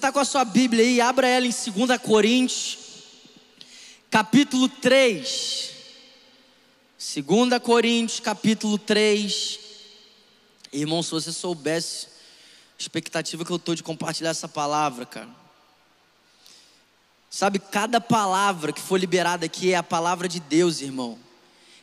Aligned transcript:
Está 0.00 0.10
com 0.10 0.18
a 0.18 0.24
sua 0.24 0.46
Bíblia 0.46 0.82
aí, 0.82 0.98
abra 0.98 1.28
ela 1.28 1.46
em 1.46 1.50
2 1.50 2.00
Coríntios, 2.00 2.78
capítulo 4.10 4.66
3. 4.66 5.72
2 6.98 7.62
Coríntios, 7.62 8.18
capítulo 8.18 8.78
3. 8.78 9.60
Irmão, 10.72 11.02
se 11.02 11.10
você 11.10 11.30
soubesse 11.30 12.06
a 12.06 12.10
expectativa 12.78 13.44
que 13.44 13.50
eu 13.50 13.56
estou 13.56 13.74
de 13.74 13.82
compartilhar 13.82 14.30
essa 14.30 14.48
palavra, 14.48 15.04
cara. 15.04 15.28
Sabe, 17.28 17.58
cada 17.58 18.00
palavra 18.00 18.72
que 18.72 18.80
foi 18.80 18.98
liberada 18.98 19.44
aqui 19.44 19.74
é 19.74 19.76
a 19.76 19.82
palavra 19.82 20.26
de 20.26 20.40
Deus, 20.40 20.80
irmão. 20.80 21.18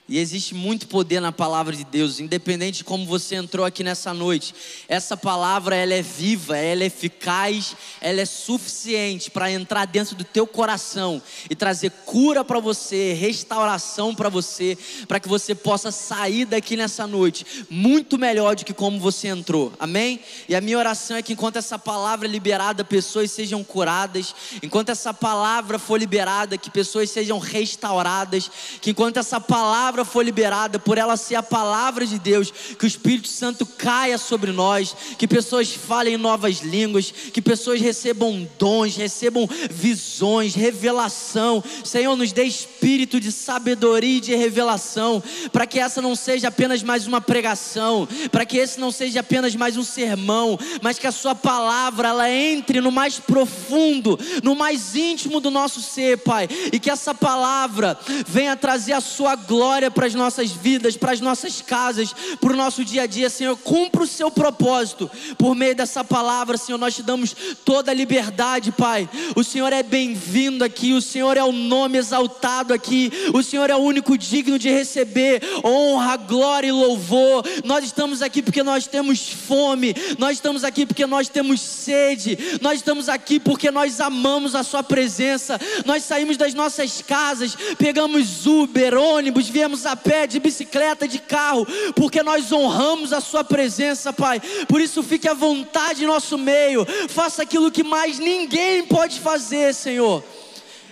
E 0.10 0.18
existe 0.20 0.56
muito 0.56 0.88
poder 0.88 1.20
na 1.20 1.34
palavra 1.34 1.76
de 1.76 1.84
Deus, 1.84 2.22
independente 2.22 2.78
de 2.78 2.84
como 2.86 3.06
você 3.06 3.36
entrou 3.36 3.66
aqui 3.66 3.84
nessa 3.84 4.14
noite. 4.14 4.56
Essa 4.88 5.18
palavra 5.18 5.76
ela 5.76 5.94
é 5.94 6.02
viva, 6.02 6.58
ela 6.58 6.84
é 6.84 6.86
eficaz, 6.86 7.76
ela 8.00 8.22
é 8.22 8.26
suficiente 8.26 9.30
para 9.30 9.52
entrar 9.52 9.86
dentro 9.86 10.16
do 10.16 10.24
teu 10.24 10.48
coração 10.48 11.22
e 11.50 11.56
trazer 11.56 11.92
cura 12.06 12.46
para 12.46 12.60
você, 12.62 13.12
restauração 13.12 14.16
para 14.16 14.30
você, 14.30 14.78
para 15.10 15.20
que 15.20 15.28
você 15.28 15.54
possa 15.54 15.92
sair 15.92 16.46
daqui 16.46 16.78
nessa 16.78 17.06
noite 17.06 17.46
muito 17.70 18.18
melhor 18.18 18.56
do 18.56 18.64
que 18.64 18.74
como 18.74 19.00
você 19.00 19.28
entrou. 19.28 19.74
Amém? 19.78 20.22
E 20.48 20.56
a 20.56 20.62
minha 20.62 20.78
oração 20.78 21.18
é 21.18 21.22
que 21.22 21.34
enquanto 21.34 21.58
essa 21.58 21.78
palavra 21.78 22.28
é 22.28 22.32
liberada, 22.32 22.84
pessoas 22.84 23.32
sejam 23.32 23.62
curadas, 23.64 24.34
enquanto 24.64 24.90
essa 24.90 25.14
palavra 25.14 25.78
for 25.78 26.00
liberada, 26.00 26.58
que 26.58 26.70
pessoas 26.70 27.10
sejam 27.10 27.40
restauradas, 27.40 28.50
que 28.82 28.92
enquanto 28.92 29.18
essa 29.18 29.42
palavra 29.42 29.97
palavra 29.98 30.06
for 30.06 30.24
liberada, 30.24 30.78
por 30.78 30.98
ela 30.98 31.18
ser 31.18 31.36
a 31.36 31.44
palavra 31.44 32.06
de 32.06 32.20
Deus, 32.20 32.52
que 32.78 32.86
o 32.86 32.88
Espírito 32.88 33.28
Santo 33.28 33.66
caia 33.66 34.18
sobre 34.18 34.52
nós, 34.52 34.96
que 35.18 35.28
pessoas 35.28 35.72
falem 35.72 36.18
novas 36.18 36.60
línguas, 36.60 37.12
que 37.12 37.42
pessoas 37.42 37.82
recebam 37.82 38.48
dons, 38.60 38.96
recebam 38.96 39.48
visões, 39.72 40.54
revelação. 40.54 41.64
Senhor, 41.84 42.16
nos 42.16 42.32
dê 42.32 42.44
espírito 42.44 43.20
de 43.20 43.32
sabedoria 43.32 44.18
e 44.18 44.22
de 44.22 44.36
revelação, 44.36 45.24
para 45.52 45.66
que 45.66 45.80
essa 45.80 46.02
não 46.02 46.16
seja 46.16 46.50
apenas 46.50 46.84
mais 46.84 47.08
uma 47.08 47.22
pregação, 47.22 48.08
para 48.32 48.46
que 48.46 48.58
esse 48.58 48.80
não 48.80 48.92
seja 48.92 49.22
apenas 49.22 49.56
mais 49.56 49.78
um 49.78 49.84
sermão, 49.84 50.60
mas 50.82 51.00
que 51.00 51.08
a 51.08 51.12
Sua 51.12 51.34
palavra 51.34 52.10
ela 52.10 52.30
entre 52.30 52.82
no 52.82 52.92
mais 52.92 53.20
profundo, 53.20 54.20
no 54.44 54.56
mais 54.56 54.96
íntimo 54.96 55.40
do 55.40 55.50
nosso 55.50 55.82
ser, 55.82 56.20
Pai, 56.20 56.48
e 56.72 56.80
que 56.80 56.90
essa 56.90 57.16
palavra 57.16 57.98
venha 58.28 58.56
trazer 58.56 58.94
a 58.94 59.02
Sua 59.02 59.36
glória 59.36 59.87
para 59.90 60.08
as 60.08 60.14
nossas 60.14 60.52
vidas, 60.52 60.98
para 60.98 61.12
as 61.12 61.22
nossas 61.22 61.62
casas, 61.62 62.14
para 62.40 62.54
o 62.54 62.56
nosso 62.56 62.84
dia 62.84 63.04
a 63.04 63.06
dia, 63.06 63.30
Senhor. 63.30 63.56
Cumpra 63.58 64.04
o 64.04 64.08
seu 64.08 64.30
propósito 64.30 65.10
por 65.38 65.56
meio 65.56 65.76
dessa 65.76 66.04
palavra, 66.04 66.58
Senhor. 66.58 66.78
Nós 66.78 66.96
te 66.96 67.04
damos 67.04 67.36
toda 67.66 67.92
a 67.92 67.94
liberdade, 67.94 68.72
Pai. 68.72 69.10
O 69.36 69.44
Senhor 69.44 69.72
é 69.74 69.84
bem-vindo 69.84 70.64
aqui, 70.64 70.94
o 70.94 71.02
Senhor 71.02 71.38
é 71.38 71.44
o 71.44 71.52
nome 71.52 71.98
exaltado 71.98 72.74
aqui, 72.74 73.12
o 73.34 73.44
Senhor 73.44 73.70
é 73.70 73.76
o 73.76 73.80
único 73.80 74.18
digno 74.18 74.58
de 74.58 74.70
receber 74.70 75.42
honra, 75.64 76.18
glória 76.18 76.68
e 76.68 76.72
louvor. 76.72 77.44
Nós 77.64 77.84
estamos 77.84 78.22
aqui 78.22 78.42
porque 78.42 78.64
nós 78.64 78.88
temos 78.88 79.30
fome, 79.30 79.96
nós 80.18 80.38
estamos 80.38 80.64
aqui 80.64 80.86
porque 80.86 81.06
nós 81.06 81.30
temos 81.30 81.62
sede, 81.62 82.38
nós 82.62 82.80
estamos 82.80 83.10
aqui 83.10 83.40
porque 83.40 83.72
nós 83.72 84.00
amamos 84.00 84.56
a 84.56 84.64
Sua 84.64 84.84
presença. 84.84 85.60
Nós 85.86 86.04
saímos 86.04 86.38
das 86.38 86.54
nossas 86.54 87.02
casas, 87.02 87.56
pegamos 87.78 88.46
Uber, 88.46 88.96
ônibus, 88.98 89.48
viemos 89.48 89.77
a 89.86 89.96
pé, 89.96 90.28
de 90.28 90.40
bicicleta, 90.40 91.08
de 91.08 91.20
carro, 91.20 91.66
porque 91.96 92.24
nós 92.24 92.52
honramos 92.52 93.14
a 93.14 93.22
Sua 93.22 93.44
presença, 93.44 94.12
Pai. 94.12 94.42
Por 94.68 94.82
isso, 94.82 95.04
fique 95.04 95.28
à 95.28 95.34
vontade 95.34 96.04
em 96.04 96.08
nosso 96.08 96.38
meio, 96.38 96.86
faça 97.10 97.44
aquilo 97.44 97.72
que 97.72 97.84
mais 97.84 98.20
ninguém 98.20 98.86
pode 98.86 99.20
fazer, 99.20 99.74
Senhor. 99.74 100.24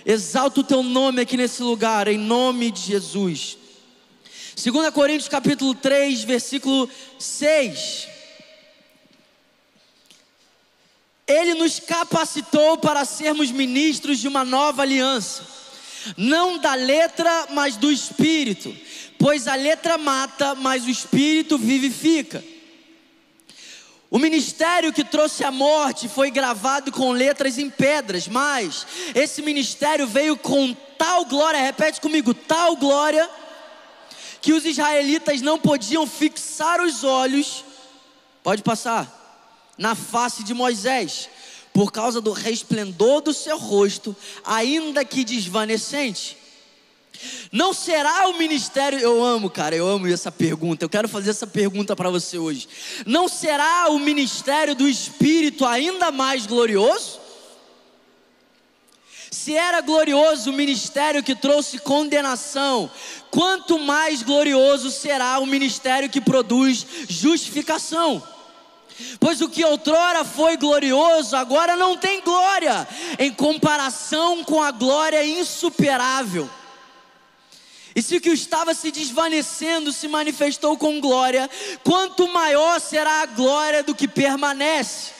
Exalta 0.04 0.60
o 0.60 0.64
Teu 0.64 0.82
nome 0.82 1.22
aqui 1.22 1.36
nesse 1.36 1.62
lugar, 1.62 2.08
em 2.08 2.18
nome 2.18 2.70
de 2.70 2.80
Jesus. 2.80 3.58
2 4.56 4.90
Coríntios 4.90 5.28
capítulo 5.28 5.74
3, 5.74 6.24
versículo 6.24 6.88
6. 7.18 8.08
Ele 11.26 11.54
nos 11.54 11.80
capacitou 11.80 12.78
para 12.78 13.04
sermos 13.04 13.50
ministros 13.50 14.18
de 14.18 14.28
uma 14.28 14.44
nova 14.44 14.82
aliança 14.82 15.65
não 16.16 16.58
da 16.58 16.74
letra, 16.74 17.48
mas 17.50 17.76
do 17.76 17.90
espírito, 17.90 18.74
pois 19.18 19.48
a 19.48 19.54
letra 19.54 19.96
mata, 19.96 20.54
mas 20.54 20.84
o 20.84 20.90
espírito 20.90 21.56
vivifica. 21.56 22.42
O 24.08 24.18
ministério 24.18 24.92
que 24.92 25.04
trouxe 25.04 25.42
a 25.44 25.50
morte 25.50 26.08
foi 26.08 26.30
gravado 26.30 26.92
com 26.92 27.10
letras 27.10 27.58
em 27.58 27.68
pedras, 27.68 28.28
mas 28.28 28.86
esse 29.14 29.42
ministério 29.42 30.06
veio 30.06 30.36
com 30.36 30.72
tal 30.96 31.24
glória, 31.24 31.60
repete 31.60 32.00
comigo, 32.00 32.32
tal 32.32 32.76
glória, 32.76 33.28
que 34.40 34.52
os 34.52 34.64
israelitas 34.64 35.42
não 35.42 35.58
podiam 35.58 36.06
fixar 36.06 36.80
os 36.80 37.02
olhos, 37.02 37.64
pode 38.44 38.62
passar, 38.62 39.12
na 39.76 39.96
face 39.96 40.44
de 40.44 40.54
Moisés, 40.54 41.28
por 41.76 41.92
causa 41.92 42.22
do 42.22 42.32
resplendor 42.32 43.20
do 43.20 43.34
seu 43.34 43.58
rosto, 43.58 44.16
ainda 44.42 45.04
que 45.04 45.22
desvanecente. 45.22 46.38
Não 47.52 47.74
será 47.74 48.28
o 48.28 48.38
ministério, 48.38 48.98
eu 48.98 49.22
amo, 49.22 49.50
cara, 49.50 49.76
eu 49.76 49.86
amo 49.86 50.08
essa 50.08 50.32
pergunta. 50.32 50.86
Eu 50.86 50.88
quero 50.88 51.06
fazer 51.06 51.28
essa 51.28 51.46
pergunta 51.46 51.94
para 51.94 52.08
você 52.08 52.38
hoje. 52.38 52.66
Não 53.04 53.28
será 53.28 53.90
o 53.90 53.98
ministério 53.98 54.74
do 54.74 54.88
Espírito 54.88 55.66
ainda 55.66 56.10
mais 56.10 56.46
glorioso? 56.46 57.20
Se 59.30 59.54
era 59.54 59.82
glorioso 59.82 60.48
o 60.48 60.54
ministério 60.54 61.22
que 61.22 61.34
trouxe 61.34 61.78
condenação, 61.78 62.90
quanto 63.30 63.78
mais 63.78 64.22
glorioso 64.22 64.90
será 64.90 65.38
o 65.40 65.46
ministério 65.46 66.08
que 66.08 66.22
produz 66.22 66.86
justificação. 67.06 68.35
Pois 69.20 69.40
o 69.40 69.48
que 69.48 69.64
outrora 69.64 70.24
foi 70.24 70.56
glorioso, 70.56 71.36
agora 71.36 71.76
não 71.76 71.96
tem 71.96 72.20
glória, 72.22 72.86
em 73.18 73.32
comparação 73.32 74.42
com 74.44 74.62
a 74.62 74.70
glória 74.70 75.24
insuperável. 75.24 76.48
E 77.94 78.02
se 78.02 78.16
o 78.16 78.20
que 78.20 78.30
estava 78.30 78.74
se 78.74 78.90
desvanecendo 78.90 79.92
se 79.92 80.06
manifestou 80.06 80.76
com 80.76 81.00
glória, 81.00 81.48
quanto 81.82 82.28
maior 82.28 82.80
será 82.80 83.22
a 83.22 83.26
glória 83.26 83.82
do 83.82 83.94
que 83.94 84.06
permanece. 84.06 85.12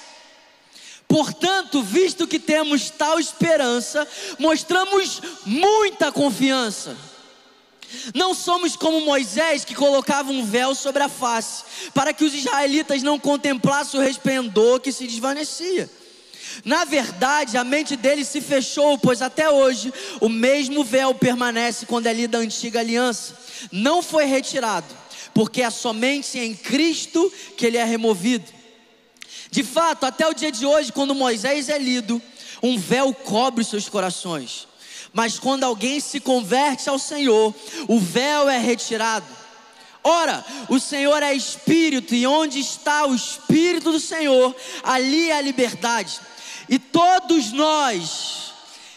Portanto, 1.09 1.83
visto 1.83 2.27
que 2.27 2.39
temos 2.39 2.91
tal 2.91 3.19
esperança, 3.19 4.07
mostramos 4.39 5.23
muita 5.45 6.11
confiança 6.11 6.97
não 8.15 8.35
somos 8.35 8.77
como 8.77 9.01
Moisés 9.01 9.65
que 9.65 9.75
colocava 9.75 10.31
um 10.31 10.45
véu 10.45 10.75
sobre 10.75 11.03
a 11.03 11.09
face, 11.09 11.65
para 11.95 12.13
que 12.13 12.25
os 12.25 12.35
israelitas 12.35 13.03
não 13.03 13.19
contemplassem 13.19 13.99
o 13.99 14.03
resplendor 14.03 14.81
que 14.81 14.93
se 14.93 15.07
desvanecia. 15.07 15.91
Na 16.65 16.85
verdade, 16.85 17.57
a 17.57 17.65
mente 17.65 17.97
deles 17.97 18.29
se 18.29 18.41
fechou, 18.41 18.97
pois 18.99 19.21
até 19.21 19.51
hoje 19.51 19.93
o 20.21 20.29
mesmo 20.29 20.85
véu 20.85 21.15
permanece 21.15 21.87
quando 21.87 22.07
é 22.07 22.13
lida 22.13 22.39
a 22.39 22.41
antiga 22.41 22.81
aliança. 22.81 23.37
Não 23.71 24.03
foi 24.03 24.25
retirado, 24.25 24.87
porque 25.35 25.63
é 25.63 25.71
somente 25.71 26.39
em 26.39 26.55
Cristo 26.55 27.33
que 27.57 27.67
ele 27.67 27.77
é 27.77 27.85
removido. 27.85 28.57
De 29.51 29.63
fato, 29.63 30.05
até 30.05 30.27
o 30.27 30.35
dia 30.35 30.51
de 30.51 30.67
hoje, 30.67 30.93
quando 30.93 31.15
Moisés 31.15 31.69
é 31.69 31.79
lido, 31.79 32.21
um 32.63 32.79
véu 32.79 33.13
cobre 33.13 33.65
seus 33.65 33.89
corações. 33.89 34.67
Mas 35.17 35.39
quando 35.39 35.65
alguém 35.65 35.99
se 35.99 36.21
converte 36.21 36.91
ao 36.91 36.99
Senhor, 36.99 37.55
o 37.89 37.99
véu 37.99 38.51
é 38.51 38.59
retirado. 38.59 39.25
Ora, 40.05 40.45
o 40.69 40.79
Senhor 40.79 41.23
é 41.23 41.33
Espírito, 41.33 42.15
e 42.15 42.27
onde 42.27 42.61
está 42.61 43.07
o 43.07 43.15
Espírito 43.15 43.93
do 43.93 43.99
Senhor, 43.99 44.55
ali 44.83 45.31
é 45.31 45.39
a 45.39 45.41
liberdade. 45.41 46.21
E 46.69 46.79
todos 46.79 47.51
nós, 47.51 48.46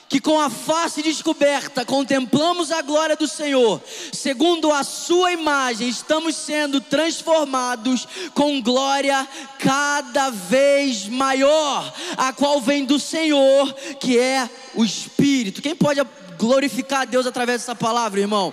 que 0.09 0.19
com 0.19 0.39
a 0.39 0.50
face 0.50 1.03
descoberta 1.03 1.85
contemplamos 1.85 2.71
a 2.71 2.81
glória 2.81 3.15
do 3.15 3.27
Senhor, 3.27 3.79
segundo 4.11 4.71
a 4.71 4.83
Sua 4.83 5.31
imagem, 5.31 5.88
estamos 5.88 6.35
sendo 6.35 6.81
transformados 6.81 8.07
com 8.33 8.59
glória 8.59 9.27
cada 9.59 10.31
vez 10.31 11.07
maior, 11.07 11.94
a 12.17 12.33
qual 12.33 12.59
vem 12.59 12.85
do 12.85 13.00
Senhor, 13.00 13.71
que 14.00 14.17
é 14.17 14.50
o 14.73 14.83
Espírito. 14.83 15.61
Quem 15.61 15.75
pode 15.75 16.01
glorificar 16.39 17.01
a 17.01 17.06
Deus 17.06 17.27
através 17.27 17.61
dessa 17.61 17.75
palavra, 17.75 18.19
irmão? 18.19 18.51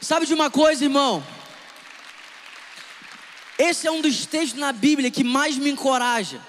Sabe 0.00 0.24
de 0.24 0.32
uma 0.32 0.50
coisa, 0.50 0.82
irmão? 0.82 1.22
Esse 3.58 3.86
é 3.86 3.90
um 3.90 4.00
dos 4.00 4.24
textos 4.24 4.58
na 4.58 4.72
Bíblia 4.72 5.10
que 5.10 5.24
mais 5.24 5.56
me 5.58 5.70
encoraja. 5.70 6.40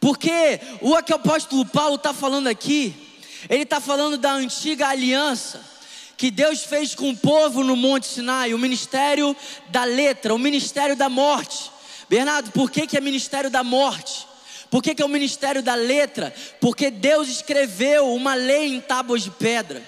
Porque 0.00 0.58
o 0.80 1.00
que 1.02 1.12
o 1.12 1.16
apóstolo 1.16 1.66
Paulo 1.66 1.96
está 1.96 2.14
falando 2.14 2.46
aqui, 2.48 2.94
ele 3.48 3.64
está 3.64 3.80
falando 3.80 4.16
da 4.16 4.32
antiga 4.32 4.88
aliança 4.88 5.68
que 6.16 6.30
Deus 6.30 6.64
fez 6.64 6.94
com 6.94 7.08
o 7.10 7.16
povo 7.16 7.64
no 7.64 7.74
Monte 7.74 8.06
Sinai, 8.06 8.52
o 8.52 8.58
ministério 8.58 9.34
da 9.68 9.84
letra, 9.84 10.34
o 10.34 10.38
ministério 10.38 10.94
da 10.94 11.08
morte. 11.08 11.70
Bernardo, 12.10 12.50
por 12.52 12.70
que, 12.70 12.86
que 12.86 12.94
é 12.94 13.00
ministério 13.00 13.48
da 13.48 13.64
morte? 13.64 14.26
Por 14.70 14.82
que, 14.82 14.94
que 14.94 15.00
é 15.00 15.04
o 15.04 15.08
ministério 15.08 15.62
da 15.62 15.74
letra? 15.74 16.34
Porque 16.60 16.90
Deus 16.90 17.26
escreveu 17.28 18.14
uma 18.14 18.34
lei 18.34 18.74
em 18.74 18.80
tábuas 18.82 19.22
de 19.22 19.30
pedra. 19.30 19.82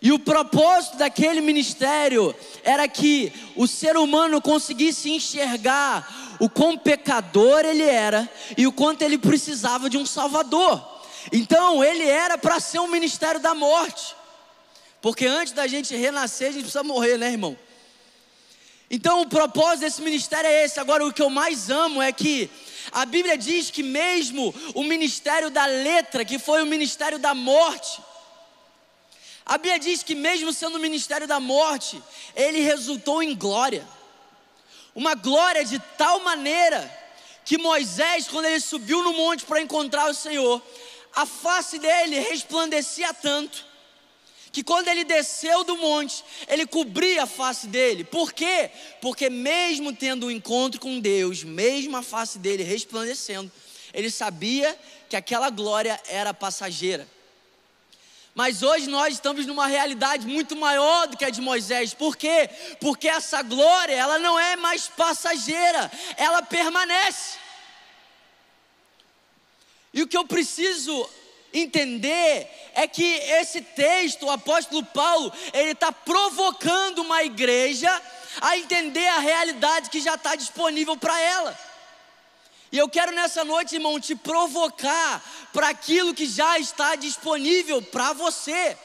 E 0.00 0.12
o 0.12 0.18
propósito 0.18 0.98
daquele 0.98 1.40
ministério 1.40 2.34
era 2.62 2.86
que 2.86 3.32
o 3.56 3.66
ser 3.66 3.96
humano 3.96 4.40
conseguisse 4.40 5.10
enxergar 5.10 6.36
o 6.38 6.50
quão 6.50 6.76
pecador 6.76 7.64
ele 7.64 7.82
era 7.82 8.30
e 8.56 8.66
o 8.66 8.72
quanto 8.72 9.02
ele 9.02 9.16
precisava 9.16 9.88
de 9.88 9.96
um 9.96 10.04
Salvador. 10.04 10.96
Então, 11.32 11.82
ele 11.82 12.04
era 12.04 12.36
para 12.36 12.60
ser 12.60 12.78
um 12.78 12.88
ministério 12.88 13.40
da 13.40 13.54
morte. 13.54 14.14
Porque 15.00 15.26
antes 15.26 15.52
da 15.52 15.66
gente 15.66 15.94
renascer, 15.96 16.48
a 16.48 16.52
gente 16.52 16.62
precisa 16.62 16.82
morrer, 16.82 17.16
né, 17.16 17.30
irmão? 17.30 17.56
Então, 18.90 19.22
o 19.22 19.28
propósito 19.28 19.80
desse 19.80 20.02
ministério 20.02 20.48
é 20.48 20.64
esse. 20.64 20.78
Agora, 20.78 21.04
o 21.04 21.12
que 21.12 21.22
eu 21.22 21.30
mais 21.30 21.70
amo 21.70 22.00
é 22.00 22.12
que 22.12 22.48
a 22.92 23.04
Bíblia 23.04 23.36
diz 23.36 23.70
que, 23.70 23.82
mesmo 23.82 24.54
o 24.74 24.84
ministério 24.84 25.50
da 25.50 25.66
letra, 25.66 26.24
que 26.24 26.38
foi 26.38 26.62
o 26.62 26.66
ministério 26.66 27.18
da 27.18 27.34
morte, 27.34 28.00
a 29.46 29.58
Bíblia 29.58 29.78
diz 29.78 30.02
que, 30.02 30.16
mesmo 30.16 30.52
sendo 30.52 30.74
o 30.76 30.80
ministério 30.80 31.28
da 31.28 31.38
morte, 31.38 32.02
ele 32.34 32.58
resultou 32.60 33.22
em 33.22 33.32
glória. 33.32 33.86
Uma 34.92 35.14
glória 35.14 35.64
de 35.64 35.78
tal 35.96 36.18
maneira 36.20 36.92
que 37.44 37.56
Moisés, 37.56 38.26
quando 38.26 38.46
ele 38.46 38.58
subiu 38.58 39.04
no 39.04 39.12
monte 39.12 39.44
para 39.44 39.62
encontrar 39.62 40.10
o 40.10 40.14
Senhor, 40.14 40.60
a 41.14 41.24
face 41.24 41.78
dele 41.78 42.18
resplandecia 42.18 43.14
tanto 43.14 43.64
que 44.50 44.64
quando 44.64 44.88
ele 44.88 45.04
desceu 45.04 45.64
do 45.64 45.76
monte, 45.76 46.24
ele 46.48 46.66
cobria 46.66 47.24
a 47.24 47.26
face 47.26 47.66
dele. 47.66 48.04
Por 48.04 48.32
quê? 48.32 48.70
Porque 49.02 49.28
mesmo 49.28 49.94
tendo 49.94 50.26
um 50.26 50.30
encontro 50.30 50.80
com 50.80 50.98
Deus, 50.98 51.44
mesmo 51.44 51.94
a 51.96 52.02
face 52.02 52.38
dele 52.38 52.62
resplandecendo, 52.62 53.52
ele 53.92 54.10
sabia 54.10 54.76
que 55.10 55.16
aquela 55.16 55.50
glória 55.50 56.00
era 56.08 56.32
passageira. 56.32 57.06
Mas 58.36 58.62
hoje 58.62 58.86
nós 58.86 59.14
estamos 59.14 59.46
numa 59.46 59.66
realidade 59.66 60.26
muito 60.26 60.54
maior 60.54 61.06
do 61.06 61.16
que 61.16 61.24
a 61.24 61.30
de 61.30 61.40
Moisés. 61.40 61.94
Por 61.94 62.18
quê? 62.18 62.50
Porque 62.78 63.08
essa 63.08 63.42
glória, 63.42 63.94
ela 63.94 64.18
não 64.18 64.38
é 64.38 64.56
mais 64.56 64.86
passageira, 64.88 65.90
ela 66.18 66.42
permanece. 66.42 67.38
E 69.90 70.02
o 70.02 70.06
que 70.06 70.18
eu 70.18 70.26
preciso 70.26 71.08
entender 71.50 72.46
é 72.74 72.86
que 72.86 73.02
esse 73.02 73.62
texto, 73.62 74.26
o 74.26 74.30
apóstolo 74.30 74.84
Paulo, 74.84 75.32
ele 75.54 75.70
está 75.70 75.90
provocando 75.90 76.98
uma 76.98 77.24
igreja 77.24 77.90
a 78.42 78.58
entender 78.58 79.08
a 79.08 79.18
realidade 79.18 79.88
que 79.88 79.98
já 79.98 80.14
está 80.14 80.34
disponível 80.34 80.94
para 80.94 81.18
ela. 81.18 81.58
E 82.76 82.78
eu 82.78 82.90
quero 82.90 83.10
nessa 83.10 83.42
noite, 83.42 83.76
irmão, 83.76 83.98
te 83.98 84.14
provocar 84.14 85.24
para 85.50 85.70
aquilo 85.70 86.12
que 86.12 86.26
já 86.26 86.58
está 86.58 86.94
disponível 86.94 87.80
para 87.80 88.12
você. 88.12 88.76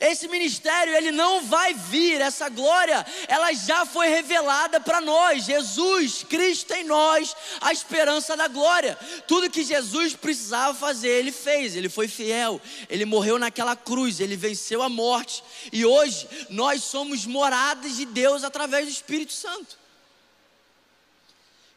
Esse 0.00 0.26
ministério, 0.26 0.92
ele 0.96 1.12
não 1.12 1.40
vai 1.42 1.74
vir, 1.74 2.20
essa 2.20 2.48
glória, 2.48 3.06
ela 3.28 3.52
já 3.52 3.86
foi 3.86 4.08
revelada 4.08 4.80
para 4.80 5.00
nós. 5.00 5.44
Jesus, 5.44 6.24
Cristo 6.28 6.72
em 6.72 6.82
nós, 6.82 7.36
a 7.60 7.72
esperança 7.72 8.36
da 8.36 8.48
glória. 8.48 8.98
Tudo 9.28 9.48
que 9.48 9.62
Jesus 9.62 10.16
precisava 10.16 10.76
fazer, 10.76 11.10
ele 11.10 11.30
fez. 11.30 11.76
Ele 11.76 11.88
foi 11.88 12.08
fiel, 12.08 12.60
ele 12.90 13.04
morreu 13.04 13.38
naquela 13.38 13.76
cruz, 13.76 14.18
ele 14.18 14.34
venceu 14.34 14.82
a 14.82 14.88
morte. 14.88 15.44
E 15.72 15.86
hoje 15.86 16.26
nós 16.50 16.82
somos 16.82 17.24
moradas 17.24 17.94
de 17.96 18.06
Deus 18.06 18.42
através 18.42 18.86
do 18.86 18.90
Espírito 18.90 19.32
Santo. 19.32 19.78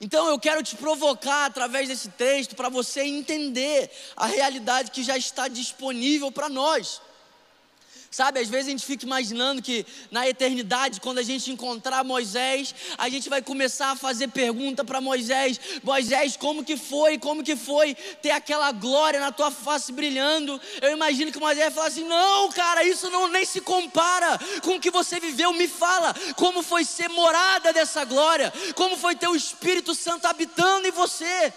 Então 0.04 0.28
eu 0.28 0.40
quero 0.40 0.64
te 0.64 0.76
provocar 0.76 1.46
através 1.46 1.88
desse 1.88 2.10
texto 2.10 2.56
para 2.56 2.70
você 2.70 3.04
entender 3.04 3.92
a 4.16 4.26
realidade 4.26 4.90
que 4.90 5.04
já 5.04 5.16
está 5.16 5.48
disponível 5.48 6.32
para 6.32 6.50
nós. 6.50 7.00
Sabe, 8.14 8.42
às 8.42 8.50
vezes 8.50 8.68
a 8.68 8.72
gente 8.72 8.86
fica 8.86 9.06
imaginando 9.06 9.62
que 9.62 9.86
na 10.12 10.28
eternidade, 10.28 11.00
quando 11.00 11.20
a 11.20 11.24
gente 11.24 11.50
encontrar 11.50 12.04
Moisés, 12.04 12.76
a 12.98 13.08
gente 13.08 13.30
vai 13.30 13.42
começar 13.42 13.92
a 13.92 13.96
fazer 13.96 14.28
pergunta 14.28 14.84
para 14.84 15.00
Moisés: 15.00 15.58
Moisés, 15.82 16.36
como 16.36 16.62
que 16.62 16.76
foi? 16.76 17.18
Como 17.18 17.42
que 17.42 17.56
foi 17.56 17.96
ter 18.22 18.32
aquela 18.32 18.70
glória 18.74 19.18
na 19.18 19.32
tua 19.32 19.50
face 19.50 19.94
brilhando? 19.94 20.60
Eu 20.82 20.92
imagino 20.92 21.32
que 21.32 21.40
Moisés 21.40 21.64
vai 21.68 21.74
falar 21.74 21.88
assim: 21.88 22.04
Não, 22.04 22.52
cara, 22.52 22.84
isso 22.84 23.10
não 23.10 23.30
nem 23.30 23.46
se 23.46 23.62
compara 23.62 24.38
com 24.62 24.76
o 24.76 24.80
que 24.82 24.92
você 24.92 25.18
viveu. 25.18 25.54
Me 25.54 25.70
fala 25.70 26.14
como 26.36 26.62
foi 26.62 26.84
ser 26.84 27.08
morada 27.08 27.72
dessa 27.72 28.04
glória, 28.04 28.52
como 28.76 28.98
foi 28.98 29.16
ter 29.16 29.30
o 29.30 29.36
Espírito 29.38 29.96
Santo 29.96 30.26
habitando 30.26 30.86
em 30.86 30.92
você. 30.92 31.54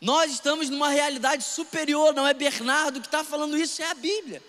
Nós 0.00 0.32
estamos 0.32 0.70
numa 0.70 0.88
realidade 0.88 1.44
superior, 1.44 2.14
não 2.14 2.26
é 2.26 2.32
Bernardo 2.32 3.00
que 3.00 3.06
está 3.06 3.22
falando 3.22 3.58
isso, 3.58 3.82
é 3.82 3.90
a 3.90 3.94
Bíblia. 3.94 4.42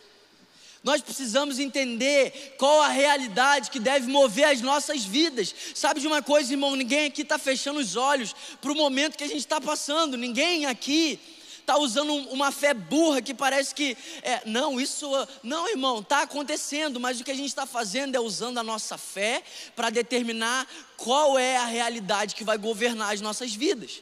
Nós 0.83 1.01
precisamos 1.01 1.59
entender 1.59 2.56
qual 2.57 2.81
a 2.81 2.88
realidade 2.88 3.69
que 3.69 3.80
deve 3.80 4.07
mover 4.07 4.45
as 4.45 4.62
nossas 4.62 5.03
vidas. 5.03 5.53
Sabe 5.75 6.00
de 6.00 6.07
uma 6.07 6.24
coisa, 6.24 6.53
irmão? 6.53 6.75
Ninguém 6.75 7.06
aqui 7.06 7.21
está 7.21 7.38
fechando 7.38 7.80
os 7.80 7.95
olhos 7.95 8.33
para 8.59 8.71
o 8.71 8.75
momento 8.75 9.18
que 9.18 9.24
a 9.24 9.27
gente 9.27 9.39
está 9.39 9.62
passando. 9.62 10.18
Ninguém 10.18 10.65
aqui 10.65 11.19
está 11.59 11.77
usando 11.77 12.15
uma 12.31 12.51
fé 12.51 12.74
burra 12.74 13.21
que 13.21 13.33
parece 13.33 13.75
que 13.75 13.95
é, 14.24 14.42
não, 14.45 14.81
isso 14.81 15.07
não, 15.44 15.69
irmão, 15.69 16.00
está 16.00 16.24
acontecendo, 16.24 17.00
mas 17.00 17.19
o 17.19 17.24
que 17.24 17.31
a 17.31 17.36
gente 17.36 17.50
está 17.50 17.68
fazendo 17.68 18.15
é 18.15 18.19
usando 18.19 18.57
a 18.57 18.63
nossa 18.63 18.97
fé 18.97 19.44
para 19.75 19.92
determinar 19.92 20.68
qual 20.97 21.38
é 21.38 21.57
a 21.57 21.65
realidade 21.65 22.33
que 22.33 22.44
vai 22.44 22.57
governar 22.57 23.13
as 23.13 23.21
nossas 23.21 23.54
vidas. 23.54 24.01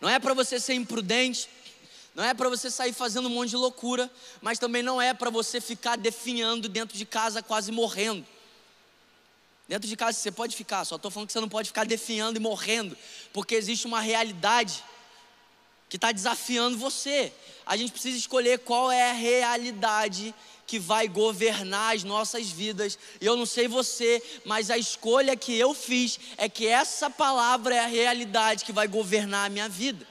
Não 0.00 0.08
é 0.08 0.18
para 0.18 0.34
você 0.34 0.60
ser 0.60 0.74
imprudente, 0.74 1.48
não 2.14 2.24
é 2.24 2.32
para 2.32 2.48
você 2.48 2.70
sair 2.70 2.92
fazendo 2.92 3.26
um 3.26 3.30
monte 3.30 3.50
de 3.50 3.56
loucura, 3.56 4.10
mas 4.40 4.58
também 4.58 4.82
não 4.82 5.00
é 5.00 5.12
para 5.12 5.28
você 5.28 5.60
ficar 5.60 5.96
definhando 5.96 6.68
dentro 6.68 6.96
de 6.96 7.04
casa 7.04 7.42
quase 7.42 7.70
morrendo. 7.70 8.26
Dentro 9.68 9.88
de 9.88 9.96
casa 9.96 10.18
você 10.18 10.30
pode 10.30 10.56
ficar, 10.56 10.84
só 10.84 10.96
estou 10.96 11.10
falando 11.10 11.26
que 11.26 11.32
você 11.32 11.40
não 11.40 11.48
pode 11.48 11.68
ficar 11.68 11.84
definhando 11.84 12.38
e 12.38 12.40
morrendo, 12.40 12.96
porque 13.32 13.54
existe 13.54 13.86
uma 13.86 14.00
realidade 14.00 14.82
que 15.88 15.96
está 15.96 16.12
desafiando 16.12 16.78
você. 16.78 17.32
A 17.64 17.76
gente 17.76 17.92
precisa 17.92 18.16
escolher 18.16 18.60
qual 18.60 18.90
é 18.90 19.10
a 19.10 19.14
realidade 19.14 20.34
que 20.66 20.78
vai 20.78 21.06
governar 21.06 21.94
as 21.94 22.02
nossas 22.02 22.50
vidas. 22.50 22.98
E 23.20 23.26
eu 23.26 23.36
não 23.36 23.46
sei 23.46 23.68
você, 23.68 24.22
mas 24.44 24.70
a 24.70 24.76
escolha 24.76 25.36
que 25.36 25.56
eu 25.56 25.72
fiz 25.72 26.18
é 26.36 26.48
que 26.48 26.66
essa 26.66 27.08
palavra 27.08 27.74
é 27.74 27.78
a 27.80 27.86
realidade 27.86 28.64
que 28.64 28.72
vai 28.72 28.88
governar 28.88 29.46
a 29.46 29.50
minha 29.50 29.68
vida. 29.68 30.06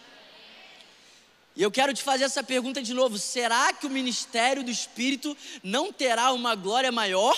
E 1.56 1.62
eu 1.62 1.71
quero 1.71 1.94
te 1.94 2.04
fazer 2.04 2.26
essa 2.26 2.44
pergunta 2.44 2.81
de 2.81 2.94
novo: 2.94 3.18
será 3.18 3.74
que 3.74 3.85
o 3.85 3.90
ministério 3.90 4.64
do 4.64 4.71
Espírito 4.71 5.35
não 5.64 5.92
terá 5.92 6.31
uma 6.31 6.56
glória 6.56 6.92
maior? 6.92 7.35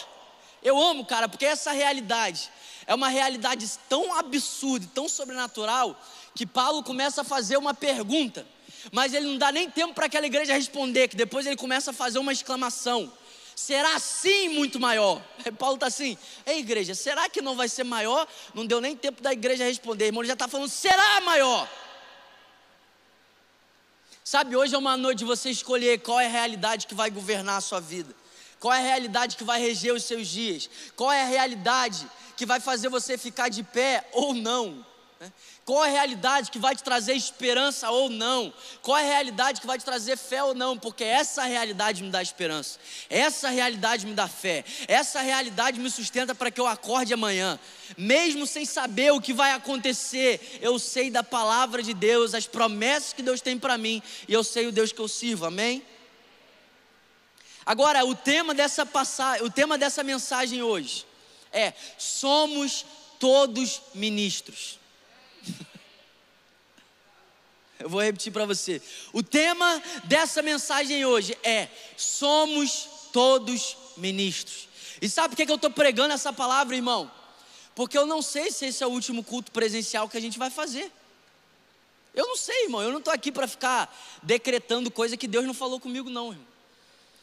Eu 0.62 0.82
amo, 0.82 1.06
cara, 1.06 1.30
porque 1.30 1.46
essa 1.46 1.72
realidade 1.72 2.50
é 2.86 2.96
uma 2.96 3.10
realidade 3.10 3.68
tão 3.88 4.18
absurda, 4.18 4.90
tão 4.94 5.08
sobrenatural, 5.08 6.00
que 6.34 6.46
Paulo 6.46 6.84
começa 6.84 7.22
a 7.22 7.24
fazer 7.24 7.58
uma 7.58 7.74
pergunta 7.74 8.46
mas 8.92 9.14
ele 9.14 9.28
não 9.28 9.38
dá 9.38 9.52
nem 9.52 9.70
tempo 9.70 9.94
para 9.94 10.06
aquela 10.06 10.26
igreja 10.26 10.54
responder, 10.54 11.08
que 11.08 11.16
depois 11.16 11.46
ele 11.46 11.56
começa 11.56 11.92
a 11.92 11.94
fazer 11.94 12.20
uma 12.20 12.32
exclamação. 12.32 13.12
Será 13.56 13.96
assim 13.96 14.50
muito 14.50 14.80
maior? 14.80 15.22
Paulo 15.58 15.76
está 15.76 15.88
assim, 15.88 16.18
ei 16.46 16.60
igreja, 16.60 16.94
será 16.94 17.28
que 17.28 17.42
não 17.42 17.56
vai 17.56 17.68
ser 17.68 17.84
maior? 17.84 18.28
Não 18.54 18.66
deu 18.66 18.80
nem 18.80 18.96
tempo 18.96 19.22
da 19.22 19.34
igreja 19.34 19.64
responder, 19.64 20.06
irmão, 20.06 20.22
ele 20.22 20.28
já 20.28 20.34
está 20.34 20.48
falando, 20.48 20.70
será 20.70 21.22
maior? 21.22 21.68
Sabe, 24.24 24.56
hoje 24.56 24.76
é 24.76 24.78
uma 24.78 24.98
noite 24.98 25.20
de 25.20 25.26
você 25.26 25.50
escolher 25.50 26.02
qual 26.02 26.20
é 26.20 26.26
a 26.26 26.30
realidade 26.30 26.86
que 26.86 26.94
vai 26.94 27.10
governar 27.10 27.58
a 27.58 27.62
sua 27.62 27.80
vida, 27.80 28.14
qual 28.60 28.74
é 28.74 28.78
a 28.78 28.82
realidade 28.82 29.38
que 29.38 29.44
vai 29.44 29.60
reger 29.60 29.94
os 29.94 30.04
seus 30.04 30.28
dias, 30.28 30.70
qual 30.96 31.12
é 31.12 31.24
a 31.24 31.26
realidade 31.26 32.06
que 32.36 32.46
vai 32.46 32.60
fazer 32.60 32.90
você 32.90 33.18
ficar 33.18 33.50
de 33.50 33.64
pé 33.64 34.08
ou 34.12 34.34
não. 34.34 34.86
Né? 35.20 35.34
Qual 35.66 35.84
é 35.84 35.90
a 35.90 35.92
realidade 35.92 36.52
que 36.52 36.60
vai 36.60 36.76
te 36.76 36.84
trazer 36.84 37.14
esperança 37.14 37.90
ou 37.90 38.08
não? 38.08 38.54
Qual 38.84 38.96
é 38.96 39.02
a 39.02 39.14
realidade 39.14 39.60
que 39.60 39.66
vai 39.66 39.80
te 39.80 39.86
trazer 39.86 40.16
fé 40.16 40.44
ou 40.44 40.54
não? 40.54 40.78
Porque 40.78 41.04
essa 41.04 41.44
realidade 41.44 42.04
me 42.04 42.12
dá 42.12 42.22
esperança, 42.22 42.80
essa 43.10 43.50
realidade 43.50 44.06
me 44.06 44.14
dá 44.14 44.28
fé, 44.28 44.64
essa 44.88 45.22
realidade 45.22 45.80
me 45.80 45.90
sustenta 45.90 46.36
para 46.36 46.52
que 46.52 46.62
eu 46.62 46.68
acorde 46.68 47.14
amanhã, 47.14 47.60
mesmo 47.98 48.46
sem 48.46 48.64
saber 48.64 49.12
o 49.12 49.22
que 49.22 49.34
vai 49.34 49.54
acontecer. 49.54 50.60
Eu 50.62 50.78
sei 50.78 51.10
da 51.10 51.24
palavra 51.24 51.82
de 51.82 51.96
Deus, 51.96 52.36
as 52.36 52.46
promessas 52.46 53.14
que 53.14 53.24
Deus 53.24 53.42
tem 53.42 53.58
para 53.58 53.76
mim, 53.76 54.04
e 54.28 54.34
eu 54.34 54.44
sei 54.44 54.68
o 54.68 54.72
Deus 54.72 54.92
que 54.92 55.02
eu 55.02 55.08
sirvo, 55.08 55.46
amém? 55.46 55.84
Agora, 57.66 58.06
o 58.06 58.16
tema 58.16 58.54
dessa 58.54 58.86
passagem, 58.86 59.46
o 59.46 59.52
tema 59.52 59.78
dessa 59.80 60.04
mensagem 60.04 60.62
hoje 60.62 61.06
é: 61.52 61.74
somos 61.98 62.86
todos 63.20 63.82
ministros. 63.94 64.80
Eu 67.80 67.90
vou 67.90 68.02
repetir 68.02 68.34
para 68.34 68.46
você. 68.46 68.82
O 69.14 69.22
tema 69.22 69.82
dessa 70.06 70.42
mensagem 70.42 71.06
hoje 71.06 71.38
é: 71.44 71.68
somos 71.96 72.88
todos 73.14 73.78
ministros. 73.96 74.68
E 75.02 75.08
sabe 75.08 75.36
por 75.36 75.46
que 75.46 75.52
eu 75.52 75.56
estou 75.56 75.70
pregando 75.70 76.14
essa 76.14 76.34
palavra, 76.34 76.76
irmão? 76.76 77.12
Porque 77.76 77.98
eu 77.98 78.08
não 78.08 78.22
sei 78.22 78.52
se 78.52 78.66
esse 78.66 78.84
é 78.84 78.88
o 78.88 78.90
último 78.90 79.24
culto 79.24 79.52
presencial 79.52 80.10
que 80.10 80.18
a 80.18 80.22
gente 80.22 80.40
vai 80.40 80.50
fazer. 80.50 80.92
Eu 82.16 82.26
não 82.26 82.36
sei, 82.36 82.64
irmão. 82.64 82.82
Eu 82.82 82.92
não 82.92 82.98
estou 82.98 83.14
aqui 83.14 83.32
para 83.32 83.48
ficar 83.48 83.96
decretando 84.24 84.90
coisa 84.90 85.16
que 85.16 85.28
Deus 85.28 85.46
não 85.46 85.54
falou 85.54 85.80
comigo, 85.80 86.10
não, 86.10 86.32
irmão. 86.32 86.48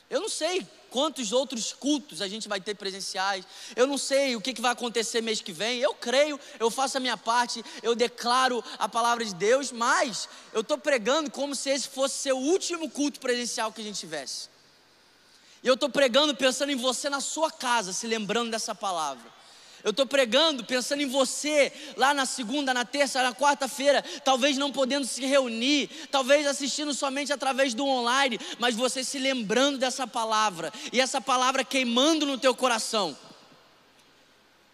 Eu 0.09 0.21
não 0.21 0.29
sei 0.29 0.65
quantos 0.95 1.33
outros 1.33 1.73
cultos 1.73 2.23
a 2.23 2.29
gente 2.29 2.47
vai 2.47 2.61
ter 2.61 2.77
presenciais. 2.77 3.45
Eu 3.75 3.85
não 3.85 3.99
sei 3.99 4.37
o 4.37 4.41
que, 4.41 4.61
vai 4.61 4.71
acontecer 4.71 5.21
mês 5.21 5.41
que 5.41 5.51
vem. 5.51 5.81
Eu 5.81 5.93
creio, 5.93 6.39
eu 6.61 6.71
faço 6.71 6.97
a 6.99 7.01
minha 7.01 7.17
parte, 7.17 7.65
eu 7.83 7.97
declaro 7.97 8.63
a 8.79 8.89
palavra 8.89 9.25
de 9.25 9.35
Deus, 9.35 9.73
mas 9.73 10.29
eu 10.53 10.61
estou 10.61 10.79
pregando 10.79 11.33
como 11.33 11.53
se 11.57 11.69
esse 11.69 11.89
fosse 11.89 12.19
ser 12.19 12.33
o 12.33 12.39
último 12.39 12.89
culto 12.89 13.19
presencial 13.19 13.73
que 13.73 13.81
a 13.81 13.85
gente 13.85 13.99
tivesse. 13.99 14.49
E 15.65 15.67
eu 15.67 15.75
estou 15.75 15.89
pregando 15.89 16.33
pensando 16.37 16.71
em 16.71 16.77
você 16.77 17.11
na 17.11 17.21
sua 17.21 17.51
casa, 17.51 17.93
se 17.93 18.07
lembrando 18.07 18.53
dessa 18.53 18.73
palavra. 18.73 19.29
Eu 19.85 19.91
estou 19.91 20.07
pregando 20.07 20.65
pensando 20.65 21.03
em 21.03 21.07
você 21.07 21.71
lá 21.95 22.15
na 22.15 22.25
segunda, 22.25 22.73
na 22.73 22.87
terça, 22.87 23.23
na 23.23 23.35
quarta-feira, 23.35 24.03
talvez 24.25 24.57
não 24.57 24.73
podendo 24.73 25.07
se 25.07 25.27
reunir, 25.27 25.91
talvez 26.11 26.47
assistindo 26.47 26.95
somente 26.95 27.31
através 27.35 27.75
do 27.75 27.87
online, 27.87 28.41
mas 28.59 28.75
você 28.75 29.05
se 29.05 29.19
lembrando 29.19 29.77
dessa 29.77 30.07
palavra 30.07 30.73
e 30.91 31.03
essa 31.03 31.21
palavra 31.21 31.63
queimando 31.63 32.25
no 32.25 32.39
teu 32.39 32.55
coração. 32.55 33.15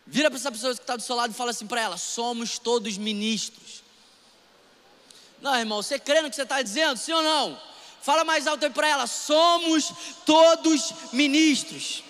Vira 0.06 0.30
para 0.30 0.38
essa 0.38 0.52
pessoa 0.52 0.74
que 0.74 0.80
está 0.80 0.94
do 0.94 1.02
seu 1.02 1.16
lado 1.16 1.32
e 1.32 1.34
fala 1.34 1.50
assim 1.50 1.66
para 1.66 1.80
ela: 1.80 1.96
somos 1.96 2.60
todos 2.60 2.96
ministros. 2.96 3.82
Não, 5.42 5.56
irmão, 5.58 5.82
você 5.82 5.98
crê 5.98 6.22
no 6.22 6.30
que 6.30 6.36
você 6.36 6.42
está 6.42 6.62
dizendo, 6.62 6.96
sim 6.96 7.12
ou 7.12 7.22
não? 7.22 7.60
Fala 8.00 8.22
mais 8.22 8.46
alto 8.46 8.64
aí 8.64 8.70
para 8.70 8.86
ela: 8.86 9.08
somos 9.08 9.92
todos 10.24 10.92
ministros. 11.12 12.04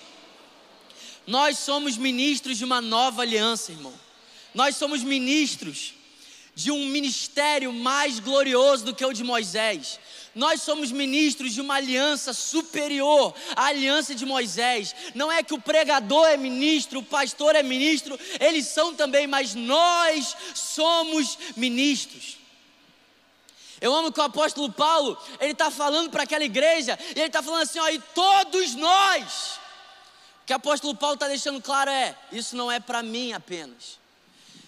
Nós 1.31 1.59
somos 1.59 1.97
ministros 1.97 2.59
de 2.59 2.65
uma 2.65 2.81
nova 2.81 3.23
aliança, 3.23 3.71
irmão. 3.71 3.95
Nós 4.53 4.75
somos 4.75 5.01
ministros 5.01 5.95
de 6.57 6.73
um 6.73 6.87
ministério 6.87 7.73
mais 7.73 8.19
glorioso 8.19 8.85
do 8.85 8.93
que 8.93 9.05
o 9.07 9.13
de 9.13 9.23
Moisés. 9.23 10.01
Nós 10.35 10.61
somos 10.61 10.91
ministros 10.91 11.55
de 11.55 11.61
uma 11.61 11.77
aliança 11.77 12.33
superior 12.33 13.33
à 13.55 13.67
aliança 13.67 14.13
de 14.13 14.27
Moisés. 14.27 14.93
Não 15.15 15.31
é 15.31 15.41
que 15.41 15.55
o 15.55 15.61
pregador 15.61 16.27
é 16.27 16.37
ministro, 16.37 16.99
o 16.99 17.05
pastor 17.05 17.55
é 17.55 17.63
ministro, 17.63 18.19
eles 18.41 18.67
são 18.67 18.93
também, 18.93 19.29
mas 19.29 19.55
nós 19.55 20.37
somos 20.53 21.39
ministros. 21.55 22.39
Eu 23.81 23.95
amo 23.95 24.11
que 24.11 24.19
o 24.19 24.25
apóstolo 24.25 24.73
Paulo, 24.73 25.17
ele 25.39 25.53
está 25.53 25.71
falando 25.71 26.11
para 26.11 26.25
aquela 26.25 26.45
igreja, 26.45 26.99
e 27.15 27.21
ele 27.21 27.29
está 27.29 27.41
falando 27.41 27.63
assim: 27.63 27.79
ó, 27.79 27.89
e 27.89 28.01
todos 28.01 28.75
nós 28.75 29.60
que 30.51 30.55
o 30.55 30.57
apóstolo 30.57 30.97
Paulo 30.97 31.15
está 31.15 31.29
deixando 31.29 31.63
claro 31.63 31.89
é: 31.89 32.19
isso 32.33 32.57
não 32.57 32.73
é 32.73 32.81
para 32.81 33.05
mim 33.05 33.33
apenas, 33.33 34.01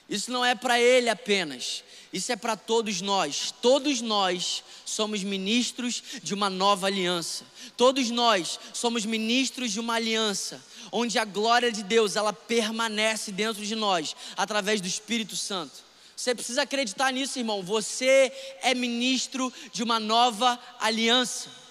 isso 0.08 0.30
não 0.30 0.44
é 0.44 0.54
para 0.54 0.78
ele 0.78 1.08
apenas, 1.08 1.82
isso 2.12 2.30
é 2.30 2.36
para 2.36 2.56
todos 2.56 3.00
nós. 3.00 3.52
Todos 3.60 4.00
nós 4.00 4.62
somos 4.86 5.24
ministros 5.24 6.00
de 6.22 6.34
uma 6.34 6.48
nova 6.48 6.86
aliança. 6.86 7.44
Todos 7.76 8.10
nós 8.10 8.60
somos 8.72 9.04
ministros 9.04 9.72
de 9.72 9.80
uma 9.80 9.94
aliança 9.94 10.62
onde 10.92 11.18
a 11.18 11.24
glória 11.24 11.72
de 11.72 11.82
Deus 11.82 12.14
ela 12.14 12.32
permanece 12.32 13.32
dentro 13.32 13.66
de 13.66 13.74
nós 13.74 14.14
através 14.36 14.80
do 14.80 14.86
Espírito 14.86 15.34
Santo. 15.34 15.82
Você 16.14 16.32
precisa 16.32 16.62
acreditar 16.62 17.10
nisso, 17.12 17.40
irmão. 17.40 17.60
Você 17.60 18.30
é 18.62 18.72
ministro 18.72 19.52
de 19.72 19.82
uma 19.82 19.98
nova 19.98 20.60
aliança. 20.78 21.61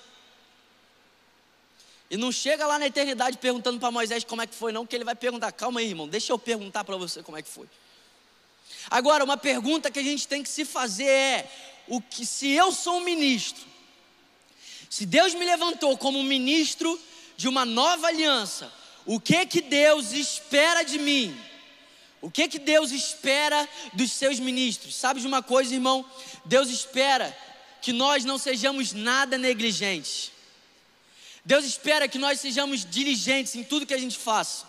E 2.11 2.17
não 2.17 2.29
chega 2.29 2.67
lá 2.67 2.77
na 2.77 2.87
eternidade 2.87 3.37
perguntando 3.37 3.79
para 3.79 3.89
Moisés 3.89 4.25
como 4.25 4.41
é 4.41 4.45
que 4.45 4.53
foi, 4.53 4.73
não, 4.73 4.85
que 4.85 4.93
ele 4.93 5.05
vai 5.05 5.15
perguntar: 5.15 5.49
calma 5.53 5.79
aí, 5.79 5.87
irmão, 5.87 6.09
deixa 6.09 6.33
eu 6.33 6.37
perguntar 6.37 6.83
para 6.83 6.97
você 6.97 7.23
como 7.23 7.37
é 7.37 7.41
que 7.41 7.47
foi. 7.47 7.67
Agora, 8.89 9.23
uma 9.23 9.37
pergunta 9.37 9.89
que 9.89 9.99
a 9.99 10.03
gente 10.03 10.27
tem 10.27 10.43
que 10.43 10.49
se 10.49 10.65
fazer 10.65 11.05
é: 11.05 11.51
o 11.87 12.01
que 12.01 12.25
se 12.25 12.49
eu 12.49 12.73
sou 12.73 12.97
um 12.97 13.05
ministro, 13.05 13.63
se 14.89 15.05
Deus 15.05 15.33
me 15.33 15.45
levantou 15.45 15.97
como 15.97 16.21
ministro 16.21 16.99
de 17.37 17.47
uma 17.47 17.63
nova 17.63 18.07
aliança, 18.07 18.69
o 19.05 19.17
que 19.17 19.45
que 19.45 19.61
Deus 19.61 20.11
espera 20.11 20.83
de 20.83 20.99
mim? 20.99 21.33
O 22.19 22.29
que 22.29 22.45
que 22.49 22.59
Deus 22.59 22.91
espera 22.91 23.67
dos 23.93 24.11
seus 24.11 24.37
ministros? 24.37 24.95
Sabe 24.95 25.21
de 25.21 25.27
uma 25.27 25.41
coisa, 25.41 25.73
irmão? 25.73 26.05
Deus 26.43 26.69
espera 26.69 27.35
que 27.81 27.93
nós 27.93 28.25
não 28.25 28.37
sejamos 28.37 28.91
nada 28.91 29.37
negligentes. 29.37 30.29
Deus 31.43 31.65
espera 31.65 32.07
que 32.07 32.19
nós 32.19 32.39
sejamos 32.39 32.85
diligentes 32.85 33.55
em 33.55 33.63
tudo 33.63 33.85
que 33.85 33.93
a 33.93 33.99
gente 33.99 34.17
faça. 34.17 34.65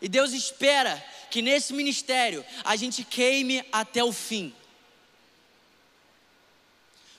E 0.00 0.08
Deus 0.08 0.32
espera 0.32 1.02
que 1.30 1.42
nesse 1.42 1.72
ministério 1.72 2.44
a 2.64 2.76
gente 2.76 3.04
queime 3.04 3.64
até 3.72 4.04
o 4.04 4.12
fim. 4.12 4.54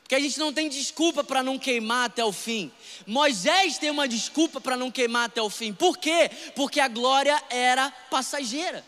Porque 0.02 0.16
a 0.16 0.20
gente 0.20 0.40
não 0.40 0.52
tem 0.52 0.68
desculpa 0.70 1.24
para 1.24 1.44
não 1.44 1.60
queimar 1.60 2.06
até 2.06 2.26
o 2.26 2.32
fim. 2.32 2.72
Moisés 3.06 3.78
tem 3.78 3.92
uma 3.92 4.08
desculpa 4.08 4.60
para 4.60 4.76
não 4.76 4.90
queimar 4.90 5.26
até 5.26 5.42
o 5.42 5.52
fim. 5.52 5.72
Por 5.72 5.98
quê? 5.98 6.32
Porque 6.56 6.80
a 6.80 6.88
glória 6.88 7.40
era 7.50 7.92
passageira. 8.10 8.84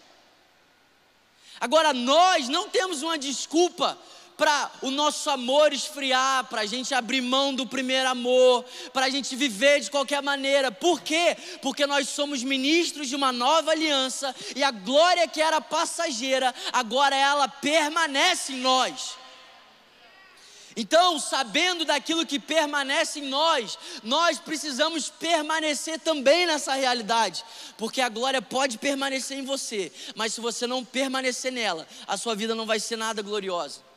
Agora 1.59 1.93
nós 1.93 2.49
não 2.49 2.69
temos 2.69 3.03
uma 3.03 3.19
desculpa 3.19 3.99
para 4.41 4.71
o 4.81 4.89
nosso 4.89 5.29
amor 5.29 5.71
esfriar, 5.71 6.45
para 6.45 6.61
a 6.61 6.65
gente 6.65 6.95
abrir 6.95 7.21
mão 7.21 7.53
do 7.53 7.67
primeiro 7.67 8.09
amor, 8.09 8.65
para 8.91 9.05
a 9.05 9.09
gente 9.11 9.35
viver 9.35 9.81
de 9.81 9.91
qualquer 9.91 10.19
maneira. 10.23 10.71
Por 10.71 10.99
quê? 10.99 11.37
Porque 11.61 11.85
nós 11.85 12.09
somos 12.09 12.41
ministros 12.41 13.07
de 13.07 13.15
uma 13.15 13.31
nova 13.31 13.69
aliança 13.69 14.35
e 14.55 14.63
a 14.63 14.71
glória 14.71 15.27
que 15.27 15.39
era 15.39 15.61
passageira, 15.61 16.55
agora 16.73 17.15
ela 17.15 17.47
permanece 17.47 18.53
em 18.53 18.61
nós. 18.61 19.11
Então, 20.75 21.19
sabendo 21.19 21.85
daquilo 21.85 22.25
que 22.25 22.39
permanece 22.39 23.19
em 23.19 23.27
nós, 23.27 23.77
nós 24.01 24.39
precisamos 24.39 25.07
permanecer 25.07 25.99
também 25.99 26.47
nessa 26.47 26.73
realidade, 26.73 27.45
porque 27.77 28.01
a 28.01 28.09
glória 28.09 28.41
pode 28.41 28.79
permanecer 28.79 29.37
em 29.37 29.45
você, 29.45 29.91
mas 30.15 30.33
se 30.33 30.41
você 30.41 30.65
não 30.65 30.83
permanecer 30.83 31.51
nela, 31.51 31.87
a 32.07 32.17
sua 32.17 32.33
vida 32.33 32.55
não 32.55 32.65
vai 32.65 32.79
ser 32.79 32.95
nada 32.95 33.21
gloriosa. 33.21 33.90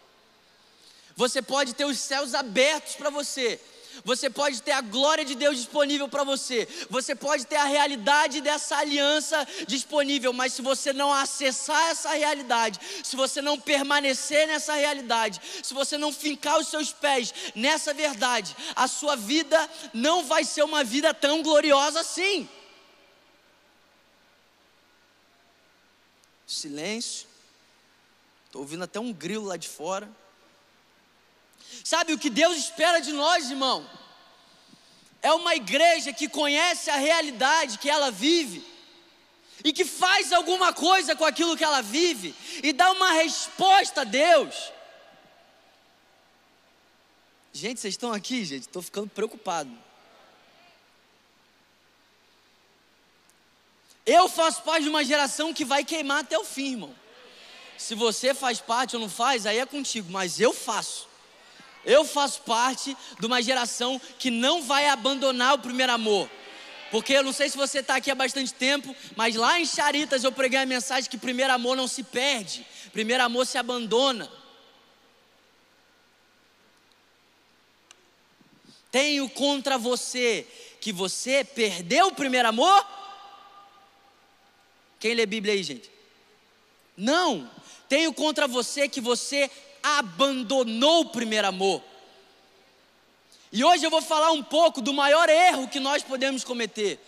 Você 1.17 1.41
pode 1.41 1.75
ter 1.75 1.85
os 1.85 1.99
céus 1.99 2.35
abertos 2.35 2.97
para 2.97 3.11
você. 3.11 3.61
Você 4.05 4.29
pode 4.29 4.61
ter 4.63 4.73
a 4.73 4.81
glória 4.81 5.25
de 5.25 5.35
Deus 5.35 5.57
disponível 5.57 6.09
para 6.09 6.25
você. 6.25 6.67
Você 6.91 7.15
pode 7.15 7.47
ter 7.47 7.57
a 7.57 7.65
realidade 7.65 8.41
dessa 8.41 8.79
aliança 8.79 9.47
disponível, 9.69 10.33
mas 10.33 10.55
se 10.55 10.63
você 10.63 10.93
não 10.93 11.13
acessar 11.13 11.91
essa 11.91 12.11
realidade, 12.11 12.81
se 13.05 13.15
você 13.15 13.41
não 13.41 13.61
permanecer 13.61 14.47
nessa 14.49 14.75
realidade, 14.75 15.41
se 15.63 15.73
você 15.73 15.97
não 15.97 16.13
fincar 16.13 16.59
os 16.59 16.69
seus 16.69 16.93
pés 16.93 17.33
nessa 17.55 17.95
verdade, 17.95 18.57
a 18.75 18.89
sua 18.89 19.15
vida 19.15 19.71
não 19.93 20.25
vai 20.25 20.45
ser 20.45 20.65
uma 20.65 20.83
vida 20.83 21.15
tão 21.15 21.43
gloriosa 21.43 22.01
assim. 22.01 22.49
Silêncio. 26.47 27.29
Estou 28.47 28.63
ouvindo 28.63 28.85
até 28.85 28.99
um 28.99 29.13
grilo 29.13 29.47
lá 29.47 29.57
de 29.57 29.69
fora. 29.69 30.09
Sabe 31.85 32.13
o 32.13 32.19
que 32.19 32.31
Deus 32.31 32.57
espera 32.57 33.01
de 33.01 33.13
nós, 33.13 33.51
irmão? 33.51 33.89
É 35.21 35.33
uma 35.33 35.55
igreja 35.55 36.13
que 36.13 36.29
conhece 36.29 36.91
a 36.91 36.97
realidade 36.97 37.79
que 37.79 37.89
ela 37.89 38.11
vive 38.11 38.65
e 39.65 39.73
que 39.73 39.85
faz 39.85 40.33
alguma 40.33 40.73
coisa 40.73 41.17
com 41.17 41.25
aquilo 41.25 41.57
que 41.57 41.65
ela 41.65 41.81
vive 41.81 42.35
e 42.63 42.73
dá 42.73 42.93
uma 42.93 43.13
resposta 43.13 44.03
a 44.03 44.05
Deus. 44.05 44.55
Gente, 47.53 47.81
vocês 47.81 47.95
estão 47.95 48.13
aqui, 48.13 48.45
gente? 48.45 48.63
Estou 48.63 48.83
ficando 48.83 49.09
preocupado. 49.09 49.71
Eu 54.05 54.29
faço 54.29 54.63
parte 54.63 54.83
de 54.83 54.91
uma 54.91 55.05
geração 55.05 55.55
que 55.55 55.65
vai 55.65 55.85
queimar 55.85 56.21
até 56.21 56.39
o 56.39 56.45
fim, 56.45 56.73
irmão. 56.73 56.95
Se 57.79 57.95
você 57.95 58.35
faz 58.35 58.61
parte 58.61 58.97
ou 58.97 59.01
não 59.01 59.09
faz, 59.09 59.47
aí 59.47 59.59
é 59.59 59.65
contigo, 59.65 60.11
mas 60.11 60.39
eu 60.39 60.53
faço. 60.53 61.09
Eu 61.85 62.05
faço 62.05 62.43
parte 62.43 62.97
de 63.19 63.27
uma 63.27 63.43
geração 63.43 64.01
que 64.19 64.31
não 64.31 64.63
vai 64.63 64.89
abandonar 64.89 65.55
o 65.55 65.59
primeiro 65.59 65.93
amor. 65.93 66.31
Porque 66.91 67.13
eu 67.13 67.23
não 67.23 67.33
sei 67.33 67.49
se 67.49 67.57
você 67.57 67.81
está 67.81 67.97
aqui 67.97 68.11
há 68.11 68.15
bastante 68.15 68.55
tempo, 68.55 68.95
mas 69.17 69.35
lá 69.35 69.59
em 69.59 69.67
Charitas 69.67 70.23
eu 70.23 70.31
preguei 70.31 70.61
a 70.61 70.67
mensagem 70.67 71.11
que 71.11 71.19
primeiro 71.19 71.53
amor 71.53 71.77
não 71.77 71.89
se 71.89 72.03
perde, 72.03 72.65
primeiro 72.93 73.23
amor 73.23 73.47
se 73.47 73.59
abandona. 73.59 74.31
Tenho 78.93 79.29
contra 79.29 79.77
você 79.77 80.47
que 80.81 80.93
você 80.93 81.43
perdeu 81.43 82.07
o 82.07 82.15
primeiro 82.15 82.49
amor? 82.49 82.87
Quem 85.01 85.15
lê 85.15 85.27
Bíblia 85.27 85.55
aí, 85.55 85.65
gente? 85.65 85.91
Não. 86.97 87.51
Tenho 87.89 88.15
contra 88.15 88.47
você 88.47 88.89
que 88.89 89.01
você 89.01 89.51
abandonou 89.85 91.03
o 91.03 91.11
primeiro 91.11 91.47
amor. 91.47 91.83
E 93.53 93.63
hoje 93.63 93.85
eu 93.85 93.91
vou 93.91 94.01
falar 94.01 94.33
um 94.33 94.43
pouco 94.43 94.81
do 94.81 94.95
maior 94.95 95.29
erro 95.29 95.69
que 95.69 95.79
nós 95.79 96.03
podemos 96.03 96.43
cometer. 96.43 96.99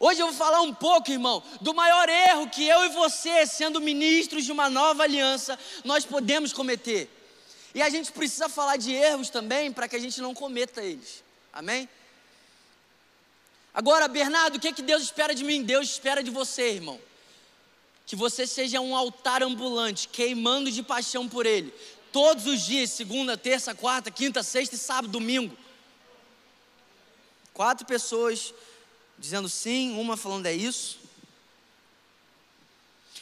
Hoje 0.00 0.20
eu 0.20 0.26
vou 0.26 0.34
falar 0.34 0.62
um 0.62 0.74
pouco, 0.74 1.12
irmão, 1.12 1.42
do 1.60 1.74
maior 1.74 2.08
erro 2.08 2.48
que 2.48 2.66
eu 2.66 2.84
e 2.86 2.88
você, 2.88 3.46
sendo 3.46 3.80
ministros 3.80 4.44
de 4.44 4.50
uma 4.50 4.68
nova 4.68 5.04
aliança, 5.04 5.56
nós 5.84 6.04
podemos 6.04 6.52
cometer. 6.52 7.08
E 7.74 7.80
a 7.80 7.88
gente 7.88 8.10
precisa 8.10 8.48
falar 8.48 8.78
de 8.78 8.92
erros 8.92 9.30
também 9.30 9.70
para 9.70 9.86
que 9.86 9.94
a 9.94 9.98
gente 10.00 10.20
não 10.20 10.34
cometa 10.34 10.82
eles. 10.82 11.22
Amém? 11.52 11.88
Agora, 13.74 14.08
Bernardo, 14.08 14.56
o 14.56 14.60
que, 14.60 14.68
é 14.68 14.72
que 14.72 14.82
Deus 14.82 15.02
espera 15.02 15.34
de 15.34 15.44
mim? 15.44 15.62
Deus 15.62 15.90
espera 15.90 16.22
de 16.22 16.30
você, 16.30 16.72
irmão. 16.72 16.98
Que 18.04 18.16
você 18.16 18.46
seja 18.46 18.80
um 18.80 18.96
altar 18.96 19.42
ambulante, 19.42 20.08
queimando 20.08 20.70
de 20.70 20.82
paixão 20.82 21.28
por 21.28 21.46
Ele. 21.46 21.72
Todos 22.12 22.46
os 22.46 22.60
dias, 22.60 22.90
segunda, 22.90 23.36
terça, 23.38 23.74
quarta, 23.74 24.10
quinta, 24.10 24.42
sexta 24.42 24.74
e 24.74 24.78
sábado, 24.78 25.10
domingo. 25.10 25.56
Quatro 27.54 27.86
pessoas 27.86 28.52
dizendo 29.18 29.48
sim, 29.48 29.98
uma 29.98 30.16
falando 30.16 30.46
é 30.46 30.52
isso. 30.52 31.00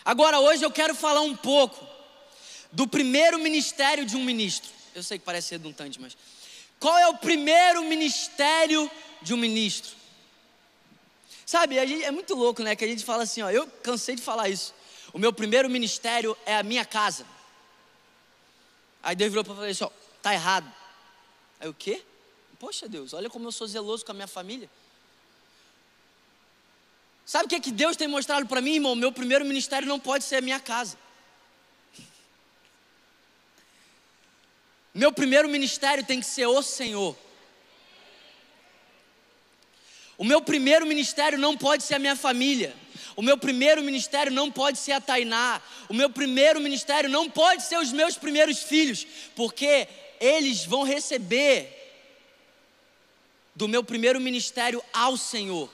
Agora, 0.05 0.41
hoje 0.41 0.65
eu 0.65 0.71
quero 0.71 0.95
falar 0.95 1.21
um 1.21 1.37
pouco 1.37 1.87
do 2.73 2.87
primeiro 2.87 3.39
ministério 3.39 4.05
de 4.05 4.17
um 4.17 4.25
ministro. 4.25 4.71
Eu 4.95 5.03
sei 5.03 5.19
que 5.19 5.25
parece 5.25 5.53
redundante, 5.53 6.01
mas 6.01 6.17
qual 6.81 6.99
é 6.99 7.07
o 7.07 7.19
primeiro 7.19 7.85
ministério 7.85 8.91
de 9.23 9.33
um 9.35 9.37
ministro? 9.37 9.95
Sabe, 11.47 11.75
gente, 11.87 12.05
é 12.05 12.11
muito 12.11 12.35
louco, 12.35 12.63
né? 12.63 12.75
Que 12.75 12.85
a 12.85 12.89
gente 12.89 13.05
fala 13.05 13.25
assim, 13.25 13.43
ó, 13.43 13.51
eu 13.51 13.67
cansei 13.83 14.17
de 14.17 14.23
falar 14.23 14.49
isso. 14.49 14.75
O 15.13 15.19
meu 15.19 15.33
primeiro 15.33 15.69
ministério 15.69 16.37
é 16.47 16.57
a 16.57 16.63
minha 16.63 16.85
casa. 16.85 17.27
Aí 19.03 19.17
Deus 19.17 19.31
virou 19.31 19.45
para 19.45 19.55
falar 19.55 19.67
assim, 19.69 19.85
ó, 19.85 19.91
tá 20.23 20.33
errado. 20.33 20.71
Aí 21.59 21.69
o 21.69 21.75
quê? 21.75 22.03
Poxa 22.59 22.89
Deus, 22.89 23.15
olha 23.15 23.31
como 23.31 23.49
eu 23.49 23.53
sou 23.53 23.67
zeloso 23.67 24.05
com 24.05 24.13
a 24.13 24.15
minha 24.15 24.27
família. 24.27 24.69
Sabe 27.25 27.47
o 27.47 27.49
que, 27.49 27.55
é 27.55 27.61
que 27.61 27.71
Deus 27.71 27.97
tem 27.97 28.09
mostrado 28.09 28.47
para 28.47 28.61
mim, 28.61 28.75
irmão? 28.75 28.95
Meu 28.95 29.13
primeiro 29.13 29.45
ministério 29.45 29.87
não 29.87 30.01
pode 30.01 30.25
ser 30.25 30.37
a 30.37 30.41
minha 30.41 30.59
casa. 30.59 30.99
Meu 34.93 35.13
primeiro 35.13 35.49
ministério 35.49 36.05
tem 36.05 36.21
que 36.21 36.27
ser 36.27 36.47
o 36.47 36.63
Senhor. 36.63 37.17
O 40.19 40.25
meu 40.25 40.43
primeiro 40.43 40.85
ministério 40.85 41.39
não 41.39 41.57
pode 41.57 41.85
ser 41.85 41.95
a 41.95 41.99
minha 41.99 42.17
família. 42.17 42.77
O 43.21 43.23
meu 43.23 43.37
primeiro 43.37 43.83
ministério 43.83 44.33
não 44.33 44.51
pode 44.51 44.79
ser 44.79 44.93
a 44.93 45.01
Tainá. 45.01 45.61
O 45.91 45.93
meu 45.93 46.09
primeiro 46.09 46.59
ministério 46.59 47.11
não 47.11 47.29
pode 47.29 47.63
ser 47.65 47.79
os 47.79 47.93
meus 47.93 48.17
primeiros 48.17 48.63
filhos, 48.63 49.07
porque 49.37 49.87
eles 50.19 50.65
vão 50.65 50.85
receber 50.85 51.69
do 53.55 53.69
meu 53.69 53.85
primeiro 53.85 54.19
ministério 54.19 54.83
ao 54.91 55.19
Senhor. 55.19 55.71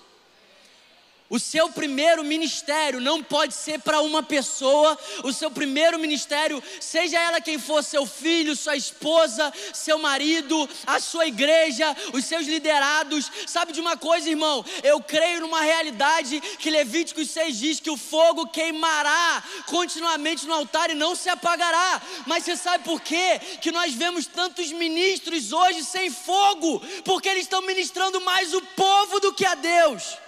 O 1.29 1.41
seu 1.41 1.69
primeiro 1.69 2.23
ministério 2.23 3.01
não 3.01 3.21
pode 3.21 3.53
ser 3.53 3.81
para 3.81 4.01
uma 4.01 4.23
pessoa, 4.23 4.97
o 5.25 5.33
seu 5.33 5.51
primeiro 5.51 5.99
ministério, 5.99 6.63
seja 6.81 7.19
ela 7.19 7.41
quem 7.41 7.59
for, 7.59 7.83
seu 7.83 8.07
filho, 8.07 8.55
sua 8.55 8.77
esposa, 8.77 9.53
seu 9.73 9.99
marido, 9.99 10.69
a 10.87 11.01
sua 11.01 11.27
igreja, 11.27 11.97
os 12.13 12.25
seus 12.25 12.47
liderados. 12.47 13.31
Sabe 13.47 13.73
de 13.73 13.81
uma 13.81 13.97
coisa, 13.97 14.31
irmão? 14.31 14.65
Eu 14.85 15.01
creio 15.01 15.41
numa 15.41 15.63
realidade 15.63 16.41
que 16.41 16.71
Levíticos 16.71 17.31
6 17.31 17.59
diz 17.59 17.81
que 17.81 17.91
o 17.91 17.97
fogo 17.97 18.47
queimará 18.47 19.43
continuamente 19.67 20.47
no 20.47 20.55
altar 20.55 20.91
e 20.91 20.95
não 20.95 21.17
se 21.17 21.29
apagará. 21.29 22.01
Mas 22.25 22.45
você 22.45 22.57
sabe 22.57 22.85
por 22.85 23.01
quê? 23.01 23.41
Que 23.61 23.73
nós 23.73 23.93
vemos 23.95 24.27
tantos 24.27 24.71
ministros 24.71 25.53
hoje 25.53 25.83
sem 25.83 26.09
fogo, 26.09 26.81
porque 27.05 27.29
eles 27.29 27.43
estão 27.43 27.63
ministrando 27.63 28.21
mais 28.21 28.55
o 28.55 28.63
povo 28.63 29.19
do 29.19 29.33
que 29.33 29.45
a 29.45 29.57
Deus. 29.57 30.26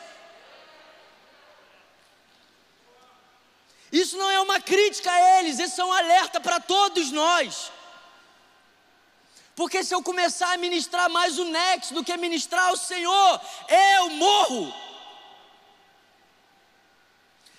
Isso 3.91 4.17
não 4.17 4.31
é 4.31 4.41
uma 4.41 4.61
crítica 4.61 5.11
a 5.11 5.39
eles, 5.39 5.59
isso 5.59 5.81
é 5.81 5.85
um 5.85 5.93
alerta 5.93 6.41
para 6.41 6.61
todos 6.61 7.11
nós. 7.11 7.73
Porque 9.57 9.83
se 9.83 9.95
eu 9.95 10.03
começar 10.03 10.53
a 10.53 10.57
ministrar 10.59 11.11
mais 11.11 11.39
o 11.39 11.45
Nexo 11.45 11.95
do 11.95 12.05
que 12.05 12.17
ministrar 12.17 12.73
o 12.73 12.77
Senhor, 12.77 13.41
eu 13.69 14.11
morro. 14.11 14.73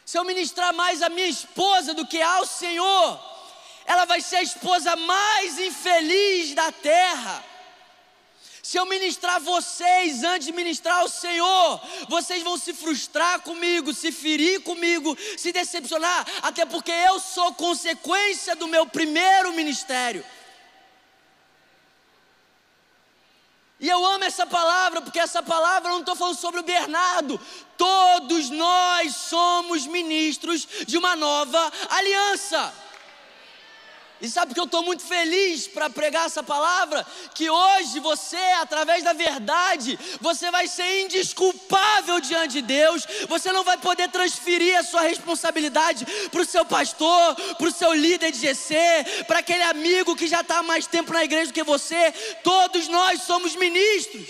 Se 0.06 0.18
eu 0.18 0.24
ministrar 0.24 0.74
mais 0.74 1.02
a 1.02 1.10
minha 1.10 1.28
esposa 1.28 1.94
do 1.94 2.08
que 2.08 2.22
ao 2.22 2.46
Senhor, 2.46 3.20
ela 3.86 4.06
vai 4.06 4.22
ser 4.22 4.38
a 4.38 4.44
esposa 4.44 4.96
mais 4.96 5.60
infeliz 5.60 6.54
da 6.54 6.72
terra. 6.72 7.44
Se 8.62 8.78
eu 8.78 8.86
ministrar 8.86 9.39
vocês 9.39 10.24
antes 10.24 10.48
de 10.48 10.54
ministrar 10.54 11.04
o 11.04 11.10
Senhor, 11.10 11.82
vocês 12.08 12.43
vão 12.43 12.58
se 12.58 12.74
frustrar 12.74 13.41
comigo, 13.41 13.93
se 13.93 14.12
ferir 14.12 14.62
comigo, 14.62 15.17
se 15.38 15.52
decepcionar, 15.52 16.26
até 16.41 16.65
porque 16.65 16.91
eu 16.91 17.19
sou 17.19 17.54
consequência 17.54 18.56
do 18.56 18.67
meu 18.67 18.86
primeiro 18.86 19.54
ministério. 19.54 20.26
E 23.80 23.88
eu 23.88 24.06
amo 24.06 24.26
essa 24.26 24.45
palavra, 24.45 25.02
porque 25.02 25.19
essa 25.19 25.41
palavra 25.41 25.89
eu 25.89 25.93
não 25.93 26.02
estou 26.02 26.15
falando 26.15 26.38
sobre 26.38 26.60
o 26.60 26.63
Bernardo. 26.63 27.39
Todos 27.78 28.50
nós 28.50 29.15
somos 29.15 29.88
ministros 29.88 30.67
de 30.86 30.98
uma 30.98 31.15
nova 31.15 31.72
aliança. 31.89 32.74
E 34.22 34.28
sabe 34.28 34.54
que 34.54 34.60
eu 34.60 34.66
estou 34.66 34.84
muito 34.84 35.02
feliz 35.02 35.66
para 35.68 35.90
pregar 35.90 36.26
essa 36.26 36.44
palavra? 36.44 37.06
Que 37.34 37.50
hoje 37.50 38.02
você, 38.02 38.38
através 38.60 39.02
da 39.02 39.14
verdade, 39.14 39.98
você 40.20 40.52
vai 40.52 40.68
ser 40.68 41.04
indisculpável 41.04 42.20
diante 42.20 42.54
de 42.54 42.62
Deus, 42.62 43.08
você 43.30 43.52
não 43.54 43.64
vai 43.64 43.78
poder 43.78 44.10
transferir 44.10 44.78
a 44.78 44.84
sua 44.84 45.02
responsabilidade 45.02 46.06
para 46.30 46.42
o 46.42 46.46
seu 46.46 46.66
pastor, 46.66 47.36
para 47.58 47.68
o 47.68 47.72
seu 47.72 47.94
líder 47.94 48.32
de 48.32 48.40
GC, 48.40 48.76
para 49.26 49.40
aquele 49.40 49.64
amigo 49.64 50.16
que 50.16 50.28
já 50.28 50.42
está 50.42 50.58
há 50.60 50.64
mais 50.64 50.86
tempo 50.86 51.14
na 51.14 51.24
igreja 51.24 51.48
do 51.48 51.54
que 51.54 51.64
você. 51.64 52.12
Todos 52.44 52.90
nós 52.90 53.22
somos 53.22 53.56
ministros. 53.56 54.28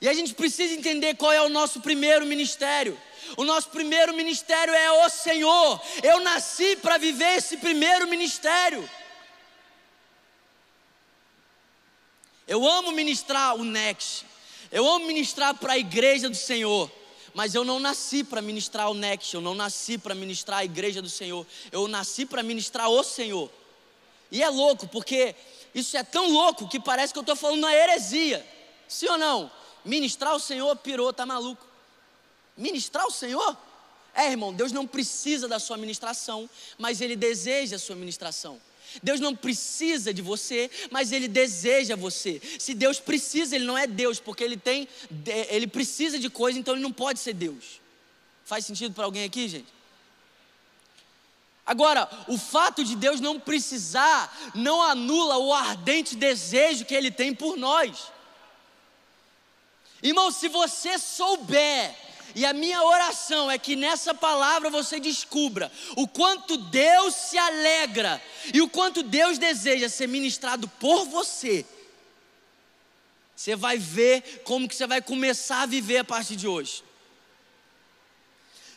E 0.00 0.08
a 0.08 0.14
gente 0.14 0.32
precisa 0.32 0.72
entender 0.72 1.16
qual 1.16 1.32
é 1.32 1.42
o 1.42 1.48
nosso 1.48 1.80
primeiro 1.80 2.24
ministério. 2.24 2.96
O 3.36 3.44
nosso 3.44 3.68
primeiro 3.68 4.14
ministério 4.14 4.72
é 4.72 4.90
o 5.04 5.08
Senhor. 5.08 5.80
Eu 6.02 6.20
nasci 6.20 6.76
para 6.76 6.98
viver 6.98 7.36
esse 7.36 7.56
primeiro 7.56 8.08
ministério. 8.08 8.88
Eu 12.46 12.66
amo 12.66 12.92
ministrar 12.92 13.54
o 13.56 13.64
Next. 13.64 14.24
Eu 14.72 14.88
amo 14.88 15.06
ministrar 15.06 15.54
para 15.54 15.74
a 15.74 15.78
igreja 15.78 16.28
do 16.28 16.36
Senhor. 16.36 16.90
Mas 17.34 17.54
eu 17.54 17.64
não 17.64 17.78
nasci 17.78 18.24
para 18.24 18.40
ministrar 18.40 18.90
o 18.90 18.94
Next. 18.94 19.34
Eu 19.34 19.40
não 19.40 19.54
nasci 19.54 19.98
para 19.98 20.14
ministrar 20.14 20.60
a 20.60 20.64
igreja 20.64 21.02
do 21.02 21.10
Senhor. 21.10 21.46
Eu 21.70 21.86
nasci 21.86 22.24
para 22.24 22.42
ministrar 22.42 22.88
o 22.88 23.04
Senhor. 23.04 23.50
E 24.30 24.42
é 24.42 24.48
louco, 24.48 24.88
porque 24.88 25.34
isso 25.74 25.96
é 25.96 26.02
tão 26.02 26.30
louco 26.30 26.68
que 26.68 26.80
parece 26.80 27.12
que 27.12 27.18
eu 27.18 27.22
estou 27.22 27.36
falando 27.36 27.60
uma 27.60 27.74
heresia. 27.74 28.46
Sim 28.86 29.08
ou 29.08 29.18
não? 29.18 29.50
Ministrar 29.84 30.34
o 30.34 30.40
Senhor 30.40 30.74
pirou, 30.76 31.12
tá 31.12 31.24
maluco 31.24 31.67
ministrar 32.58 33.06
o 33.06 33.10
Senhor? 33.10 33.56
É, 34.14 34.30
irmão, 34.30 34.52
Deus 34.52 34.72
não 34.72 34.86
precisa 34.86 35.46
da 35.46 35.58
sua 35.58 35.76
ministração, 35.76 36.50
mas 36.76 37.00
Ele 37.00 37.14
deseja 37.14 37.76
a 37.76 37.78
sua 37.78 37.96
ministração. 37.96 38.60
Deus 39.02 39.20
não 39.20 39.36
precisa 39.36 40.12
de 40.12 40.22
você, 40.22 40.70
mas 40.90 41.12
Ele 41.12 41.28
deseja 41.28 41.94
você. 41.94 42.40
Se 42.58 42.74
Deus 42.74 42.98
precisa, 42.98 43.54
Ele 43.54 43.64
não 43.64 43.78
é 43.78 43.86
Deus, 43.86 44.18
porque 44.18 44.42
Ele 44.42 44.56
tem, 44.56 44.88
Ele 45.48 45.66
precisa 45.66 46.18
de 46.18 46.28
coisa, 46.28 46.58
então 46.58 46.74
Ele 46.74 46.82
não 46.82 46.92
pode 46.92 47.20
ser 47.20 47.34
Deus. 47.34 47.80
Faz 48.44 48.66
sentido 48.66 48.94
para 48.94 49.04
alguém 49.04 49.24
aqui, 49.24 49.46
gente? 49.46 49.78
Agora, 51.64 52.08
o 52.26 52.38
fato 52.38 52.82
de 52.82 52.96
Deus 52.96 53.20
não 53.20 53.38
precisar 53.38 54.52
não 54.54 54.82
anula 54.82 55.36
o 55.36 55.52
ardente 55.52 56.16
desejo 56.16 56.86
que 56.86 56.94
Ele 56.94 57.10
tem 57.10 57.34
por 57.34 57.58
nós. 57.58 58.10
Irmão, 60.02 60.30
se 60.30 60.48
você 60.48 60.98
souber 60.98 61.94
e 62.34 62.44
a 62.44 62.52
minha 62.52 62.82
oração 62.82 63.50
é 63.50 63.58
que 63.58 63.76
nessa 63.76 64.14
palavra 64.14 64.70
você 64.70 65.00
descubra 65.00 65.70
o 65.96 66.06
quanto 66.06 66.56
Deus 66.56 67.14
se 67.14 67.38
alegra 67.38 68.22
e 68.52 68.60
o 68.60 68.68
quanto 68.68 69.02
Deus 69.02 69.38
deseja 69.38 69.88
ser 69.88 70.06
ministrado 70.06 70.68
por 70.80 71.06
você. 71.06 71.64
Você 73.34 73.54
vai 73.54 73.78
ver 73.78 74.42
como 74.44 74.68
que 74.68 74.74
você 74.74 74.86
vai 74.86 75.00
começar 75.00 75.62
a 75.62 75.66
viver 75.66 75.98
a 75.98 76.04
partir 76.04 76.36
de 76.36 76.48
hoje. 76.48 76.82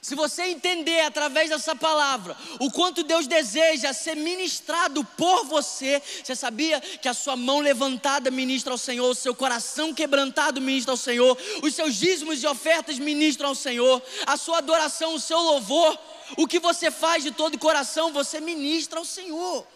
Se 0.02 0.16
você 0.16 0.46
entender 0.46 1.02
através 1.02 1.52
dessa 1.52 1.76
palavra 1.76 2.36
o 2.60 2.72
quanto 2.72 3.04
Deus 3.04 3.28
deseja 3.28 3.94
ser 3.94 4.16
ministrado 4.16 5.04
por 5.16 5.46
você, 5.46 6.02
você 6.24 6.36
sabia 6.36 6.82
que 6.82 7.08
a 7.08 7.14
sua 7.14 7.36
mão 7.36 7.60
levantada 7.60 8.32
ministra 8.32 8.74
ao 8.74 8.80
Senhor, 8.80 9.08
o 9.08 9.14
seu 9.14 9.36
coração 9.36 9.94
quebrantado 9.94 10.60
ministra 10.60 10.92
ao 10.94 10.98
Senhor, 10.98 11.38
os 11.62 11.76
seus 11.76 11.96
dízimos 11.96 12.42
e 12.42 12.48
ofertas 12.48 12.98
ministram 12.98 13.50
ao 13.50 13.56
Senhor, 13.56 14.02
a 14.26 14.38
sua 14.38 14.58
adoração, 14.58 15.14
o 15.14 15.20
seu 15.20 15.40
louvor, 15.40 15.96
o 16.36 16.48
que 16.48 16.58
você 16.58 16.90
faz 16.90 17.24
de 17.24 17.30
todo 17.30 17.54
o 17.54 17.60
coração, 17.60 18.12
você 18.12 18.42
ministra 18.42 18.98
ao 18.98 19.06
Senhor. 19.06 19.68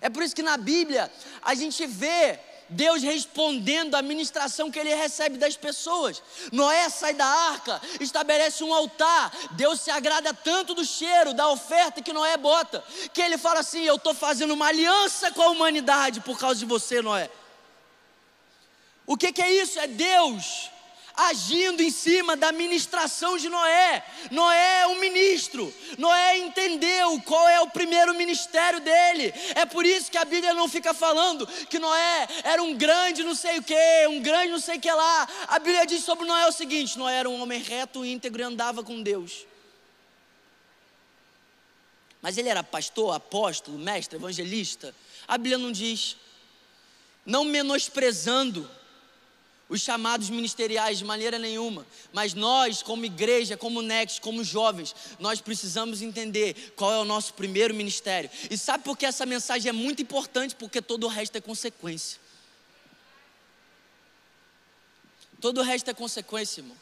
É 0.00 0.08
por 0.08 0.22
isso 0.22 0.36
que 0.36 0.42
na 0.42 0.56
Bíblia 0.56 1.10
a 1.42 1.52
gente 1.56 1.84
vê 1.84 2.38
Deus 2.68 3.02
respondendo 3.02 3.94
à 3.94 4.02
ministração 4.02 4.70
que 4.70 4.78
ele 4.78 4.94
recebe 4.94 5.38
das 5.38 5.56
pessoas. 5.56 6.22
Noé 6.52 6.88
sai 6.88 7.14
da 7.14 7.26
arca, 7.26 7.80
estabelece 8.00 8.62
um 8.62 8.74
altar. 8.74 9.32
Deus 9.52 9.80
se 9.80 9.90
agrada 9.90 10.34
tanto 10.34 10.74
do 10.74 10.84
cheiro, 10.84 11.32
da 11.34 11.48
oferta 11.48 12.02
que 12.02 12.12
Noé 12.12 12.36
bota, 12.36 12.84
que 13.12 13.20
ele 13.20 13.38
fala 13.38 13.60
assim: 13.60 13.84
Eu 13.84 13.96
estou 13.96 14.14
fazendo 14.14 14.52
uma 14.54 14.66
aliança 14.66 15.30
com 15.32 15.42
a 15.42 15.48
humanidade 15.48 16.20
por 16.20 16.38
causa 16.38 16.60
de 16.60 16.66
você, 16.66 17.00
Noé. 17.00 17.30
O 19.06 19.16
que, 19.16 19.32
que 19.32 19.40
é 19.40 19.50
isso? 19.62 19.78
É 19.78 19.86
Deus 19.86 20.70
agindo 21.18 21.82
em 21.82 21.90
cima 21.90 22.36
da 22.36 22.52
ministração 22.52 23.36
de 23.36 23.48
Noé. 23.48 24.04
Noé 24.30 24.82
é 24.82 24.86
ministro. 25.28 25.72
Noé 25.96 26.38
entendeu 26.38 27.20
qual 27.22 27.48
é 27.48 27.60
o 27.60 27.68
primeiro 27.68 28.14
ministério 28.14 28.80
dele. 28.80 29.32
É 29.54 29.66
por 29.66 29.84
isso 29.84 30.10
que 30.10 30.18
a 30.18 30.24
Bíblia 30.24 30.54
não 30.54 30.68
fica 30.68 30.94
falando 30.94 31.46
que 31.68 31.78
Noé 31.78 32.28
era 32.44 32.62
um 32.62 32.76
grande 32.76 33.22
não 33.22 33.34
sei 33.34 33.58
o 33.58 33.62
que, 33.62 34.06
um 34.08 34.20
grande 34.20 34.52
não 34.52 34.60
sei 34.60 34.78
o 34.78 34.80
que 34.80 34.90
lá. 34.90 35.28
A 35.48 35.58
Bíblia 35.58 35.86
diz 35.86 36.02
sobre 36.04 36.26
Noé 36.26 36.46
o 36.46 36.52
seguinte: 36.52 36.98
Noé 36.98 37.16
era 37.16 37.28
um 37.28 37.40
homem 37.40 37.60
reto, 37.60 38.04
íntegro 38.04 38.40
e 38.40 38.44
andava 38.44 38.82
com 38.82 39.02
Deus. 39.02 39.46
Mas 42.20 42.36
ele 42.36 42.48
era 42.48 42.64
pastor, 42.64 43.14
apóstolo, 43.14 43.78
mestre, 43.78 44.18
evangelista. 44.18 44.94
A 45.26 45.36
Bíblia 45.38 45.58
não 45.58 45.70
diz. 45.70 46.16
Não 47.24 47.44
menosprezando 47.44 48.68
os 49.68 49.82
chamados 49.82 50.30
ministeriais 50.30 50.98
de 50.98 51.04
maneira 51.04 51.38
nenhuma, 51.38 51.86
mas 52.12 52.32
nós, 52.32 52.82
como 52.82 53.04
igreja, 53.04 53.56
como 53.56 53.82
Next, 53.82 54.20
como 54.20 54.42
jovens, 54.42 54.94
nós 55.18 55.40
precisamos 55.40 56.00
entender 56.00 56.72
qual 56.74 56.92
é 56.92 56.98
o 56.98 57.04
nosso 57.04 57.34
primeiro 57.34 57.74
ministério. 57.74 58.30
E 58.50 58.56
sabe 58.56 58.84
por 58.84 58.96
que 58.96 59.04
essa 59.04 59.26
mensagem 59.26 59.68
é 59.68 59.72
muito 59.72 60.00
importante? 60.00 60.54
Porque 60.54 60.80
todo 60.80 61.04
o 61.04 61.08
resto 61.08 61.36
é 61.36 61.40
consequência. 61.40 62.18
Todo 65.40 65.58
o 65.58 65.62
resto 65.62 65.90
é 65.90 65.94
consequência, 65.94 66.60
irmão. 66.60 66.76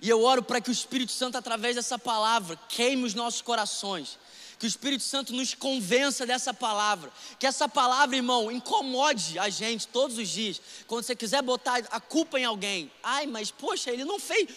E 0.00 0.08
eu 0.08 0.22
oro 0.22 0.42
para 0.42 0.60
que 0.60 0.70
o 0.70 0.72
Espírito 0.72 1.12
Santo, 1.12 1.36
através 1.36 1.76
dessa 1.76 1.98
palavra, 1.98 2.58
queime 2.68 3.04
os 3.04 3.14
nossos 3.14 3.42
corações 3.42 4.16
que 4.60 4.66
o 4.66 4.68
Espírito 4.68 5.02
Santo 5.02 5.32
nos 5.32 5.54
convença 5.54 6.26
dessa 6.26 6.52
palavra, 6.52 7.10
que 7.38 7.46
essa 7.46 7.66
palavra, 7.66 8.14
irmão, 8.14 8.52
incomode 8.52 9.38
a 9.38 9.48
gente 9.48 9.88
todos 9.88 10.18
os 10.18 10.28
dias. 10.28 10.60
Quando 10.86 11.02
você 11.02 11.16
quiser 11.16 11.40
botar 11.40 11.78
a 11.90 11.98
culpa 11.98 12.38
em 12.38 12.44
alguém, 12.44 12.92
ai, 13.02 13.26
mas 13.26 13.50
poxa, 13.50 13.90
ele 13.90 14.04
não 14.04 14.20
fez. 14.20 14.50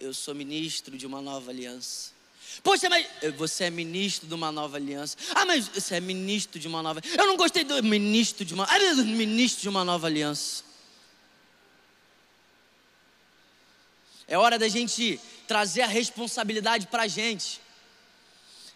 Eu 0.00 0.14
sou 0.14 0.34
ministro 0.34 0.96
de 0.96 1.06
uma 1.06 1.20
nova 1.20 1.50
aliança. 1.50 2.12
Poxa, 2.62 2.88
mas 2.88 3.06
você 3.36 3.64
é 3.64 3.70
ministro 3.70 4.26
de 4.26 4.32
uma 4.32 4.50
nova 4.50 4.78
aliança. 4.78 5.18
Ah, 5.34 5.44
mas 5.44 5.68
você 5.68 5.96
é 5.96 6.00
ministro 6.00 6.58
de 6.58 6.66
uma 6.66 6.82
nova. 6.82 7.02
Eu 7.16 7.26
não 7.26 7.36
gostei 7.36 7.62
do 7.62 7.82
ministro 7.82 8.46
de 8.46 8.54
uma. 8.54 8.64
Ah, 8.64 8.78
ministro 9.04 9.60
de 9.60 9.68
uma 9.68 9.84
nova 9.84 10.06
aliança. 10.06 10.64
É 14.26 14.38
hora 14.38 14.58
da 14.58 14.68
gente 14.68 15.20
trazer 15.46 15.82
a 15.82 15.86
responsabilidade 15.86 16.86
para 16.86 17.02
a 17.02 17.08
gente. 17.08 17.61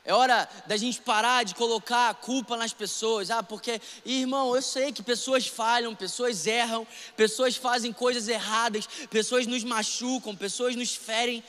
É 0.06 0.14
hora 0.14 0.48
da 0.66 0.76
gente 0.76 1.00
parar 1.00 1.44
de 1.44 1.52
colocar 1.56 2.10
a 2.10 2.14
culpa 2.14 2.56
nas 2.56 2.72
pessoas. 2.72 3.28
Ah, 3.28 3.42
porque, 3.42 3.80
irmão, 4.04 4.54
eu 4.54 4.62
sei 4.62 4.92
que 4.92 5.02
pessoas 5.02 5.48
falham, 5.48 5.96
pessoas 5.96 6.46
erram, 6.46 6.86
pessoas 7.16 7.56
fazem 7.56 7.92
coisas 7.92 8.28
erradas, 8.28 8.86
pessoas 9.10 9.48
nos 9.48 9.64
machucam, 9.64 10.36
pessoas 10.36 10.76
nos 10.76 10.94
ferem. 10.94 11.42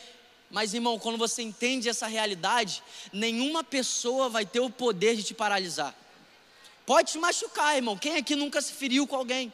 Mas, 0.50 0.74
irmão, 0.74 0.98
quando 0.98 1.20
você 1.20 1.43
entende 1.43 1.88
essa 1.88 2.08
realidade, 2.08 2.82
nenhuma 3.13 3.63
pessoa 3.63 4.28
vai 4.28 4.43
ter 4.43 4.60
o 4.60 4.72
poder 4.72 5.15
de 5.15 5.22
te 5.22 5.36
paralisar. 5.36 5.93
Pode 6.84 7.12
te 7.12 7.20
machucar, 7.20 7.76
irmão. 7.76 7.96
Quem 7.96 8.15
aqui 8.15 8.36
nunca 8.36 8.60
se 8.60 8.74
feriu 8.74 9.06
com 9.06 9.17
alguém? 9.17 9.54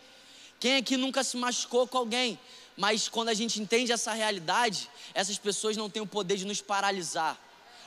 Quem 0.61 0.77
aqui 0.77 0.95
nunca 0.95 1.25
se 1.25 1.35
machucou 1.35 1.85
com 1.85 1.97
alguém? 1.97 2.39
Mas 2.77 3.09
quando 3.09 3.27
a 3.27 3.33
gente 3.33 3.61
entende 3.61 3.91
essa 3.91 4.13
realidade, 4.13 4.89
essas 5.13 5.37
pessoas 5.37 5.75
não 5.75 5.89
têm 5.89 6.01
o 6.01 6.07
poder 6.07 6.37
de 6.37 6.45
nos 6.45 6.61
paralisar 6.61 7.37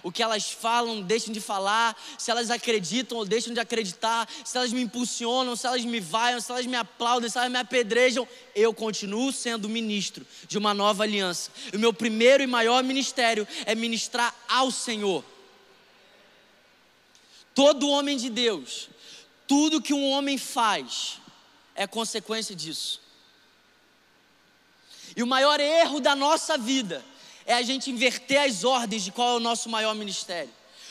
o 0.07 0.13
que 0.13 0.23
elas 0.23 0.53
falam, 0.53 1.03
deixam 1.03 1.33
de 1.33 1.41
falar, 1.41 2.01
se 2.17 2.31
elas 2.31 2.49
acreditam 2.49 3.19
ou 3.19 3.25
deixam 3.25 3.53
de 3.53 3.59
acreditar, 3.59 4.29
se 4.45 4.57
elas 4.57 4.73
me 4.73 4.81
impulsionam, 4.81 5.57
se 5.57 5.67
elas 5.67 5.85
me 5.85 5.99
vaiam, 5.99 6.41
se 6.41 6.49
elas 6.49 6.65
me 6.65 6.77
aplaudem, 6.77 7.29
se 7.29 7.37
elas 7.37 7.51
me 7.51 7.59
apedrejam, 7.59 8.29
eu 8.55 8.73
continuo 8.73 9.33
sendo 9.33 9.69
ministro 9.69 10.25
de 10.47 10.57
uma 10.57 10.73
nova 10.73 11.03
aliança. 11.03 11.51
O 11.75 11.79
meu 11.81 11.93
primeiro 11.93 12.41
e 12.41 12.47
maior 12.47 12.85
ministério 12.85 13.49
é 13.65 13.75
ministrar 13.75 14.33
ao 14.49 14.71
Senhor. 14.71 15.25
Todo 17.53 17.89
homem 17.89 18.17
de 18.17 18.31
Deus, 18.31 18.89
tudo 19.45 19.83
que 19.83 19.93
um 19.93 20.09
homem 20.11 20.39
faz 20.39 21.21
é 21.75 21.85
consequência 21.85 22.55
disso. 22.55 23.01
E 25.17 25.23
o 25.25 25.27
maior 25.27 25.59
erro 25.59 25.99
da 25.99 26.15
nossa 26.15 26.57
vida 26.57 27.05
é 27.47 27.55
a 27.55 27.63
gente 27.63 27.91
inverter 27.91 28.43
as 28.43 28.65
ordens 28.65 29.05
de 29.05 29.13
qual 29.13 29.35
é 29.35 29.37
o 29.37 29.41
nosso 29.41 29.69
maior 29.69 29.95
ministério. 29.95 30.51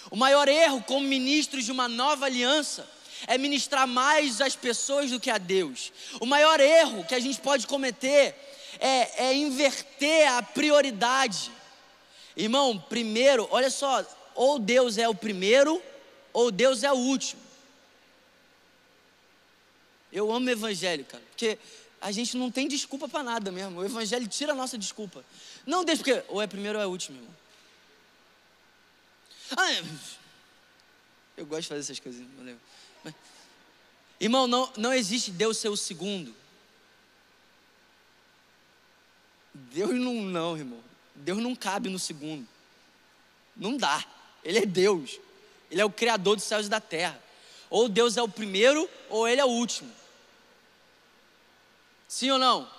O 0.10 0.16
maior 0.16 0.48
erro 0.48 0.82
como 0.84 1.06
ministros 1.06 1.66
de 1.66 1.72
uma 1.72 1.88
nova 1.88 2.26
aliança 2.26 2.88
é 3.28 3.38
ministrar 3.38 3.88
mais 3.88 4.40
às 4.42 4.56
pessoas 4.56 5.12
do 5.12 5.20
que 5.20 5.30
a 5.30 5.38
Deus. 5.38 5.92
O 6.20 6.26
maior 6.26 6.60
erro 6.60 7.04
que 7.06 7.16
a 7.16 7.20
gente 7.20 7.40
pode 7.42 7.68
cometer 7.68 8.36
é, 8.80 9.26
é 9.28 9.34
inverter 9.34 10.32
a 10.32 10.42
prioridade. 10.42 11.52
Irmão, 12.36 12.78
primeiro, 12.90 13.48
olha 13.52 13.70
só, 13.70 14.06
ou 14.34 14.60
Deus 14.60 14.98
é 14.98 15.08
o 15.08 15.16
primeiro, 15.16 15.82
ou 16.34 16.52
Deus 16.52 16.84
é 16.84 16.92
o 16.92 16.98
último. 16.98 17.42
Eu 20.12 20.32
amo 20.32 20.48
o 20.48 20.52
evangelho, 20.52 21.04
cara, 21.06 21.24
porque 21.32 21.58
a 22.00 22.12
gente 22.12 22.38
não 22.38 22.52
tem 22.52 22.68
desculpa 22.68 23.10
para 23.10 23.24
nada 23.24 23.52
mesmo. 23.52 23.80
O 23.80 23.86
evangelho 23.86 24.28
tira 24.28 24.52
a 24.52 24.56
nossa 24.56 24.78
desculpa. 24.78 25.26
Não 25.66 25.84
deixa, 25.84 26.04
porque 26.04 26.24
ou 26.28 26.42
é 26.42 26.48
primeiro 26.48 26.78
ou 26.78 26.84
é 26.84 26.88
último, 26.88 27.18
irmão. 27.18 27.36
Ah, 29.58 29.72
é. 29.72 29.84
eu 31.38 31.46
gosto 31.46 31.64
de 31.64 31.68
fazer 31.70 31.82
essas 31.82 32.00
coisas, 32.00 32.26
valeu. 32.38 32.58
Irmão, 34.20 34.48
não, 34.48 34.72
não 34.78 34.94
existe 34.94 35.32
Deus 35.32 35.58
ser 35.58 35.70
o 35.70 35.78
segundo. 35.78 36.34
Deus 39.54 39.94
não, 39.94 40.14
não, 40.14 40.58
irmão. 40.58 40.84
Deus 41.14 41.40
não 41.40 41.56
cabe 41.56 41.90
no 41.90 42.00
segundo. 42.00 42.48
Não 43.56 43.78
dá. 43.78 44.04
Ele 44.44 44.60
é 44.60 44.66
Deus. 44.66 45.20
Ele 45.70 45.82
é 45.82 45.86
o 45.86 45.90
Criador 45.90 46.36
dos 46.36 46.46
céus 46.46 46.68
e 46.68 46.70
da 46.70 46.80
terra. 46.80 47.22
Ou 47.70 47.90
Deus 47.90 48.16
é 48.16 48.22
o 48.22 48.28
primeiro, 48.28 48.90
ou 49.10 49.28
Ele 49.28 49.42
é 49.42 49.46
o 49.46 49.50
último. 49.50 49.92
Sim 52.08 52.32
ou 52.32 52.40
não? 52.40 52.70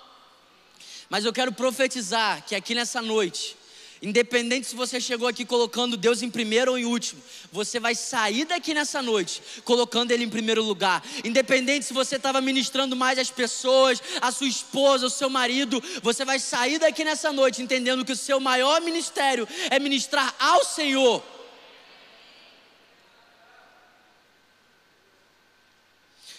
Mas 1.09 1.23
eu 1.23 1.31
quero 1.31 1.51
profetizar 1.51 2.43
que 2.45 2.53
aqui 2.53 2.75
nessa 2.75 3.01
noite, 3.01 3.55
independente 4.01 4.67
se 4.67 4.75
você 4.75 4.99
chegou 4.99 5.27
aqui 5.27 5.45
colocando 5.45 5.95
Deus 5.95 6.21
em 6.21 6.29
primeiro 6.29 6.71
ou 6.71 6.77
em 6.77 6.83
último, 6.83 7.21
você 7.49 7.79
vai 7.79 7.95
sair 7.95 8.43
daqui 8.43 8.73
nessa 8.73 9.01
noite 9.01 9.41
colocando 9.63 10.11
Ele 10.11 10.25
em 10.25 10.29
primeiro 10.29 10.61
lugar. 10.61 11.01
Independente 11.23 11.85
se 11.85 11.93
você 11.93 12.17
estava 12.17 12.41
ministrando 12.41 12.93
mais 12.93 13.17
as 13.17 13.31
pessoas, 13.31 14.01
a 14.21 14.31
sua 14.31 14.47
esposa, 14.47 15.05
o 15.05 15.09
seu 15.09 15.29
marido, 15.29 15.81
você 16.03 16.25
vai 16.25 16.39
sair 16.39 16.77
daqui 16.77 17.05
nessa 17.05 17.31
noite 17.31 17.61
entendendo 17.61 18.03
que 18.03 18.11
o 18.11 18.17
seu 18.17 18.39
maior 18.41 18.81
ministério 18.81 19.47
é 19.69 19.79
ministrar 19.79 20.35
ao 20.37 20.65
Senhor. 20.65 21.23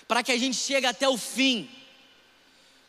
Para 0.06 0.22
que 0.22 0.32
a 0.32 0.38
gente 0.38 0.56
chegue 0.56 0.86
até 0.86 1.08
o 1.08 1.16
fim 1.16 1.77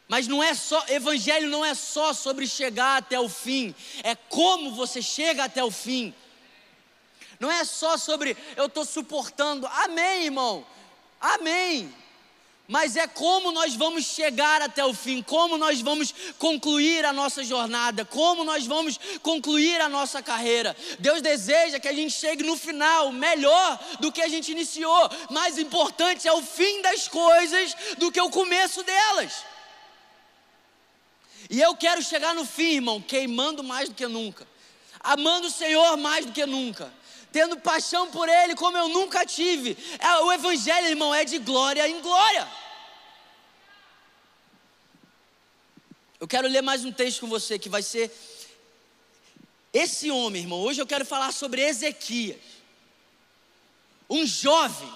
mas 0.09 0.27
não 0.27 0.43
é 0.43 0.55
só, 0.55 0.83
evangelho 0.89 1.47
não 1.47 1.63
é 1.63 1.75
só 1.75 2.13
sobre 2.13 2.47
chegar 2.47 2.97
até 2.97 3.19
o 3.19 3.29
fim, 3.29 3.75
é 4.03 4.15
como 4.15 4.73
você 4.73 5.03
chega 5.03 5.43
até 5.43 5.63
o 5.63 5.69
fim. 5.69 6.13
Não 7.39 7.49
é 7.49 7.63
só 7.63 7.95
sobre 7.95 8.35
eu 8.57 8.65
estou 8.65 8.83
suportando, 8.83 9.67
amém, 9.67 10.25
irmão, 10.25 10.65
amém. 11.21 11.93
Mas 12.67 12.95
é 12.95 13.07
como 13.07 13.51
nós 13.51 13.75
vamos 13.75 14.05
chegar 14.05 14.61
até 14.61 14.83
o 14.83 14.93
fim, 14.93 15.21
como 15.21 15.57
nós 15.57 15.79
vamos 15.81 16.13
concluir 16.37 17.05
a 17.05 17.13
nossa 17.13 17.43
jornada, 17.43 18.03
como 18.03 18.43
nós 18.43 18.65
vamos 18.65 18.99
concluir 19.21 19.79
a 19.79 19.89
nossa 19.89 20.21
carreira. 20.21 20.75
Deus 20.99 21.21
deseja 21.21 21.79
que 21.79 21.87
a 21.87 21.93
gente 21.93 22.13
chegue 22.13 22.43
no 22.43 22.57
final 22.57 23.11
melhor 23.11 23.79
do 23.99 24.11
que 24.11 24.21
a 24.21 24.27
gente 24.27 24.51
iniciou. 24.51 25.09
Mais 25.31 25.57
importante 25.57 26.27
é 26.27 26.33
o 26.33 26.43
fim 26.43 26.81
das 26.81 27.07
coisas 27.07 27.75
do 27.97 28.11
que 28.11 28.21
o 28.21 28.29
começo 28.29 28.83
delas. 28.83 29.43
E 31.49 31.59
eu 31.59 31.75
quero 31.75 32.01
chegar 32.03 32.35
no 32.35 32.45
fim, 32.45 32.75
irmão, 32.75 33.01
queimando 33.01 33.63
mais 33.63 33.89
do 33.89 33.95
que 33.95 34.07
nunca, 34.07 34.47
amando 34.99 35.47
o 35.47 35.51
Senhor 35.51 35.97
mais 35.97 36.25
do 36.25 36.31
que 36.31 36.45
nunca, 36.45 36.93
tendo 37.31 37.57
paixão 37.57 38.11
por 38.11 38.29
Ele 38.29 38.55
como 38.55 38.77
eu 38.77 38.87
nunca 38.87 39.25
tive. 39.25 39.75
É, 39.97 40.17
o 40.19 40.31
Evangelho, 40.31 40.87
irmão, 40.87 41.13
é 41.13 41.25
de 41.25 41.39
glória 41.39 41.87
em 41.89 41.99
glória. 42.01 42.47
Eu 46.19 46.27
quero 46.27 46.47
ler 46.47 46.61
mais 46.61 46.85
um 46.85 46.91
texto 46.91 47.21
com 47.21 47.27
você 47.27 47.57
que 47.57 47.69
vai 47.69 47.81
ser 47.81 48.11
esse 49.73 50.11
homem, 50.11 50.43
irmão. 50.43 50.59
Hoje 50.59 50.81
eu 50.81 50.87
quero 50.87 51.05
falar 51.05 51.31
sobre 51.31 51.61
Ezequias, 51.61 52.37
um 54.07 54.25
jovem 54.25 54.93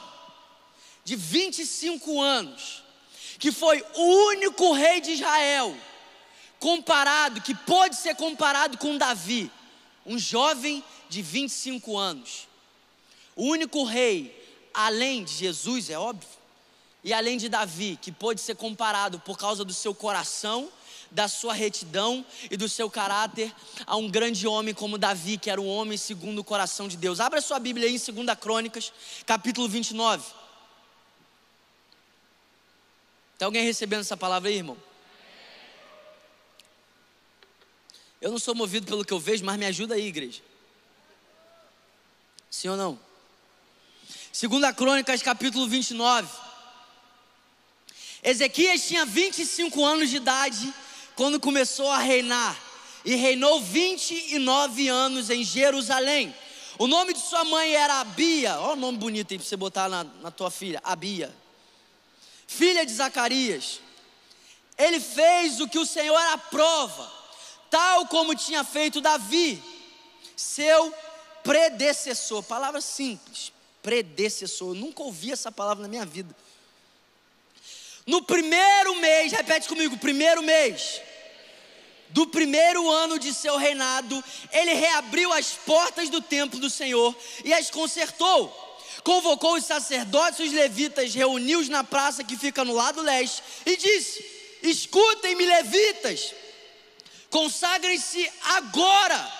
de 1.04 1.16
25 1.16 2.22
anos 2.22 2.84
que 3.39 3.52
foi 3.52 3.84
o 3.96 4.04
único 4.28 4.72
rei 4.74 5.02
de 5.02 5.12
Israel, 5.12 5.76
comparado, 6.63 7.41
que 7.41 7.54
pôde 7.54 7.93
ser 7.93 8.15
comparado 8.15 8.78
com 8.78 8.97
Davi, 8.97 9.52
um 10.06 10.17
jovem 10.17 10.82
de 11.10 11.21
25 11.21 11.97
anos. 11.97 12.47
O 13.36 13.43
único 13.47 13.84
rei, 13.84 14.34
além 14.73 15.26
de 15.26 15.34
Jesus, 15.34 15.89
é 15.89 15.99
óbvio, 15.99 16.30
e 17.04 17.12
além 17.12 17.38
de 17.38 17.49
Davi, 17.49 17.99
que 18.02 18.13
pôde 18.13 18.39
ser 18.39 18.56
comparado 18.56 19.19
por 19.19 19.38
causa 19.38 19.65
do 19.65 19.73
seu 19.73 19.93
coração, 19.93 20.71
da 21.12 21.28
sua 21.28 21.54
retidão 21.54 22.26
e 22.49 22.56
do 22.56 22.69
seu 22.69 22.89
caráter, 22.89 23.54
a 23.86 23.97
um 23.97 24.10
grande 24.10 24.47
homem 24.47 24.73
como 24.73 24.97
Davi, 24.97 25.38
que 25.38 25.49
era 25.49 25.60
um 25.60 25.67
homem 25.67 25.97
segundo 25.97 26.39
o 26.39 26.43
coração 26.45 26.88
de 26.88 26.95
Deus. 26.95 27.19
Abra 27.19 27.41
sua 27.41 27.60
Bíblia 27.60 27.89
aí 27.89 27.95
em 27.95 28.23
2 28.23 28.39
Crônicas, 28.39 28.93
capítulo 29.26 29.67
29. 29.67 30.23
Tem 33.38 33.45
alguém 33.45 33.65
recebendo 33.65 33.99
essa 33.99 34.15
palavra 34.15 34.49
aí, 34.49 34.56
irmão? 34.56 34.92
Eu 38.24 38.32
não 38.32 38.40
sou 38.40 38.56
movido 38.56 38.88
pelo 38.88 39.04
que 39.04 39.12
eu 39.12 39.20
vejo, 39.20 39.44
mas 39.44 39.60
me 39.60 39.66
ajuda 39.66 39.96
aí, 39.96 40.08
igreja. 40.08 40.42
Sim 42.50 42.70
ou 42.70 42.78
não? 42.78 42.98
Segunda 44.32 44.72
Crônicas, 44.72 45.22
capítulo 45.22 45.68
29. 45.68 46.30
Ezequias 48.24 48.88
tinha 48.88 49.06
25 49.06 49.84
anos 49.84 50.10
de 50.10 50.16
idade 50.16 50.74
quando 51.18 51.38
começou 51.38 51.92
a 51.92 51.98
reinar 51.98 52.58
e 53.04 53.16
reinou 53.16 53.60
29 53.60 54.88
anos 54.88 55.30
em 55.30 55.44
Jerusalém. 55.44 56.34
O 56.80 56.88
nome 56.88 57.14
de 57.14 57.20
sua 57.20 57.44
mãe 57.44 57.76
era 57.76 58.00
Abia, 58.00 58.58
olha 58.58 58.72
o 58.72 58.78
nome 58.78 59.00
bonito 59.00 59.34
aí 59.34 59.38
para 59.38 59.46
você 59.46 59.58
botar 59.58 59.90
na, 59.90 60.06
na 60.06 60.32
tua 60.32 60.50
filha, 60.50 60.80
Abia, 60.82 61.36
filha 62.48 62.86
de 62.86 62.94
Zacarias. 62.94 63.82
Ele 64.78 65.02
fez 65.02 65.60
o 65.60 65.68
que 65.68 65.78
o 65.78 65.86
Senhor 65.86 66.16
aprova, 66.32 67.23
tal 67.74 68.06
como 68.06 68.36
tinha 68.36 68.64
feito 68.64 69.02
Davi, 69.02 69.60
seu 70.36 70.94
predecessor. 71.42 72.44
Palavra 72.44 72.80
simples, 72.80 73.52
predecessor. 73.82 74.76
Eu 74.76 74.80
nunca 74.80 75.02
ouvi 75.02 75.32
essa 75.32 75.52
palavra 75.52 75.82
na 75.82 75.88
minha 75.88 76.06
vida. 76.06 76.36
No 78.06 78.22
primeiro 78.22 78.98
mês, 78.98 79.32
repete 79.32 79.68
comigo, 79.68 79.98
primeiro 79.98 80.44
mês 80.44 81.02
do 82.10 82.28
primeiro 82.28 82.88
ano 82.92 83.18
de 83.18 83.34
seu 83.34 83.58
reinado, 83.58 84.24
ele 84.52 84.76
reabriu 84.76 85.34
as 85.34 85.54
portas 85.54 86.10
do 86.10 86.22
templo 86.22 86.60
do 86.60 86.70
Senhor 86.70 87.16
e 87.44 87.52
as 87.52 87.72
consertou. 87.72 88.56
Convocou 89.04 89.56
os 89.56 89.66
sacerdotes 89.66 90.40
e 90.40 90.44
os 90.44 90.54
levitas, 90.54 91.16
reuniu-os 91.16 91.70
na 91.70 91.84
praça 91.84 92.24
que 92.24 92.38
fica 92.38 92.64
no 92.64 92.74
lado 92.74 93.02
leste 93.02 93.42
e 93.66 93.76
disse: 93.76 94.24
Escutem-me, 94.62 95.44
levitas, 95.44 96.36
consagrem-se 97.34 98.32
agora, 98.43 99.34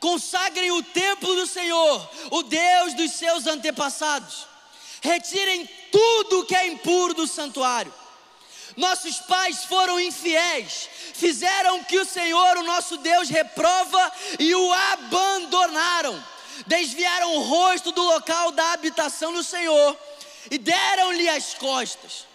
consagrem 0.00 0.72
o 0.72 0.82
templo 0.82 1.34
do 1.34 1.46
Senhor, 1.46 2.10
o 2.30 2.42
Deus 2.42 2.94
dos 2.94 3.12
seus 3.12 3.46
antepassados 3.46 4.46
retirem 5.02 5.68
tudo 5.92 6.46
que 6.46 6.56
é 6.56 6.66
impuro 6.66 7.12
do 7.12 7.26
santuário. 7.26 7.92
Nossos 8.74 9.18
pais 9.18 9.64
foram 9.64 10.00
infiéis, 10.00 10.88
fizeram 11.12 11.84
que 11.84 11.98
o 11.98 12.06
Senhor, 12.06 12.56
o 12.56 12.62
nosso 12.62 12.96
Deus, 12.96 13.28
reprova 13.28 14.12
e 14.38 14.54
o 14.54 14.72
abandonaram. 14.72 16.24
Desviaram 16.66 17.36
o 17.36 17.42
rosto 17.42 17.92
do 17.92 18.02
local 18.02 18.50
da 18.52 18.72
habitação 18.72 19.30
do 19.32 19.44
Senhor 19.44 19.94
e 20.50 20.56
deram-lhe 20.56 21.28
as 21.28 21.52
costas. 21.52 22.33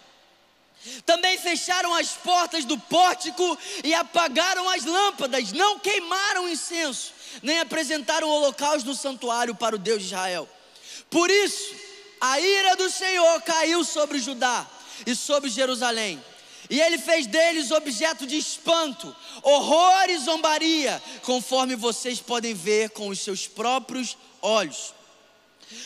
Também 1.04 1.38
fecharam 1.38 1.94
as 1.94 2.12
portas 2.12 2.64
do 2.64 2.78
pórtico 2.78 3.58
e 3.84 3.92
apagaram 3.92 4.68
as 4.68 4.84
lâmpadas, 4.84 5.52
não 5.52 5.78
queimaram 5.78 6.48
incenso, 6.48 7.12
nem 7.42 7.60
apresentaram 7.60 8.28
holocaustos 8.28 8.84
no 8.84 8.94
santuário 8.94 9.54
para 9.54 9.76
o 9.76 9.78
Deus 9.78 10.00
de 10.00 10.06
Israel. 10.06 10.48
Por 11.10 11.30
isso, 11.30 11.74
a 12.20 12.40
ira 12.40 12.76
do 12.76 12.88
Senhor 12.88 13.42
caiu 13.42 13.84
sobre 13.84 14.18
Judá 14.18 14.66
e 15.06 15.14
sobre 15.14 15.50
Jerusalém. 15.50 16.22
E 16.70 16.80
ele 16.80 16.98
fez 16.98 17.26
deles 17.26 17.70
objeto 17.72 18.26
de 18.26 18.38
espanto, 18.38 19.14
horror 19.42 20.08
e 20.08 20.18
zombaria, 20.18 21.02
conforme 21.22 21.74
vocês 21.74 22.20
podem 22.20 22.54
ver 22.54 22.90
com 22.90 23.08
os 23.08 23.18
seus 23.18 23.48
próprios 23.48 24.16
olhos. 24.40 24.94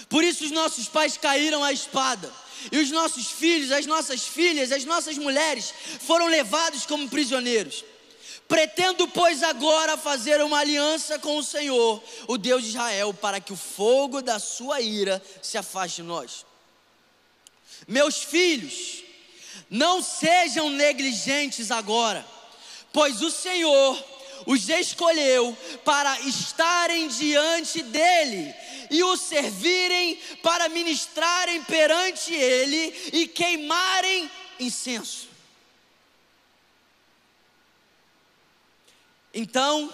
Por 0.09 0.23
isso 0.23 0.45
os 0.45 0.51
nossos 0.51 0.87
pais 0.87 1.17
caíram 1.17 1.65
à 1.65 1.73
espada, 1.73 2.31
e 2.71 2.79
os 2.79 2.91
nossos 2.91 3.27
filhos, 3.27 3.71
as 3.71 3.87
nossas 3.87 4.25
filhas, 4.25 4.73
as 4.73 4.85
nossas 4.85 5.19
mulheres 5.19 5.73
foram 6.01 6.27
levados 6.27 6.87
como 6.87 7.09
prisioneiros. 7.09 7.85
Pretendo, 8.47 9.09
pois, 9.09 9.43
agora 9.43 9.97
fazer 9.97 10.43
uma 10.43 10.59
aliança 10.59 11.19
com 11.19 11.39
o 11.39 11.43
Senhor, 11.43 12.03
o 12.29 12.37
Deus 12.37 12.63
de 12.63 12.69
Israel, 12.71 13.15
para 13.15 13.41
que 13.41 13.53
o 13.53 13.57
fogo 13.57 14.21
da 14.21 14.39
sua 14.39 14.81
ira 14.81 15.23
se 15.43 15.57
afaste 15.57 16.03
de 16.03 16.09
nós. 16.09 16.45
Meus 17.89 18.19
filhos, 18.23 19.03
não 19.71 20.03
sejam 20.03 20.69
negligentes 20.71 21.71
agora, 21.71 22.25
pois 22.93 23.23
o 23.23 23.31
Senhor 23.31 24.14
os 24.47 24.69
escolheu 24.69 25.57
para 25.85 26.21
estarem 26.21 27.09
diante 27.09 27.83
dele 27.83 28.55
e 28.91 29.03
o 29.03 29.17
servirem 29.17 30.17
para 30.43 30.69
ministrarem 30.69 31.63
perante 31.65 32.35
ele 32.35 33.11
e 33.13 33.27
queimarem 33.27 34.31
incenso. 34.61 35.29
Então, 39.33 39.93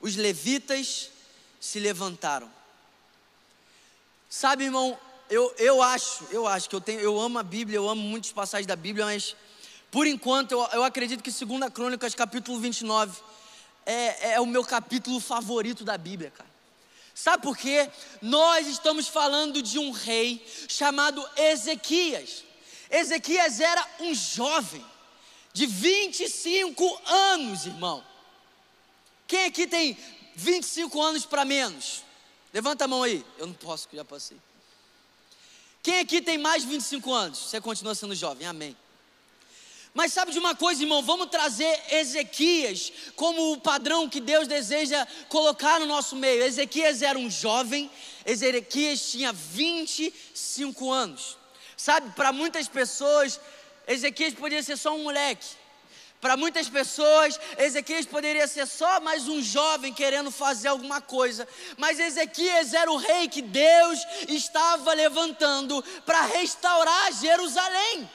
os 0.00 0.14
levitas 0.16 1.10
se 1.58 1.78
levantaram. 1.78 2.50
Sabe, 4.28 4.64
irmão, 4.64 4.98
eu, 5.28 5.54
eu 5.58 5.82
acho, 5.82 6.24
eu 6.30 6.46
acho 6.46 6.68
que 6.68 6.74
eu 6.74 6.80
tenho, 6.80 7.00
eu 7.00 7.18
amo 7.18 7.38
a 7.38 7.42
Bíblia, 7.42 7.76
eu 7.76 7.88
amo 7.88 8.02
muitas 8.02 8.32
passagens 8.32 8.66
da 8.66 8.76
Bíblia, 8.76 9.06
mas 9.06 9.34
por 9.90 10.06
enquanto 10.06 10.52
eu, 10.52 10.60
eu 10.72 10.84
acredito 10.84 11.22
que 11.22 11.30
2 11.30 11.72
Crônicas, 11.72 12.14
capítulo 12.14 12.58
29, 12.58 13.20
é, 13.84 14.32
é 14.32 14.40
o 14.40 14.46
meu 14.46 14.64
capítulo 14.64 15.20
favorito 15.20 15.84
da 15.84 15.98
Bíblia, 15.98 16.30
cara. 16.30 16.50
Sabe 17.14 17.42
por 17.42 17.56
quê? 17.56 17.90
Nós 18.22 18.66
estamos 18.66 19.08
falando 19.08 19.60
de 19.60 19.78
um 19.78 19.90
rei 19.90 20.44
chamado 20.68 21.28
Ezequias. 21.36 22.44
Ezequias 22.90 23.60
era 23.60 23.86
um 24.00 24.14
jovem 24.14 24.84
de 25.52 25.66
25 25.66 27.02
anos, 27.06 27.66
irmão. 27.66 28.04
Quem 29.26 29.44
aqui 29.44 29.66
tem 29.66 29.98
25 30.34 31.02
anos 31.02 31.26
para 31.26 31.44
menos? 31.44 32.02
Levanta 32.54 32.84
a 32.84 32.88
mão 32.88 33.02
aí. 33.02 33.24
Eu 33.38 33.46
não 33.46 33.54
posso, 33.54 33.88
que 33.88 33.96
já 33.96 34.04
passei. 34.04 34.38
Quem 35.82 36.00
aqui 36.00 36.20
tem 36.20 36.38
mais 36.38 36.62
de 36.62 36.68
25 36.68 37.12
anos? 37.12 37.38
Você 37.38 37.60
continua 37.60 37.94
sendo 37.94 38.14
jovem, 38.14 38.46
amém. 38.46 38.76
Mas 39.92 40.12
sabe 40.12 40.30
de 40.30 40.38
uma 40.38 40.54
coisa, 40.54 40.82
irmão? 40.82 41.02
Vamos 41.02 41.30
trazer 41.30 41.80
Ezequias 41.90 42.92
como 43.16 43.52
o 43.52 43.60
padrão 43.60 44.08
que 44.08 44.20
Deus 44.20 44.46
deseja 44.46 45.06
colocar 45.28 45.80
no 45.80 45.86
nosso 45.86 46.14
meio. 46.14 46.44
Ezequias 46.44 47.02
era 47.02 47.18
um 47.18 47.28
jovem, 47.28 47.90
Ezequias 48.24 49.10
tinha 49.10 49.32
25 49.32 50.92
anos. 50.92 51.36
Sabe, 51.76 52.10
para 52.14 52.32
muitas 52.32 52.68
pessoas, 52.68 53.40
Ezequias 53.86 54.34
podia 54.34 54.62
ser 54.62 54.76
só 54.76 54.94
um 54.94 55.02
moleque. 55.02 55.46
Para 56.20 56.36
muitas 56.36 56.68
pessoas, 56.68 57.40
Ezequias 57.58 58.04
poderia 58.04 58.46
ser 58.46 58.66
só 58.66 59.00
mais 59.00 59.26
um 59.26 59.42
jovem 59.42 59.92
querendo 59.92 60.30
fazer 60.30 60.68
alguma 60.68 61.00
coisa, 61.00 61.48
mas 61.78 61.98
Ezequias 61.98 62.74
era 62.74 62.92
o 62.92 62.96
rei 62.96 63.26
que 63.26 63.40
Deus 63.40 63.98
estava 64.28 64.92
levantando 64.92 65.82
para 66.04 66.20
restaurar 66.26 67.12
Jerusalém. 67.14 68.08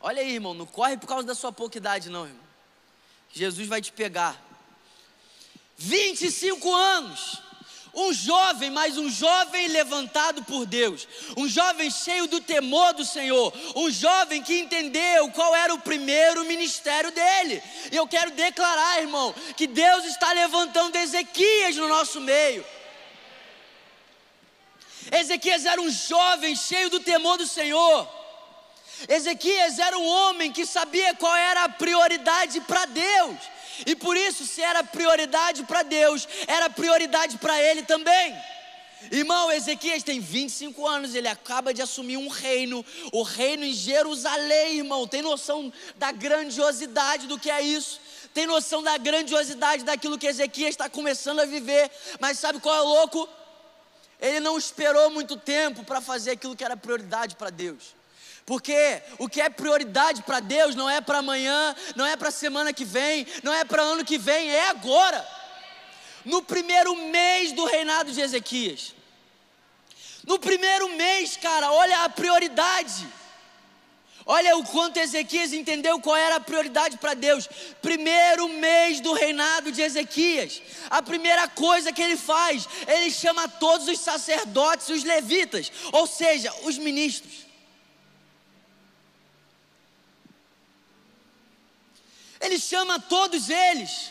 Olha 0.00 0.22
aí, 0.22 0.32
irmão, 0.32 0.54
não 0.54 0.66
corre 0.66 0.96
por 0.96 1.06
causa 1.06 1.26
da 1.26 1.34
sua 1.34 1.52
pouca 1.52 1.76
idade, 1.76 2.08
não, 2.08 2.24
irmão. 2.24 2.50
Jesus 3.32 3.68
vai 3.68 3.82
te 3.82 3.92
pegar. 3.92 4.40
25 5.76 6.74
anos. 6.74 7.42
Um 7.92 8.12
jovem, 8.12 8.70
mas 8.70 8.96
um 8.96 9.10
jovem 9.10 9.66
levantado 9.66 10.44
por 10.44 10.64
Deus, 10.64 11.08
um 11.36 11.48
jovem 11.48 11.90
cheio 11.90 12.28
do 12.28 12.40
temor 12.40 12.94
do 12.94 13.04
Senhor, 13.04 13.52
um 13.74 13.90
jovem 13.90 14.40
que 14.44 14.60
entendeu 14.60 15.28
qual 15.32 15.52
era 15.56 15.74
o 15.74 15.80
primeiro 15.80 16.44
ministério 16.44 17.10
dele. 17.10 17.60
E 17.90 17.96
eu 17.96 18.06
quero 18.06 18.30
declarar, 18.30 19.00
irmão, 19.00 19.34
que 19.56 19.66
Deus 19.66 20.04
está 20.04 20.32
levantando 20.32 20.94
Ezequias 20.94 21.74
no 21.74 21.88
nosso 21.88 22.20
meio. 22.20 22.64
Ezequias 25.10 25.66
era 25.66 25.80
um 25.80 25.90
jovem 25.90 26.54
cheio 26.54 26.90
do 26.90 27.00
temor 27.00 27.38
do 27.38 27.46
Senhor. 27.46 28.19
Ezequias 29.08 29.78
era 29.78 29.98
um 29.98 30.06
homem 30.06 30.52
que 30.52 30.66
sabia 30.66 31.14
qual 31.14 31.34
era 31.34 31.64
a 31.64 31.68
prioridade 31.68 32.60
para 32.60 32.84
Deus. 32.86 33.36
E 33.86 33.96
por 33.96 34.16
isso, 34.16 34.46
se 34.46 34.60
era 34.60 34.84
prioridade 34.84 35.64
para 35.64 35.82
Deus, 35.82 36.28
era 36.46 36.68
prioridade 36.68 37.38
para 37.38 37.60
ele 37.62 37.82
também. 37.82 38.36
Irmão, 39.10 39.50
Ezequias 39.50 40.02
tem 40.02 40.20
25 40.20 40.86
anos, 40.86 41.14
ele 41.14 41.28
acaba 41.28 41.72
de 41.72 41.80
assumir 41.80 42.18
um 42.18 42.28
reino, 42.28 42.84
o 43.12 43.22
reino 43.22 43.64
em 43.64 43.72
Jerusalém, 43.72 44.78
irmão. 44.78 45.06
Tem 45.06 45.22
noção 45.22 45.72
da 45.96 46.12
grandiosidade 46.12 47.26
do 47.26 47.38
que 47.38 47.50
é 47.50 47.62
isso? 47.62 47.98
Tem 48.34 48.46
noção 48.46 48.82
da 48.82 48.98
grandiosidade 48.98 49.84
daquilo 49.84 50.18
que 50.18 50.26
Ezequias 50.26 50.70
está 50.70 50.90
começando 50.90 51.40
a 51.40 51.46
viver? 51.46 51.90
Mas 52.20 52.38
sabe 52.38 52.60
qual 52.60 52.76
é 52.76 52.82
o 52.82 52.88
louco? 52.88 53.28
Ele 54.20 54.38
não 54.38 54.58
esperou 54.58 55.08
muito 55.10 55.36
tempo 55.36 55.82
para 55.82 56.02
fazer 56.02 56.32
aquilo 56.32 56.54
que 56.54 56.62
era 56.62 56.76
prioridade 56.76 57.36
para 57.36 57.48
Deus. 57.48 57.99
Porque 58.50 59.00
o 59.16 59.28
que 59.28 59.40
é 59.40 59.48
prioridade 59.48 60.24
para 60.24 60.40
Deus 60.40 60.74
não 60.74 60.90
é 60.90 61.00
para 61.00 61.18
amanhã, 61.18 61.72
não 61.94 62.04
é 62.04 62.16
para 62.16 62.32
semana 62.32 62.72
que 62.72 62.84
vem, 62.84 63.24
não 63.44 63.52
é 63.52 63.64
para 63.64 63.80
ano 63.80 64.04
que 64.04 64.18
vem, 64.18 64.50
é 64.50 64.70
agora. 64.70 65.24
No 66.24 66.42
primeiro 66.42 66.96
mês 66.96 67.52
do 67.52 67.64
reinado 67.64 68.10
de 68.10 68.20
Ezequias. 68.20 68.92
No 70.26 70.36
primeiro 70.36 70.88
mês, 70.96 71.36
cara, 71.36 71.70
olha 71.70 72.02
a 72.02 72.08
prioridade. 72.08 73.06
Olha 74.26 74.56
o 74.56 74.64
quanto 74.64 74.98
Ezequias 74.98 75.52
entendeu 75.52 76.00
qual 76.00 76.16
era 76.16 76.34
a 76.34 76.40
prioridade 76.40 76.98
para 76.98 77.14
Deus. 77.14 77.48
Primeiro 77.80 78.48
mês 78.48 79.00
do 79.00 79.12
reinado 79.12 79.70
de 79.70 79.80
Ezequias. 79.80 80.60
A 80.90 81.00
primeira 81.00 81.46
coisa 81.46 81.92
que 81.92 82.02
ele 82.02 82.16
faz, 82.16 82.68
ele 82.88 83.12
chama 83.12 83.46
todos 83.48 83.86
os 83.86 84.00
sacerdotes 84.00 84.88
os 84.88 85.04
levitas, 85.04 85.70
ou 85.92 86.04
seja, 86.04 86.52
os 86.64 86.76
ministros. 86.76 87.49
Ele 92.40 92.58
chama 92.58 92.98
todos 92.98 93.50
eles. 93.50 94.10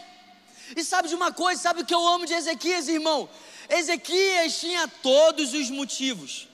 E 0.75 0.83
sabe 0.83 1.07
de 1.07 1.15
uma 1.15 1.31
coisa, 1.31 1.61
sabe 1.61 1.81
o 1.81 1.85
que 1.85 1.93
eu 1.93 2.07
amo 2.07 2.25
de 2.25 2.33
Ezequias, 2.33 2.87
irmão? 2.87 3.27
Ezequias 3.67 4.59
tinha 4.59 4.87
todos 4.87 5.53
os 5.53 5.69
motivos 5.69 6.47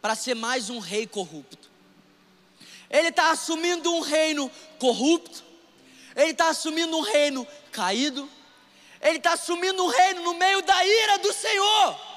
para 0.00 0.14
ser 0.14 0.34
mais 0.34 0.70
um 0.70 0.78
rei 0.78 1.06
corrupto. 1.06 1.70
Ele 2.90 3.08
está 3.08 3.30
assumindo 3.30 3.92
um 3.92 4.00
reino 4.00 4.50
corrupto, 4.78 5.42
ele 6.14 6.30
está 6.30 6.48
assumindo 6.48 6.96
um 6.96 7.00
reino 7.00 7.46
caído, 7.72 8.28
ele 9.00 9.18
está 9.18 9.32
assumindo 9.32 9.82
um 9.82 9.88
reino 9.88 10.22
no 10.22 10.34
meio 10.34 10.62
da 10.62 10.86
ira 10.86 11.18
do 11.18 11.32
Senhor. 11.32 12.13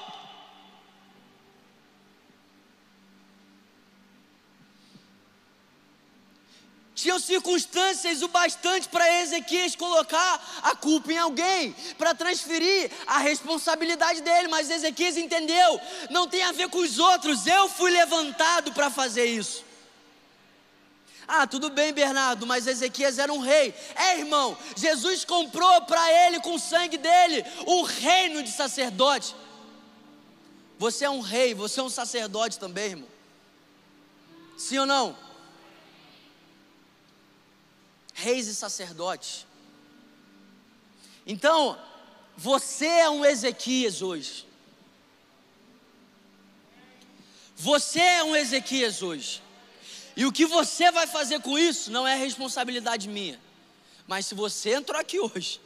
Tinham 6.98 7.20
circunstâncias 7.20 8.22
o 8.22 8.28
bastante 8.28 8.88
para 8.88 9.22
Ezequias 9.22 9.76
colocar 9.76 10.60
a 10.64 10.74
culpa 10.74 11.12
em 11.12 11.16
alguém, 11.16 11.72
para 11.96 12.12
transferir 12.12 12.90
a 13.06 13.18
responsabilidade 13.18 14.20
dele, 14.20 14.48
mas 14.48 14.68
Ezequias 14.68 15.16
entendeu, 15.16 15.80
não 16.10 16.26
tem 16.26 16.42
a 16.42 16.50
ver 16.50 16.68
com 16.68 16.78
os 16.78 16.98
outros, 16.98 17.46
eu 17.46 17.68
fui 17.68 17.92
levantado 17.92 18.72
para 18.72 18.90
fazer 18.90 19.26
isso. 19.26 19.64
Ah, 21.28 21.46
tudo 21.46 21.70
bem, 21.70 21.92
Bernardo, 21.92 22.44
mas 22.44 22.66
Ezequias 22.66 23.20
era 23.20 23.32
um 23.32 23.38
rei. 23.38 23.72
É, 23.94 24.18
irmão, 24.18 24.58
Jesus 24.74 25.24
comprou 25.24 25.82
para 25.82 26.26
ele 26.26 26.40
com 26.40 26.56
o 26.56 26.58
sangue 26.58 26.98
dele 26.98 27.44
o 27.64 27.84
reino 27.84 28.42
de 28.42 28.50
sacerdote. 28.50 29.36
Você 30.80 31.04
é 31.04 31.10
um 31.10 31.20
rei, 31.20 31.54
você 31.54 31.78
é 31.78 31.82
um 31.84 31.88
sacerdote 31.88 32.58
também, 32.58 32.86
irmão. 32.86 33.08
Sim 34.56 34.78
ou 34.78 34.86
não? 34.86 35.27
Reis 38.18 38.48
e 38.48 38.54
sacerdotes. 38.54 39.46
Então, 41.24 41.78
você 42.36 42.86
é 42.86 43.10
um 43.10 43.24
Ezequias 43.24 44.02
hoje. 44.02 44.46
Você 47.56 48.00
é 48.00 48.24
um 48.24 48.34
Ezequias 48.34 49.02
hoje. 49.02 49.42
E 50.16 50.26
o 50.26 50.32
que 50.32 50.46
você 50.46 50.90
vai 50.90 51.06
fazer 51.06 51.40
com 51.40 51.56
isso 51.56 51.92
não 51.92 52.06
é 52.06 52.16
responsabilidade 52.16 53.08
minha. 53.08 53.40
Mas 54.06 54.26
se 54.26 54.34
você 54.34 54.74
entrou 54.74 55.00
aqui 55.00 55.20
hoje, 55.20 55.60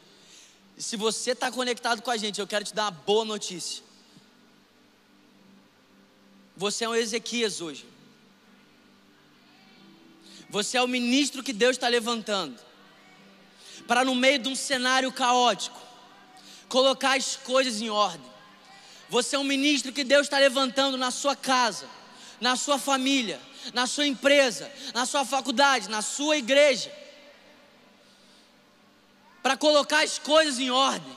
e 0.76 0.82
se 0.82 0.96
você 0.96 1.30
está 1.30 1.50
conectado 1.50 2.02
com 2.02 2.10
a 2.10 2.16
gente, 2.16 2.38
eu 2.38 2.46
quero 2.46 2.64
te 2.64 2.74
dar 2.74 2.84
uma 2.84 2.90
boa 2.90 3.24
notícia. 3.24 3.82
Você 6.54 6.84
é 6.84 6.88
um 6.88 6.94
Ezequias 6.94 7.62
hoje. 7.62 7.91
Você 10.52 10.76
é 10.76 10.82
o 10.82 10.86
ministro 10.86 11.42
que 11.42 11.54
Deus 11.54 11.76
está 11.76 11.88
levantando 11.88 12.60
para, 13.88 14.04
no 14.04 14.14
meio 14.14 14.38
de 14.38 14.50
um 14.50 14.54
cenário 14.54 15.10
caótico, 15.10 15.80
colocar 16.68 17.16
as 17.16 17.36
coisas 17.36 17.80
em 17.80 17.88
ordem. 17.88 18.30
Você 19.08 19.34
é 19.34 19.38
um 19.38 19.44
ministro 19.44 19.92
que 19.92 20.04
Deus 20.04 20.26
está 20.26 20.38
levantando 20.38 20.98
na 20.98 21.10
sua 21.10 21.34
casa, 21.34 21.88
na 22.38 22.54
sua 22.54 22.78
família, 22.78 23.40
na 23.72 23.86
sua 23.86 24.06
empresa, 24.06 24.70
na 24.92 25.06
sua 25.06 25.24
faculdade, 25.24 25.88
na 25.88 26.02
sua 26.02 26.36
igreja, 26.36 26.92
para 29.42 29.56
colocar 29.56 30.04
as 30.04 30.18
coisas 30.18 30.58
em 30.58 30.70
ordem. 30.70 31.16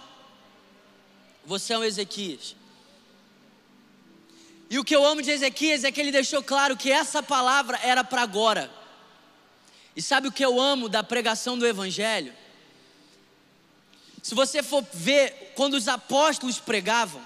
Você 1.45 1.74
é 1.74 1.78
um 1.78 1.84
Ezequias. 1.84 2.56
E 4.69 4.80
o 4.80 4.84
que 4.86 4.95
eu 4.95 5.06
amo 5.06 5.21
de 5.21 5.30
Ezequias 5.30 5.84
é 5.84 5.91
que 5.91 6.00
ele 6.00 6.12
deixou 6.13 6.41
claro 6.41 6.78
que 6.78 6.89
essa 6.89 7.21
palavra 7.21 7.78
era 7.84 8.02
para 8.02 8.21
agora. 8.21 8.85
E 9.95 10.01
sabe 10.01 10.27
o 10.27 10.31
que 10.31 10.43
eu 10.43 10.60
amo 10.60 10.89
da 10.89 11.01
pregação 11.03 11.58
do 11.58 11.65
Evangelho? 11.65 12.34
Se 14.21 14.36
você 14.36 14.62
for 14.62 14.84
ver, 14.93 15.53
quando 15.55 15.75
os 15.75 15.88
apóstolos 15.88 16.60
pregavam, 16.60 17.21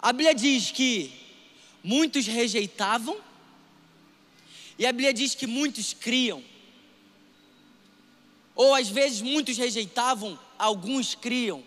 a 0.00 0.12
Bíblia 0.12 0.34
diz 0.34 0.70
que 0.70 1.12
muitos 1.82 2.26
rejeitavam, 2.26 3.16
e 4.78 4.84
a 4.86 4.92
Bíblia 4.92 5.14
diz 5.14 5.34
que 5.34 5.46
muitos 5.46 5.92
criam. 5.92 6.42
Ou 8.56 8.74
às 8.74 8.88
vezes 8.88 9.20
muitos 9.20 9.56
rejeitavam, 9.56 10.38
alguns 10.58 11.14
criam. 11.14 11.62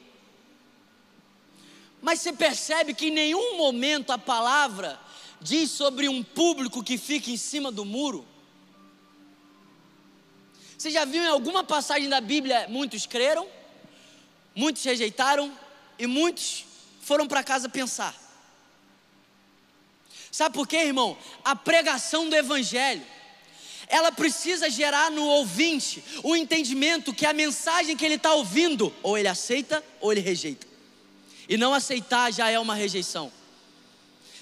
Mas 2.01 2.19
você 2.19 2.33
percebe 2.33 2.93
que 2.93 3.07
em 3.07 3.11
nenhum 3.11 3.57
momento 3.57 4.11
a 4.11 4.17
palavra 4.17 4.99
diz 5.39 5.71
sobre 5.71 6.09
um 6.09 6.21
público 6.21 6.83
que 6.83 6.97
fica 6.97 7.29
em 7.29 7.37
cima 7.37 7.71
do 7.71 7.85
muro. 7.85 8.27
Você 10.77 10.91
já 10.91 11.05
viu 11.05 11.23
em 11.23 11.27
alguma 11.27 11.63
passagem 11.63 12.07
da 12.07 12.21
Bíblia 12.21 12.67
muitos 12.69 13.07
creram, 13.07 13.47
muitos 14.53 14.83
rejeitaram 14.83 15.51
e 15.97 16.05
muitos 16.05 16.65
foram 17.01 17.27
para 17.27 17.43
casa 17.43 17.67
pensar. 17.67 18.15
Sabe 20.31 20.53
por 20.53 20.67
quê, 20.67 20.77
irmão? 20.77 21.17
A 21.43 21.55
pregação 21.55 22.29
do 22.29 22.35
Evangelho, 22.35 23.03
ela 23.87 24.11
precisa 24.11 24.69
gerar 24.69 25.09
no 25.09 25.25
ouvinte 25.25 26.03
o 26.21 26.35
entendimento 26.35 27.13
que 27.13 27.25
a 27.25 27.33
mensagem 27.33 27.97
que 27.97 28.05
ele 28.05 28.15
está 28.15 28.33
ouvindo, 28.33 28.93
ou 29.01 29.17
ele 29.17 29.27
aceita 29.27 29.83
ou 29.99 30.11
ele 30.11 30.21
rejeita. 30.21 30.67
E 31.49 31.57
não 31.57 31.73
aceitar 31.73 32.31
já 32.31 32.51
é 32.51 32.59
uma 32.59 32.75
rejeição 32.75 33.31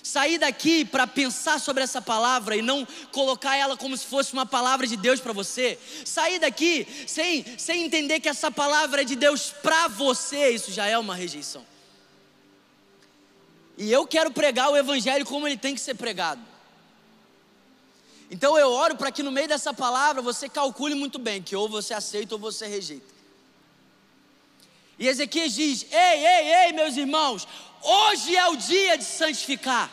sair 0.05 0.37
daqui 0.37 0.85
para 0.85 1.07
pensar 1.07 1.59
sobre 1.59 1.81
essa 1.81 1.99
palavra 1.99 2.55
e 2.55 2.61
não 2.61 2.87
colocar 3.11 3.55
ela 3.55 3.75
como 3.75 3.97
se 3.97 4.05
fosse 4.05 4.33
uma 4.33 4.45
palavra 4.45 4.85
de 4.85 4.95
Deus 4.95 5.19
para 5.19 5.33
você, 5.33 5.79
sair 6.05 6.37
daqui 6.37 6.87
sem, 7.07 7.43
sem 7.57 7.83
entender 7.83 8.19
que 8.19 8.29
essa 8.29 8.51
palavra 8.51 9.01
é 9.01 9.03
de 9.03 9.15
Deus 9.15 9.49
para 9.63 9.87
você, 9.87 10.51
isso 10.51 10.71
já 10.71 10.85
é 10.85 10.95
uma 10.95 11.15
rejeição. 11.15 11.65
E 13.79 13.91
eu 13.91 14.05
quero 14.05 14.29
pregar 14.29 14.69
o 14.69 14.77
Evangelho 14.77 15.25
como 15.25 15.47
ele 15.47 15.57
tem 15.57 15.73
que 15.73 15.81
ser 15.81 15.95
pregado. 15.95 16.41
Então 18.29 18.55
eu 18.59 18.71
oro 18.71 18.95
para 18.95 19.11
que 19.11 19.23
no 19.23 19.31
meio 19.31 19.47
dessa 19.47 19.73
palavra 19.73 20.21
você 20.21 20.47
calcule 20.47 20.93
muito 20.93 21.17
bem 21.17 21.41
que 21.41 21.55
ou 21.55 21.67
você 21.67 21.95
aceita 21.95 22.35
ou 22.35 22.39
você 22.39 22.67
rejeita. 22.67 23.15
E 24.97 25.07
Ezequias 25.07 25.53
diz: 25.53 25.85
Ei, 25.91 26.25
ei, 26.25 26.53
ei, 26.65 26.73
meus 26.73 26.95
irmãos, 26.95 27.47
hoje 27.85 28.35
é 28.35 28.47
o 28.47 28.55
dia 28.55 28.97
de 28.97 29.03
santificar. 29.03 29.89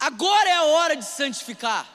Agora 0.00 0.48
é 0.48 0.52
a 0.52 0.64
hora 0.64 0.96
de 0.96 1.04
santificar. 1.04 1.86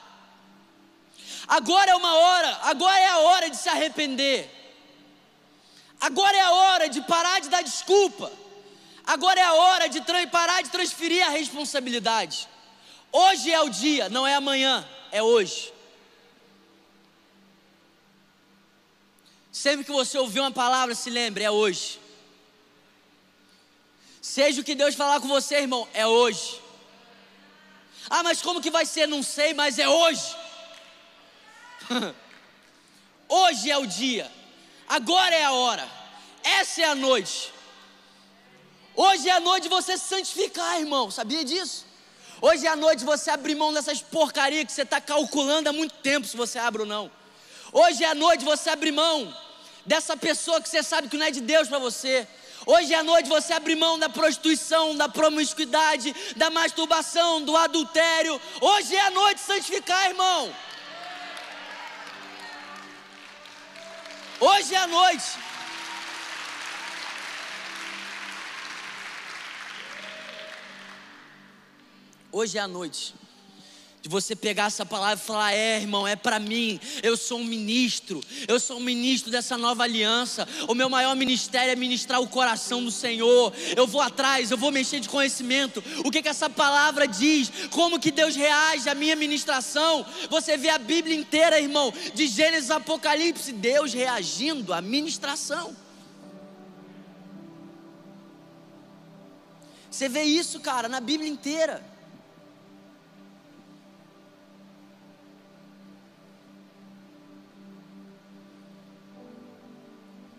Agora 1.46 1.90
é 1.90 1.94
uma 1.94 2.14
hora, 2.14 2.58
agora 2.62 2.98
é 2.98 3.08
a 3.08 3.18
hora 3.18 3.50
de 3.50 3.56
se 3.56 3.68
arrepender. 3.68 4.50
Agora 6.00 6.36
é 6.36 6.40
a 6.40 6.52
hora 6.52 6.88
de 6.88 7.00
parar 7.02 7.40
de 7.40 7.48
dar 7.48 7.62
desculpa. 7.62 8.30
Agora 9.06 9.40
é 9.40 9.42
a 9.42 9.54
hora 9.54 9.88
de 9.88 10.00
parar 10.30 10.62
de 10.62 10.70
transferir 10.70 11.26
a 11.26 11.30
responsabilidade. 11.30 12.48
Hoje 13.10 13.50
é 13.50 13.60
o 13.60 13.68
dia, 13.68 14.08
não 14.08 14.26
é 14.26 14.34
amanhã, 14.34 14.86
é 15.10 15.22
hoje. 15.22 15.72
Sempre 19.50 19.84
que 19.84 19.92
você 19.92 20.16
ouvir 20.18 20.40
uma 20.40 20.52
palavra, 20.52 20.94
se 20.94 21.10
lembre, 21.10 21.42
é 21.42 21.50
hoje. 21.50 21.98
Seja 24.36 24.60
o 24.60 24.64
que 24.64 24.74
Deus 24.74 24.94
falar 24.94 25.20
com 25.20 25.26
você, 25.26 25.54
irmão, 25.56 25.88
é 25.94 26.06
hoje. 26.06 26.60
Ah, 28.10 28.22
mas 28.22 28.42
como 28.42 28.60
que 28.60 28.70
vai 28.70 28.84
ser? 28.84 29.08
Não 29.08 29.22
sei, 29.22 29.54
mas 29.54 29.78
é 29.78 29.88
hoje. 29.88 30.36
hoje 33.26 33.70
é 33.70 33.78
o 33.78 33.86
dia. 33.86 34.30
Agora 34.86 35.34
é 35.34 35.44
a 35.44 35.52
hora. 35.52 35.88
Essa 36.44 36.82
é 36.82 36.84
a 36.84 36.94
noite. 36.94 37.50
Hoje 38.94 39.30
é 39.30 39.32
a 39.32 39.40
noite 39.40 39.62
de 39.62 39.70
você 39.70 39.96
se 39.96 40.04
santificar, 40.04 40.78
irmão. 40.78 41.10
Sabia 41.10 41.42
disso? 41.42 41.86
Hoje 42.42 42.66
é 42.66 42.70
a 42.70 42.76
noite 42.76 42.98
de 42.98 43.06
você 43.06 43.30
abrir 43.30 43.54
mão 43.54 43.72
dessas 43.72 44.02
porcarias 44.02 44.66
que 44.66 44.72
você 44.72 44.82
está 44.82 45.00
calculando 45.00 45.70
há 45.70 45.72
muito 45.72 45.94
tempo 45.94 46.26
se 46.26 46.36
você 46.36 46.58
abre 46.58 46.82
ou 46.82 46.86
não. 46.86 47.10
Hoje 47.72 48.04
é 48.04 48.08
a 48.08 48.14
noite 48.14 48.40
de 48.40 48.44
você 48.44 48.68
abrir 48.68 48.92
mão 48.92 49.34
dessa 49.86 50.18
pessoa 50.18 50.60
que 50.60 50.68
você 50.68 50.82
sabe 50.82 51.08
que 51.08 51.16
não 51.16 51.24
é 51.24 51.30
de 51.30 51.40
Deus 51.40 51.66
para 51.66 51.78
você. 51.78 52.28
Hoje 52.66 52.94
a 52.94 53.02
noite 53.02 53.28
você 53.28 53.52
abrir 53.52 53.76
mão 53.76 53.98
da 53.98 54.08
prostituição, 54.08 54.96
da 54.96 55.08
promiscuidade, 55.08 56.14
da 56.36 56.50
masturbação, 56.50 57.42
do 57.42 57.56
adultério. 57.56 58.40
Hoje 58.60 58.96
é 58.96 59.00
a 59.06 59.10
noite 59.10 59.40
santificar, 59.40 60.08
irmão. 60.08 60.54
Hoje 64.40 64.74
é 64.74 64.78
a 64.78 64.86
noite. 64.86 65.38
Hoje 72.30 72.58
é 72.58 72.60
a 72.60 72.68
noite 72.68 73.27
você 74.08 74.34
pegar 74.34 74.64
essa 74.64 74.86
palavra 74.86 75.22
e 75.22 75.26
falar: 75.26 75.52
é, 75.52 75.76
irmão, 75.78 76.08
é 76.08 76.16
para 76.16 76.38
mim. 76.38 76.80
Eu 77.02 77.16
sou 77.16 77.38
um 77.38 77.44
ministro, 77.44 78.22
eu 78.48 78.58
sou 78.58 78.78
um 78.78 78.80
ministro 78.80 79.30
dessa 79.30 79.58
nova 79.58 79.82
aliança. 79.82 80.48
O 80.66 80.74
meu 80.74 80.88
maior 80.88 81.14
ministério 81.14 81.70
é 81.70 81.76
ministrar 81.76 82.20
o 82.20 82.26
coração 82.26 82.82
do 82.82 82.90
Senhor. 82.90 83.52
Eu 83.76 83.86
vou 83.86 84.00
atrás, 84.00 84.50
eu 84.50 84.56
vou 84.56 84.72
mexer 84.72 84.98
de 85.00 85.08
conhecimento. 85.08 85.84
O 86.04 86.10
que 86.10 86.22
que 86.22 86.28
essa 86.28 86.48
palavra 86.48 87.06
diz? 87.06 87.50
Como 87.70 88.00
que 88.00 88.10
Deus 88.10 88.34
reage 88.34 88.88
à 88.88 88.94
minha 88.94 89.14
ministração? 89.14 90.06
Você 90.30 90.56
vê 90.56 90.70
a 90.70 90.78
Bíblia 90.78 91.14
inteira, 91.14 91.60
irmão, 91.60 91.92
de 92.14 92.26
Gênesis 92.26 92.70
a 92.70 92.76
Apocalipse, 92.76 93.52
Deus 93.52 93.92
reagindo 93.92 94.72
à 94.72 94.80
ministração. 94.80 95.76
Você 99.90 100.08
vê 100.08 100.22
isso, 100.22 100.60
cara, 100.60 100.88
na 100.88 101.00
Bíblia 101.00 101.28
inteira. 101.28 101.97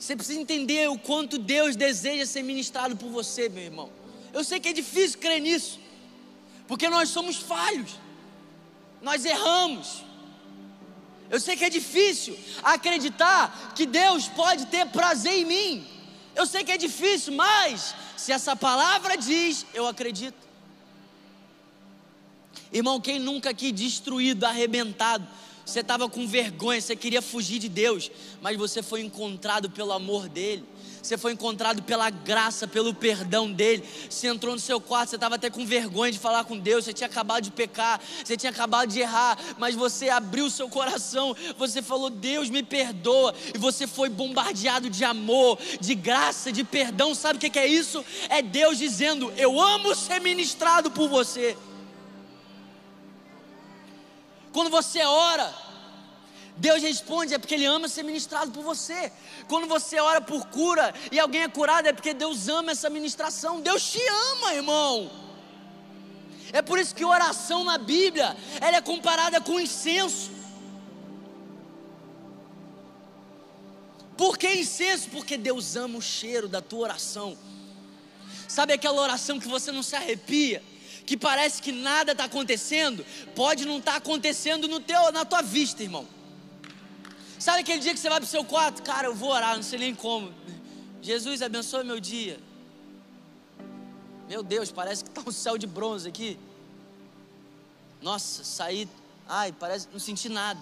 Você 0.09 0.15
precisa 0.15 0.41
entender 0.41 0.89
o 0.89 0.97
quanto 0.97 1.37
Deus 1.37 1.75
deseja 1.75 2.25
ser 2.25 2.41
ministrado 2.41 2.97
por 2.97 3.09
você, 3.11 3.47
meu 3.47 3.61
irmão. 3.61 3.91
Eu 4.33 4.43
sei 4.43 4.59
que 4.59 4.69
é 4.69 4.73
difícil 4.73 5.19
crer 5.19 5.39
nisso, 5.39 5.79
porque 6.67 6.89
nós 6.89 7.09
somos 7.09 7.35
falhos, 7.35 7.91
nós 9.03 9.23
erramos. 9.23 10.03
Eu 11.29 11.39
sei 11.39 11.55
que 11.55 11.63
é 11.63 11.69
difícil 11.69 12.35
acreditar 12.63 13.73
que 13.75 13.85
Deus 13.85 14.27
pode 14.27 14.65
ter 14.65 14.87
prazer 14.87 15.33
em 15.33 15.45
mim. 15.45 15.87
Eu 16.35 16.47
sei 16.47 16.63
que 16.63 16.71
é 16.71 16.77
difícil, 16.77 17.33
mas 17.35 17.93
se 18.17 18.31
essa 18.31 18.55
palavra 18.55 19.15
diz, 19.15 19.63
eu 19.75 19.85
acredito. 19.85 20.43
Irmão, 22.73 22.99
quem 22.99 23.19
nunca 23.19 23.51
aqui 23.51 23.71
destruído, 23.71 24.43
arrebentado, 24.43 25.27
você 25.69 25.81
estava 25.81 26.09
com 26.09 26.27
vergonha, 26.27 26.81
você 26.81 26.95
queria 26.95 27.21
fugir 27.21 27.59
de 27.59 27.69
Deus, 27.69 28.11
mas 28.41 28.57
você 28.57 28.81
foi 28.81 29.01
encontrado 29.01 29.69
pelo 29.69 29.91
amor 29.91 30.27
dEle. 30.27 30.65
Você 31.01 31.17
foi 31.17 31.31
encontrado 31.31 31.81
pela 31.83 32.09
graça, 32.09 32.67
pelo 32.67 32.93
perdão 32.93 33.51
dele. 33.51 33.83
Você 34.09 34.27
entrou 34.27 34.53
no 34.53 34.59
seu 34.59 34.81
quarto, 34.81 35.09
você 35.09 35.15
estava 35.15 35.35
até 35.35 35.49
com 35.49 35.65
vergonha 35.65 36.11
de 36.11 36.19
falar 36.19 36.43
com 36.43 36.57
Deus. 36.57 36.85
Você 36.85 36.93
tinha 36.93 37.07
acabado 37.07 37.43
de 37.43 37.51
pecar, 37.51 38.01
você 38.23 38.35
tinha 38.35 38.51
acabado 38.51 38.89
de 38.89 38.99
errar, 38.99 39.37
mas 39.57 39.75
você 39.75 40.09
abriu 40.09 40.49
seu 40.49 40.67
coração. 40.69 41.35
Você 41.57 41.81
falou: 41.81 42.09
Deus 42.09 42.49
me 42.49 42.61
perdoa. 42.61 43.33
E 43.53 43.57
você 43.57 43.87
foi 43.87 44.09
bombardeado 44.09 44.89
de 44.89 45.05
amor, 45.05 45.57
de 45.79 45.95
graça, 45.95 46.51
de 46.51 46.63
perdão. 46.63 47.15
Sabe 47.15 47.37
o 47.37 47.39
que 47.39 47.57
é 47.57 47.67
isso? 47.67 48.03
É 48.27 48.41
Deus 48.41 48.77
dizendo: 48.77 49.31
Eu 49.37 49.59
amo 49.59 49.95
ser 49.95 50.19
ministrado 50.19 50.91
por 50.91 51.07
você. 51.07 51.55
Quando 54.51 54.69
você 54.69 55.03
ora, 55.03 55.53
Deus 56.57 56.81
responde, 56.81 57.33
é 57.33 57.37
porque 57.37 57.53
Ele 57.53 57.65
ama 57.65 57.87
ser 57.87 58.03
ministrado 58.03 58.51
por 58.51 58.63
você. 58.63 59.11
Quando 59.47 59.67
você 59.67 59.99
ora 59.99 60.19
por 60.19 60.47
cura 60.47 60.93
e 61.11 61.19
alguém 61.19 61.43
é 61.43 61.47
curado, 61.47 61.87
é 61.87 61.93
porque 61.93 62.13
Deus 62.13 62.47
ama 62.49 62.71
essa 62.71 62.89
ministração. 62.89 63.61
Deus 63.61 63.91
te 63.91 64.01
ama, 64.31 64.53
irmão. 64.53 65.09
É 66.51 66.61
por 66.61 66.79
isso 66.79 66.95
que 66.95 67.05
oração 67.05 67.63
na 67.63 67.77
Bíblia, 67.77 68.35
ela 68.59 68.77
é 68.77 68.81
comparada 68.81 69.39
com 69.39 69.59
incenso. 69.59 70.31
Por 74.17 74.37
que 74.37 74.53
incenso? 74.53 75.09
Porque 75.09 75.37
Deus 75.37 75.77
ama 75.77 75.97
o 75.97 76.01
cheiro 76.01 76.49
da 76.49 76.61
tua 76.61 76.79
oração. 76.79 77.37
Sabe 78.49 78.73
aquela 78.73 78.99
oração 79.01 79.39
que 79.39 79.47
você 79.47 79.71
não 79.71 79.83
se 79.83 79.95
arrepia? 79.95 80.61
Que 81.09 81.17
parece 81.17 81.59
que 81.59 81.71
nada 81.71 82.11
está 82.11 82.25
acontecendo, 82.25 83.03
pode 83.35 83.65
não 83.65 83.79
estar 83.79 83.93
tá 83.93 83.97
acontecendo 83.97 84.67
no 84.67 84.79
teu, 84.79 85.11
na 85.11 85.25
tua 85.25 85.41
vista, 85.41 85.81
irmão. 85.81 86.05
Sabe 87.39 87.61
aquele 87.61 87.79
dia 87.79 87.95
que 87.95 87.99
você 87.99 88.09
vai 88.09 88.19
para 88.19 88.27
o 88.27 88.29
seu 88.29 88.45
quarto? 88.45 88.83
Cara, 88.83 89.07
eu 89.07 89.15
vou 89.15 89.31
orar, 89.31 89.55
não 89.55 89.63
sei 89.63 89.79
nem 89.79 89.95
como. 89.95 90.31
Jesus, 91.01 91.41
abençoe 91.41 91.83
meu 91.83 91.99
dia. 91.99 92.39
Meu 94.27 94.43
Deus, 94.43 94.71
parece 94.71 95.03
que 95.03 95.09
está 95.09 95.23
um 95.27 95.31
céu 95.31 95.57
de 95.57 95.65
bronze 95.65 96.07
aqui. 96.07 96.37
Nossa, 98.03 98.43
saí. 98.43 98.87
Ai, 99.27 99.51
parece. 99.51 99.87
Não 99.91 99.99
senti 99.99 100.29
nada. 100.29 100.61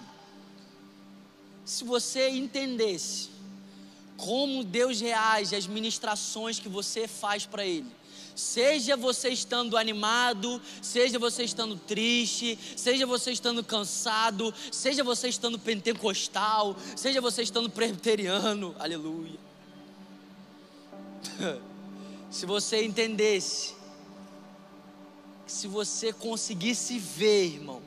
Se 1.62 1.84
você 1.84 2.30
entendesse 2.30 3.28
como 4.16 4.64
Deus 4.64 4.98
reage 4.98 5.54
às 5.54 5.66
ministrações 5.66 6.58
que 6.58 6.70
você 6.70 7.06
faz 7.06 7.44
para 7.44 7.66
Ele, 7.66 7.97
Seja 8.38 8.96
você 8.96 9.30
estando 9.30 9.76
animado, 9.76 10.62
seja 10.80 11.18
você 11.18 11.42
estando 11.42 11.74
triste, 11.74 12.56
seja 12.76 13.04
você 13.04 13.32
estando 13.32 13.64
cansado, 13.64 14.54
seja 14.70 15.02
você 15.02 15.28
estando 15.28 15.58
pentecostal, 15.58 16.76
seja 16.94 17.20
você 17.20 17.42
estando 17.42 17.68
presbiteriano, 17.68 18.76
aleluia. 18.78 19.40
se 22.30 22.46
você 22.46 22.84
entendesse, 22.84 23.74
se 25.44 25.66
você 25.66 26.12
conseguisse 26.12 26.96
ver, 26.96 27.54
irmão. 27.54 27.82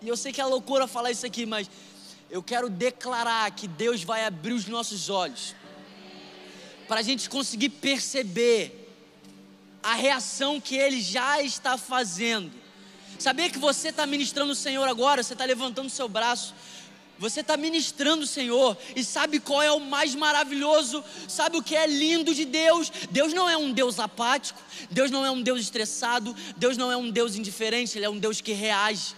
E 0.00 0.06
eu 0.06 0.16
sei 0.16 0.32
que 0.32 0.40
é 0.40 0.46
loucura 0.46 0.86
falar 0.86 1.10
isso 1.10 1.26
aqui, 1.26 1.44
mas 1.44 1.68
eu 2.30 2.40
quero 2.40 2.70
declarar 2.70 3.50
que 3.50 3.66
Deus 3.66 4.04
vai 4.04 4.24
abrir 4.24 4.52
os 4.52 4.66
nossos 4.66 5.10
olhos 5.10 5.56
para 6.90 6.98
a 6.98 7.04
gente 7.04 7.30
conseguir 7.30 7.68
perceber 7.68 8.92
a 9.80 9.94
reação 9.94 10.60
que 10.60 10.74
Ele 10.74 11.00
já 11.00 11.40
está 11.40 11.78
fazendo. 11.78 12.50
Sabia 13.16 13.48
que 13.48 13.60
você 13.60 13.90
está 13.90 14.04
ministrando 14.04 14.50
o 14.50 14.56
Senhor 14.56 14.88
agora, 14.88 15.22
você 15.22 15.34
está 15.34 15.44
levantando 15.44 15.86
o 15.86 15.90
seu 15.90 16.08
braço, 16.08 16.52
você 17.16 17.42
está 17.42 17.56
ministrando 17.56 18.24
o 18.24 18.26
Senhor 18.26 18.76
e 18.96 19.04
sabe 19.04 19.38
qual 19.38 19.62
é 19.62 19.70
o 19.70 19.78
mais 19.78 20.16
maravilhoso, 20.16 21.04
sabe 21.28 21.58
o 21.58 21.62
que 21.62 21.76
é 21.76 21.86
lindo 21.86 22.34
de 22.34 22.44
Deus? 22.44 22.90
Deus 23.08 23.32
não 23.32 23.48
é 23.48 23.56
um 23.56 23.70
Deus 23.72 24.00
apático, 24.00 24.60
Deus 24.90 25.12
não 25.12 25.24
é 25.24 25.30
um 25.30 25.40
Deus 25.40 25.60
estressado, 25.60 26.34
Deus 26.56 26.76
não 26.76 26.90
é 26.90 26.96
um 26.96 27.08
Deus 27.08 27.36
indiferente, 27.36 27.96
Ele 27.96 28.06
é 28.06 28.10
um 28.10 28.18
Deus 28.18 28.40
que 28.40 28.52
reage. 28.52 29.14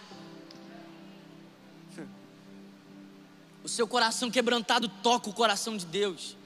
O 3.64 3.68
seu 3.68 3.88
coração 3.88 4.30
quebrantado 4.30 4.90
toca 5.02 5.30
o 5.30 5.32
coração 5.32 5.74
de 5.74 5.86
Deus. 5.86 6.41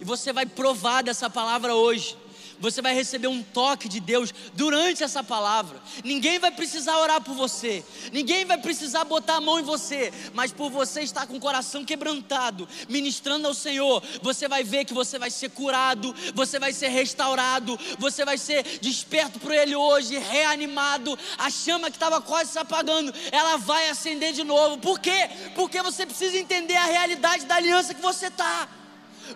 E 0.00 0.04
você 0.04 0.32
vai 0.32 0.46
provar 0.46 1.02
dessa 1.02 1.28
palavra 1.28 1.74
hoje. 1.74 2.16
Você 2.60 2.82
vai 2.82 2.92
receber 2.92 3.28
um 3.28 3.42
toque 3.42 3.88
de 3.88 4.00
Deus 4.00 4.34
durante 4.54 5.04
essa 5.04 5.22
palavra. 5.22 5.80
Ninguém 6.04 6.38
vai 6.38 6.50
precisar 6.50 6.98
orar 6.98 7.20
por 7.20 7.34
você, 7.34 7.84
ninguém 8.12 8.44
vai 8.44 8.58
precisar 8.58 9.04
botar 9.04 9.36
a 9.36 9.40
mão 9.40 9.60
em 9.60 9.62
você, 9.62 10.12
mas 10.34 10.52
por 10.52 10.70
você 10.70 11.02
estar 11.02 11.26
com 11.26 11.36
o 11.36 11.40
coração 11.40 11.84
quebrantado, 11.84 12.68
ministrando 12.88 13.46
ao 13.46 13.54
Senhor, 13.54 14.02
você 14.22 14.48
vai 14.48 14.64
ver 14.64 14.84
que 14.84 14.92
você 14.92 15.18
vai 15.18 15.30
ser 15.30 15.50
curado, 15.50 16.14
você 16.34 16.58
vai 16.58 16.72
ser 16.72 16.88
restaurado, 16.88 17.78
você 17.98 18.24
vai 18.24 18.36
ser 18.36 18.64
desperto 18.80 19.38
por 19.38 19.52
Ele 19.52 19.76
hoje, 19.76 20.18
reanimado. 20.18 21.16
A 21.36 21.50
chama 21.50 21.90
que 21.90 21.96
estava 21.96 22.20
quase 22.20 22.52
se 22.52 22.58
apagando, 22.58 23.14
ela 23.30 23.56
vai 23.56 23.88
acender 23.88 24.32
de 24.32 24.42
novo. 24.42 24.78
Por 24.78 24.98
quê? 24.98 25.30
Porque 25.54 25.80
você 25.80 26.04
precisa 26.04 26.36
entender 26.36 26.76
a 26.76 26.86
realidade 26.86 27.46
da 27.46 27.54
aliança 27.54 27.94
que 27.94 28.02
você 28.02 28.26
está. 28.26 28.68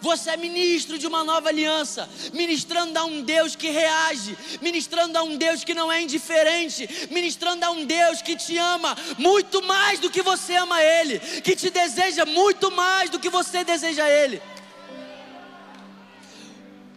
Você 0.01 0.31
é 0.31 0.37
ministro 0.37 0.99
de 0.99 1.07
uma 1.07 1.25
nova 1.25 1.49
aliança, 1.49 2.09
ministrando 2.33 2.99
a 2.99 3.05
um 3.05 3.23
Deus 3.23 3.55
que 3.57 3.71
reage, 3.71 4.37
ministrando 4.61 5.19
a 5.19 5.23
um 5.23 5.37
Deus 5.37 5.65
que 5.65 5.75
não 5.75 5.91
é 5.91 6.01
indiferente, 6.01 6.89
ministrando 7.11 7.65
a 7.65 7.71
um 7.71 7.85
Deus 7.85 8.23
que 8.23 8.37
te 8.37 8.57
ama 8.57 8.97
muito 9.19 9.63
mais 9.63 9.99
do 9.99 10.11
que 10.11 10.23
você 10.23 10.55
ama 10.55 10.83
Ele, 10.83 11.19
que 11.19 11.55
te 11.55 11.71
deseja 11.71 12.25
muito 12.25 12.71
mais 12.71 13.11
do 13.11 13.19
que 13.19 13.31
você 13.31 13.65
deseja 13.65 14.09
Ele. 14.09 14.41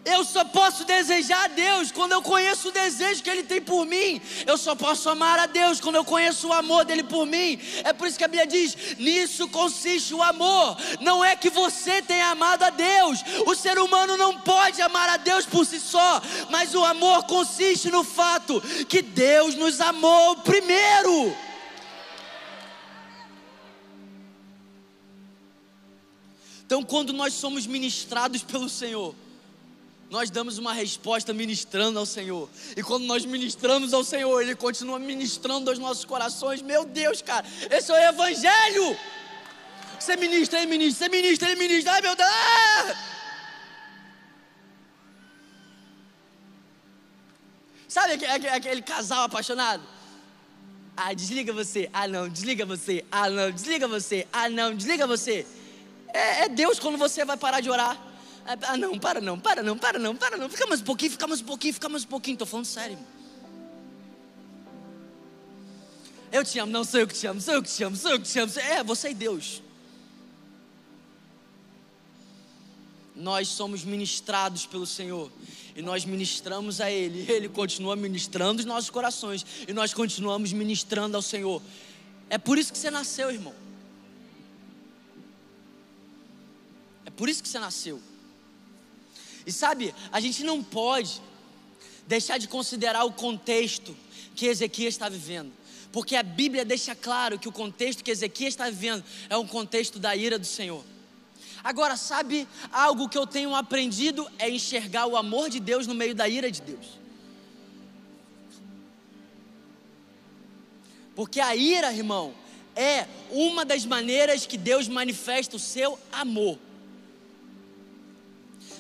Eu 0.06 0.24
só 0.24 0.46
posso 0.46 0.86
desejar 0.86 1.46
a 1.46 1.48
Deus 1.48 1.92
quando 1.92 2.12
eu 2.12 2.22
conheço 2.22 2.70
o 2.70 2.72
desejo 2.72 3.24
que 3.24 3.30
Ele 3.30 3.42
tem 3.42 3.60
por 3.60 3.88
mim. 3.88 4.22
Eu 4.46 4.56
só 4.56 4.76
posso 4.76 5.10
amar 5.10 5.40
a 5.40 5.48
Deus 5.48 5.82
quando 5.82 5.96
eu 5.96 6.06
conheço 6.06 6.48
o 6.48 6.54
amor 6.54 6.86
dele 6.86 7.04
por 7.04 7.26
mim. 7.26 7.60
É 7.84 7.92
por 7.92 8.08
isso 8.08 8.16
que 8.16 8.24
a 8.24 8.28
Bíblia 8.28 8.46
diz: 8.46 8.78
nisso 9.00 9.48
consiste 9.48 10.14
o 10.14 10.22
amor. 10.22 10.78
Não 11.02 11.26
é 11.26 11.36
que 11.36 11.50
você 11.50 12.04
tenha 12.04 12.28
amado 12.28 12.62
a 12.62 12.70
Deus. 12.70 13.24
O 13.48 13.56
ser 13.56 13.80
humano 13.80 14.16
não 14.16 14.40
pode 14.42 14.80
amar 14.80 15.10
a 15.10 15.18
Deus 15.18 15.48
por 15.48 15.66
si 15.66 15.80
só. 15.80 16.22
Mas 16.52 16.76
o 16.76 16.86
amor 16.86 17.24
consiste 17.24 17.90
no 17.90 18.04
fato 18.04 18.62
que 18.88 19.02
Deus 19.02 19.56
nos 19.56 19.82
amou 19.82 20.36
primeiro. 20.38 21.36
Então, 26.64 26.84
quando 26.84 27.12
nós 27.12 27.34
somos 27.34 27.66
ministrados 27.66 28.44
pelo 28.44 28.70
Senhor, 28.70 29.16
nós 30.10 30.30
damos 30.30 30.58
uma 30.58 30.74
resposta 30.74 31.34
ministrando 31.34 31.98
ao 31.98 32.06
Senhor. 32.06 32.50
E 32.76 32.84
quando 32.84 33.06
nós 33.06 33.26
ministramos 33.26 33.94
ao 33.94 34.04
Senhor, 34.04 34.42
Ele 34.42 34.56
continua 34.56 35.00
ministrando 35.00 35.70
aos 35.70 35.80
nossos 35.80 36.06
corações. 36.06 36.62
Meu 36.62 36.86
Deus, 36.86 37.22
cara, 37.22 37.46
esse 37.72 37.92
é 37.92 37.96
o 37.96 38.10
Evangelho. 38.10 38.98
Você 40.00 40.16
ministra, 40.16 40.60
Ele 40.60 40.68
ministra, 40.68 41.06
você 41.06 41.10
ministra, 41.10 41.50
Ele 41.50 41.60
ministra. 41.60 41.92
Ai, 41.94 42.02
meu 42.02 42.16
Deus. 42.16 42.30
Sabe 47.88 48.14
aquele, 48.14 48.50
aquele 48.50 48.82
casal 48.82 49.24
apaixonado? 49.24 49.82
Ah, 50.96 51.14
desliga 51.14 51.52
você. 51.52 51.90
Ah, 51.92 52.08
não, 52.08 52.30
desliga 52.30 52.66
você. 52.66 53.04
Ah, 53.12 53.30
não, 53.30 53.52
desliga 53.52 53.88
você. 53.88 54.28
Ah, 54.32 54.50
não, 54.50 54.76
desliga 54.76 55.08
você. 55.08 55.46
É, 56.14 56.44
é 56.44 56.50
Deus 56.50 56.80
quando 56.80 56.98
você 56.98 57.26
vai 57.26 57.38
parar 57.38 57.60
de 57.60 57.70
orar. 57.70 57.98
Ah, 58.46 58.78
não, 58.78 59.00
para 59.00 59.20
não, 59.20 59.40
para 59.40 59.64
não, 59.64 59.76
para 59.76 59.98
não, 59.98 60.16
para 60.16 60.38
não. 60.38 60.48
Fica 60.48 60.68
mais 60.68 60.80
um 60.80 60.84
pouquinho, 60.84 61.12
fica 61.12 61.26
mais 61.26 61.42
um 61.42 61.46
pouquinho, 61.46 61.74
fica 61.74 61.90
mais 61.90 62.04
um 62.04 62.08
pouquinho. 62.08 62.36
Estou 62.36 62.48
falando 62.48 62.66
sério. 62.66 62.98
Eu 66.32 66.44
te 66.44 66.60
amo, 66.60 66.72
não 66.72 66.84
sou 66.84 67.00
eu 67.00 67.08
que 67.08 67.16
te 67.16 67.26
amo, 67.26 67.42
sou 67.42 67.56
eu 67.56 67.64
que 67.64 67.70
te 67.70 67.84
amo, 67.84 67.96
sou 67.96 68.12
eu 68.12 68.20
que 68.20 68.28
te 68.28 68.38
amo. 68.38 68.52
É, 68.60 68.84
você 68.84 69.10
e 69.10 69.14
Deus. 69.16 69.64
Nós 73.16 73.48
somos 73.48 73.84
ministrados 73.84 74.66
pelo 74.68 74.86
Senhor 74.86 75.32
e 75.76 75.82
nós 75.82 76.06
ministramos 76.06 76.80
a 76.82 76.92
Ele, 76.92 77.26
Ele 77.32 77.50
continua 77.50 77.96
ministrando 77.96 78.60
os 78.60 78.66
nossos 78.66 78.90
corações 78.90 79.46
e 79.68 79.74
nós 79.74 79.94
continuamos 79.94 80.54
ministrando 80.54 81.16
ao 81.16 81.22
Senhor. 81.24 81.62
É 82.30 82.38
por 82.38 82.60
isso 82.60 82.72
que 82.72 82.78
você 82.78 82.92
nasceu, 82.92 83.32
irmão. 83.32 83.56
É 87.06 87.10
por 87.10 87.28
isso 87.28 87.42
que 87.42 87.50
você 87.50 87.60
nasceu. 87.60 88.02
E 89.46 89.52
sabe, 89.52 89.94
a 90.12 90.20
gente 90.20 90.44
não 90.44 90.64
pode 90.64 91.22
deixar 92.08 92.38
de 92.38 92.48
considerar 92.48 93.04
o 93.04 93.12
contexto 93.12 93.96
que 94.36 94.48
Ezequias 94.48 94.94
está 94.94 95.10
vivendo. 95.10 95.52
Porque 95.92 96.16
a 96.16 96.24
Bíblia 96.24 96.66
deixa 96.66 96.94
claro 96.94 97.40
que 97.40 97.48
o 97.48 97.52
contexto 97.52 98.04
que 98.04 98.12
Ezequias 98.12 98.54
está 98.54 98.70
vivendo 98.70 99.04
é 99.30 99.38
um 99.38 99.48
contexto 99.48 99.98
da 100.00 100.16
ira 100.16 100.38
do 100.38 100.46
Senhor. 100.46 100.84
Agora, 101.64 101.96
sabe 101.96 102.48
algo 102.72 103.10
que 103.10 103.18
eu 103.18 103.26
tenho 103.26 103.56
aprendido 103.56 104.30
é 104.38 104.50
enxergar 104.50 105.08
o 105.08 105.18
amor 105.18 105.50
de 105.50 105.60
Deus 105.60 105.88
no 105.88 105.96
meio 105.96 106.14
da 106.14 106.28
ira 106.28 106.52
de 106.52 106.62
Deus. 106.62 106.86
Porque 111.16 111.40
a 111.40 111.56
ira, 111.56 111.94
irmão, 111.94 112.36
é 112.76 113.08
uma 113.32 113.64
das 113.64 113.86
maneiras 113.86 114.46
que 114.46 114.58
Deus 114.58 114.88
manifesta 114.88 115.56
o 115.56 115.60
seu 115.60 115.98
amor. 116.12 116.60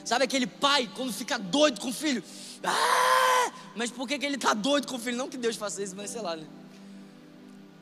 Sabe 0.05 0.23
aquele 0.23 0.45
pai 0.45 0.87
quando 0.95 1.11
fica 1.11 1.37
doido 1.37 1.81
com 1.81 1.89
o 1.89 1.93
filho? 1.93 2.23
Ah! 2.63 3.51
Mas 3.75 3.89
por 3.89 4.07
que, 4.07 4.19
que 4.19 4.25
ele 4.25 4.35
está 4.35 4.53
doido 4.53 4.87
com 4.87 4.95
o 4.95 4.99
filho? 4.99 5.17
Não 5.17 5.27
que 5.27 5.35
Deus 5.35 5.55
faça 5.55 5.81
isso, 5.81 5.95
mas 5.95 6.11
sei 6.11 6.21
lá, 6.21 6.35
né? 6.35 6.45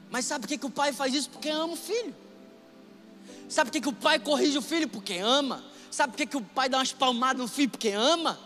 Mas 0.09 0.25
sabe 0.25 0.41
por 0.41 0.47
que, 0.47 0.57
que 0.57 0.65
o 0.65 0.69
pai 0.69 0.93
faz 0.93 1.13
isso? 1.13 1.29
Porque 1.29 1.49
ama 1.49 1.73
o 1.73 1.75
filho. 1.75 2.15
Sabe 3.49 3.69
por 3.69 3.73
que, 3.73 3.81
que 3.81 3.89
o 3.89 3.93
pai 3.93 4.19
corrige 4.19 4.57
o 4.57 4.61
filho? 4.61 4.87
Porque 4.87 5.15
ama. 5.15 5.63
Sabe 5.91 6.13
por 6.13 6.17
que, 6.17 6.25
que 6.25 6.37
o 6.37 6.41
pai 6.41 6.69
dá 6.69 6.77
umas 6.77 6.93
palmadas 6.93 7.41
no 7.41 7.47
filho? 7.47 7.69
Porque 7.69 7.89
ama. 7.89 8.39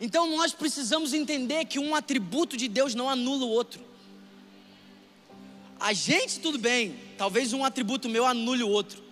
Então 0.00 0.36
nós 0.36 0.52
precisamos 0.52 1.12
entender 1.12 1.64
que 1.64 1.78
um 1.78 1.94
atributo 1.94 2.56
de 2.56 2.68
Deus 2.68 2.94
não 2.94 3.10
anula 3.10 3.44
o 3.44 3.48
outro. 3.48 3.84
A 5.80 5.92
gente, 5.92 6.38
tudo 6.38 6.58
bem, 6.58 6.96
talvez 7.18 7.52
um 7.52 7.64
atributo 7.64 8.08
meu 8.08 8.24
anule 8.24 8.62
o 8.62 8.68
outro. 8.68 9.02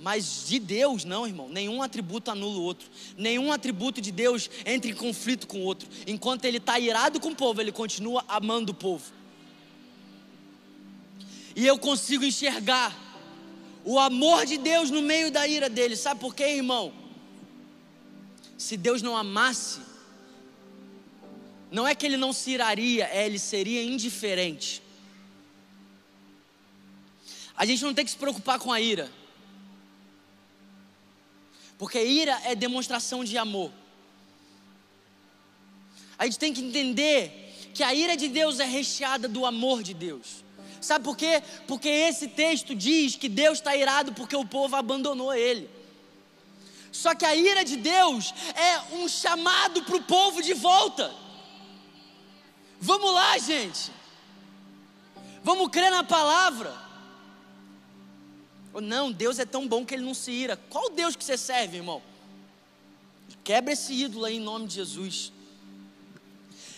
Mas 0.00 0.44
de 0.46 0.60
Deus, 0.60 1.04
não, 1.04 1.26
irmão. 1.26 1.48
Nenhum 1.48 1.82
atributo 1.82 2.30
anula 2.30 2.58
o 2.58 2.62
outro. 2.62 2.88
Nenhum 3.16 3.52
atributo 3.52 4.00
de 4.00 4.12
Deus 4.12 4.48
entra 4.64 4.90
em 4.90 4.94
conflito 4.94 5.46
com 5.46 5.58
o 5.58 5.64
outro. 5.64 5.88
Enquanto 6.06 6.44
ele 6.44 6.58
está 6.58 6.78
irado 6.78 7.18
com 7.18 7.30
o 7.30 7.36
povo, 7.36 7.60
ele 7.60 7.72
continua 7.72 8.24
amando 8.28 8.70
o 8.70 8.74
povo. 8.74 9.12
E 11.56 11.66
eu 11.66 11.76
consigo 11.76 12.24
enxergar 12.24 12.96
o 13.84 13.98
amor 13.98 14.46
de 14.46 14.56
Deus 14.56 14.90
no 14.90 15.02
meio 15.02 15.32
da 15.32 15.48
ira 15.48 15.68
dele. 15.68 15.96
Sabe 15.96 16.20
por 16.20 16.32
quê, 16.32 16.44
irmão? 16.44 16.92
Se 18.56 18.76
Deus 18.76 19.02
não 19.02 19.16
amasse, 19.16 19.80
não 21.72 21.86
é 21.86 21.94
que 21.94 22.06
ele 22.06 22.16
não 22.16 22.32
se 22.32 22.52
iraria, 22.52 23.08
é 23.12 23.26
ele 23.26 23.38
seria 23.38 23.82
indiferente. 23.82 24.80
A 27.56 27.66
gente 27.66 27.82
não 27.82 27.92
tem 27.92 28.04
que 28.04 28.12
se 28.12 28.16
preocupar 28.16 28.60
com 28.60 28.72
a 28.72 28.80
ira. 28.80 29.10
Porque 31.78 32.02
ira 32.02 32.40
é 32.44 32.54
demonstração 32.54 33.24
de 33.24 33.38
amor. 33.38 33.70
A 36.18 36.24
gente 36.24 36.38
tem 36.38 36.52
que 36.52 36.60
entender 36.60 37.70
que 37.72 37.82
a 37.84 37.94
ira 37.94 38.16
de 38.16 38.28
Deus 38.28 38.58
é 38.58 38.64
recheada 38.64 39.28
do 39.28 39.46
amor 39.46 39.84
de 39.84 39.94
Deus. 39.94 40.44
Sabe 40.80 41.04
por 41.04 41.16
quê? 41.16 41.42
Porque 41.66 41.88
esse 41.88 42.28
texto 42.28 42.74
diz 42.74 43.14
que 43.14 43.28
Deus 43.28 43.58
está 43.58 43.76
irado 43.76 44.12
porque 44.12 44.34
o 44.34 44.44
povo 44.44 44.74
abandonou 44.74 45.32
ele. 45.32 45.70
Só 46.90 47.14
que 47.14 47.24
a 47.24 47.34
ira 47.36 47.64
de 47.64 47.76
Deus 47.76 48.34
é 48.54 48.96
um 48.96 49.08
chamado 49.08 49.82
para 49.84 49.96
o 49.96 50.02
povo 50.02 50.42
de 50.42 50.54
volta. 50.54 51.14
Vamos 52.80 53.12
lá, 53.12 53.38
gente. 53.38 53.92
Vamos 55.44 55.68
crer 55.68 55.90
na 55.90 56.02
palavra. 56.02 56.87
Não, 58.80 59.12
Deus 59.12 59.38
é 59.38 59.44
tão 59.44 59.66
bom 59.66 59.84
que 59.84 59.94
ele 59.94 60.04
não 60.04 60.14
se 60.14 60.30
ira. 60.30 60.56
Qual 60.70 60.90
Deus 60.90 61.16
que 61.16 61.24
você 61.24 61.36
serve, 61.36 61.78
irmão? 61.78 62.02
Quebra 63.44 63.72
esse 63.72 63.92
ídolo 63.92 64.24
aí 64.24 64.36
em 64.36 64.40
nome 64.40 64.66
de 64.66 64.74
Jesus. 64.74 65.32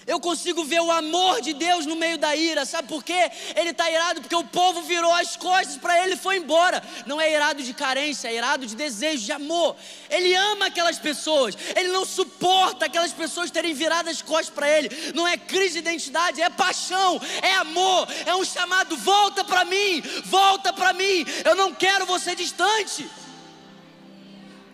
Eu 0.06 0.18
consigo 0.18 0.64
ver 0.64 0.80
o 0.80 0.90
amor 0.90 1.40
de 1.40 1.52
Deus 1.52 1.84
no 1.84 1.94
meio 1.94 2.16
da 2.16 2.34
ira. 2.34 2.64
Sabe 2.64 2.88
por 2.88 3.04
quê? 3.04 3.30
Ele 3.54 3.70
está 3.70 3.90
irado 3.90 4.20
porque 4.20 4.34
o 4.34 4.44
povo 4.44 4.82
virou 4.82 5.12
as 5.12 5.36
costas 5.36 5.76
para 5.76 6.02
ele 6.02 6.14
e 6.14 6.16
foi 6.16 6.38
embora. 6.38 6.82
Não 7.06 7.20
é 7.20 7.32
irado 7.32 7.62
de 7.62 7.74
carência, 7.74 8.28
é 8.28 8.34
irado 8.34 8.66
de 8.66 8.74
desejo, 8.74 9.24
de 9.24 9.32
amor. 9.32 9.76
Ele 10.08 10.34
ama 10.34 10.66
aquelas 10.66 10.98
pessoas. 10.98 11.56
Ele 11.76 11.88
não 11.88 12.04
suporta 12.04 12.86
aquelas 12.86 13.12
pessoas 13.12 13.50
terem 13.50 13.74
virado 13.74 14.08
as 14.08 14.22
costas 14.22 14.54
para 14.54 14.68
ele. 14.68 14.88
Não 15.14 15.28
é 15.28 15.36
crise 15.36 15.74
de 15.74 15.78
identidade, 15.80 16.40
é 16.40 16.48
paixão, 16.48 17.20
é 17.42 17.54
amor, 17.56 18.08
é 18.24 18.34
um 18.34 18.44
chamado: 18.44 18.96
volta 18.96 19.44
para 19.44 19.64
mim, 19.64 20.02
volta 20.24 20.72
para 20.72 20.92
mim. 20.92 21.24
Eu 21.44 21.54
não 21.54 21.74
quero 21.74 22.06
você 22.06 22.34
distante. 22.34 23.08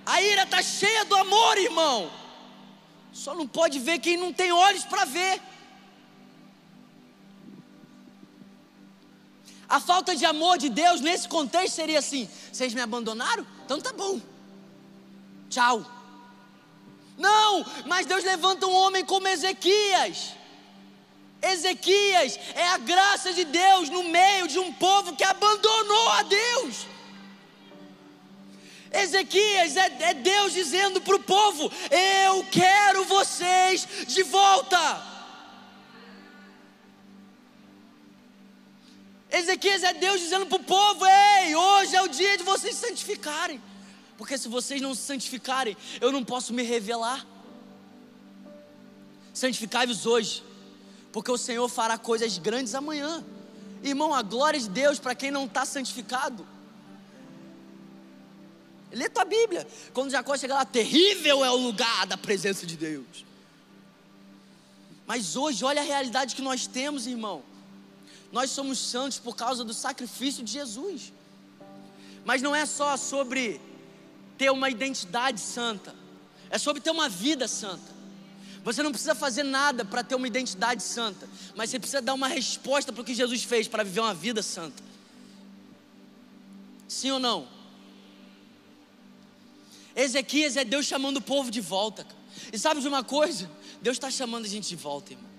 A 0.05 0.23
ira 0.23 0.45
está 0.45 0.63
cheia 0.63 1.05
do 1.05 1.17
amor, 1.17 1.59
irmão. 1.59 2.26
Só 3.25 3.35
não 3.35 3.49
pode 3.49 3.79
ver 3.79 3.99
quem 3.99 4.17
não 4.19 4.31
tem 4.31 4.53
olhos 4.53 4.85
para 4.85 5.07
ver. 5.07 5.41
A 9.67 9.81
falta 9.81 10.15
de 10.15 10.27
amor 10.27 10.59
de 10.59 10.69
Deus 10.69 11.01
nesse 11.01 11.27
contexto 11.27 11.75
seria 11.75 11.99
assim: 11.99 12.29
vocês 12.53 12.75
me 12.75 12.83
abandonaram? 12.83 13.47
Então 13.65 13.81
tá 13.81 13.93
bom. 13.93 14.21
Tchau. 15.49 15.85
Não, 17.17 17.65
mas 17.87 18.05
Deus 18.05 18.23
levanta 18.23 18.67
um 18.67 18.75
homem 18.75 19.03
como 19.03 19.27
Ezequias. 19.27 20.35
Ezequias 21.41 22.39
é 22.55 22.69
a 22.69 22.79
graça 22.79 23.33
de 23.33 23.45
Deus 23.45 23.89
no 23.89 24.05
meio 24.05 24.47
de 24.47 24.59
um 24.59 24.75
povo 24.75 25.17
que 25.17 25.25
abandonou 25.25 26.09
a 26.11 26.23
Deus. 26.23 26.87
Ezequias 28.93 29.77
é, 29.77 29.97
é 30.01 30.15
Deus 30.15 30.53
dizendo 30.53 31.01
para 31.01 31.17
o 31.17 31.23
povo: 31.23 31.71
Eu 31.91 32.45
quero 32.51 32.76
de 33.85 34.23
volta. 34.23 35.03
Ezequias 39.31 39.83
é 39.83 39.93
Deus 39.93 40.21
dizendo 40.21 40.47
para 40.47 40.57
o 40.57 40.65
povo: 40.65 41.05
Ei, 41.05 41.57
hoje 41.57 41.97
é 41.97 42.03
o 42.03 42.09
dia 42.09 42.39
de 42.39 42.45
vocês 42.45 42.77
se 42.77 42.87
santificarem. 42.87 43.61
Porque 44.17 44.39
se 44.39 44.49
vocês 44.49 44.81
não 44.81 44.95
se 44.95 45.03
santificarem, 45.03 45.77
eu 46.01 46.11
não 46.11 46.25
posso 46.25 46.55
me 46.55 46.63
revelar. 46.63 47.27
Santificai-vos 49.35 50.07
hoje, 50.07 50.43
porque 51.13 51.31
o 51.31 51.37
Senhor 51.37 51.69
fará 51.69 51.99
coisas 51.99 52.39
grandes 52.39 52.75
amanhã. 52.75 53.23
Irmão, 53.83 54.15
a 54.15 54.23
glória 54.23 54.59
de 54.59 54.71
Deus 54.71 54.99
para 54.99 55.15
quem 55.15 55.31
não 55.31 55.45
está 55.45 55.67
santificado 55.67 56.47
Lê 58.97 59.11
tua 59.11 59.27
Bíblia. 59.27 59.67
Quando 59.93 60.11
Jacó 60.11 60.37
chega 60.39 60.55
lá, 60.55 60.65
terrível 60.65 61.45
é 61.45 61.51
o 61.51 61.57
lugar 61.57 62.07
da 62.07 62.17
presença 62.17 62.67
de 62.67 62.79
Deus. 62.79 63.26
Mas 65.07 65.37
hoje, 65.37 65.65
olha 65.65 65.81
a 65.81 65.85
realidade 65.85 66.35
que 66.35 66.43
nós 66.43 66.67
temos, 66.67 67.07
irmão. 67.07 67.43
Nós 68.33 68.51
somos 68.51 68.79
santos 68.79 69.19
por 69.19 69.37
causa 69.37 69.65
do 69.65 69.73
sacrifício 69.73 70.43
de 70.43 70.53
Jesus. 70.53 71.13
Mas 72.25 72.43
não 72.43 72.55
é 72.55 72.67
só 72.67 72.97
sobre 72.97 73.61
ter 74.37 74.51
uma 74.51 74.69
identidade 74.69 75.41
santa, 75.41 75.95
é 76.51 76.59
sobre 76.59 76.83
ter 76.83 76.91
uma 76.91 77.09
vida 77.09 77.47
santa. 77.47 77.95
Você 78.65 78.83
não 78.83 78.91
precisa 78.91 79.15
fazer 79.15 79.45
nada 79.45 79.85
para 79.85 80.03
ter 80.03 80.17
uma 80.17 80.27
identidade 80.27 80.83
santa, 80.83 81.29
mas 81.55 81.71
você 81.71 81.79
precisa 81.79 82.03
dar 82.03 82.15
uma 82.15 82.27
resposta 82.27 82.93
para 82.93 83.01
o 83.01 83.05
que 83.05 83.15
Jesus 83.15 83.45
fez 83.45 83.69
para 83.69 83.85
viver 83.85 84.01
uma 84.01 84.13
vida 84.13 84.43
santa. 84.43 84.83
Sim 86.89 87.13
ou 87.13 87.21
não? 87.21 87.47
Ezequias 89.95 90.57
é 90.57 90.65
Deus 90.65 90.85
chamando 90.85 91.19
o 91.19 91.23
povo 91.23 91.49
de 91.49 91.61
volta. 91.61 92.05
E 92.53 92.59
sabe 92.59 92.81
de 92.81 92.89
uma 92.89 93.05
coisa? 93.05 93.49
Deus 93.81 93.97
está 93.97 94.11
chamando 94.11 94.45
a 94.45 94.49
gente 94.49 94.69
de 94.69 94.77
volta, 94.77 95.13
irmão. 95.13 95.31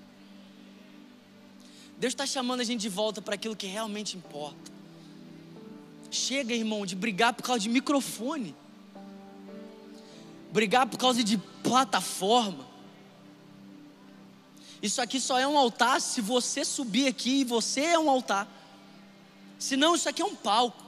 Deus 1.97 2.13
está 2.13 2.25
chamando 2.25 2.61
a 2.61 2.63
gente 2.63 2.81
de 2.81 2.89
volta 2.89 3.21
para 3.21 3.35
aquilo 3.35 3.55
que 3.55 3.65
realmente 3.65 4.15
importa. 4.15 4.71
Chega, 6.11 6.53
irmão, 6.53 6.85
de 6.85 6.95
brigar 6.95 7.33
por 7.33 7.43
causa 7.43 7.59
de 7.59 7.69
microfone, 7.69 8.55
brigar 10.51 10.87
por 10.87 10.97
causa 10.97 11.23
de 11.23 11.37
plataforma. 11.63 12.65
Isso 14.81 15.01
aqui 15.01 15.19
só 15.19 15.39
é 15.39 15.47
um 15.47 15.57
altar 15.57 15.99
se 15.99 16.21
você 16.21 16.63
subir 16.63 17.07
aqui 17.07 17.41
e 17.41 17.43
você 17.43 17.81
é 17.81 17.99
um 17.99 18.09
altar. 18.09 18.47
Senão 19.57 19.95
isso 19.95 20.07
aqui 20.07 20.21
é 20.21 20.25
um 20.25 20.35
palco. 20.35 20.85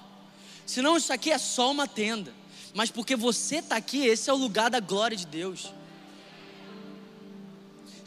Senão 0.65 0.95
isso 0.95 1.11
aqui 1.11 1.31
é 1.31 1.37
só 1.39 1.71
uma 1.71 1.87
tenda. 1.87 2.31
Mas 2.73 2.91
porque 2.91 3.15
você 3.15 3.57
está 3.57 3.75
aqui, 3.75 4.05
esse 4.05 4.29
é 4.29 4.33
o 4.33 4.37
lugar 4.37 4.69
da 4.69 4.79
glória 4.79 5.17
de 5.17 5.25
Deus. 5.25 5.73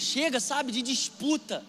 Chega, 0.02 0.40
sabe, 0.40 0.72
de 0.72 0.82
disputa. 0.82 1.64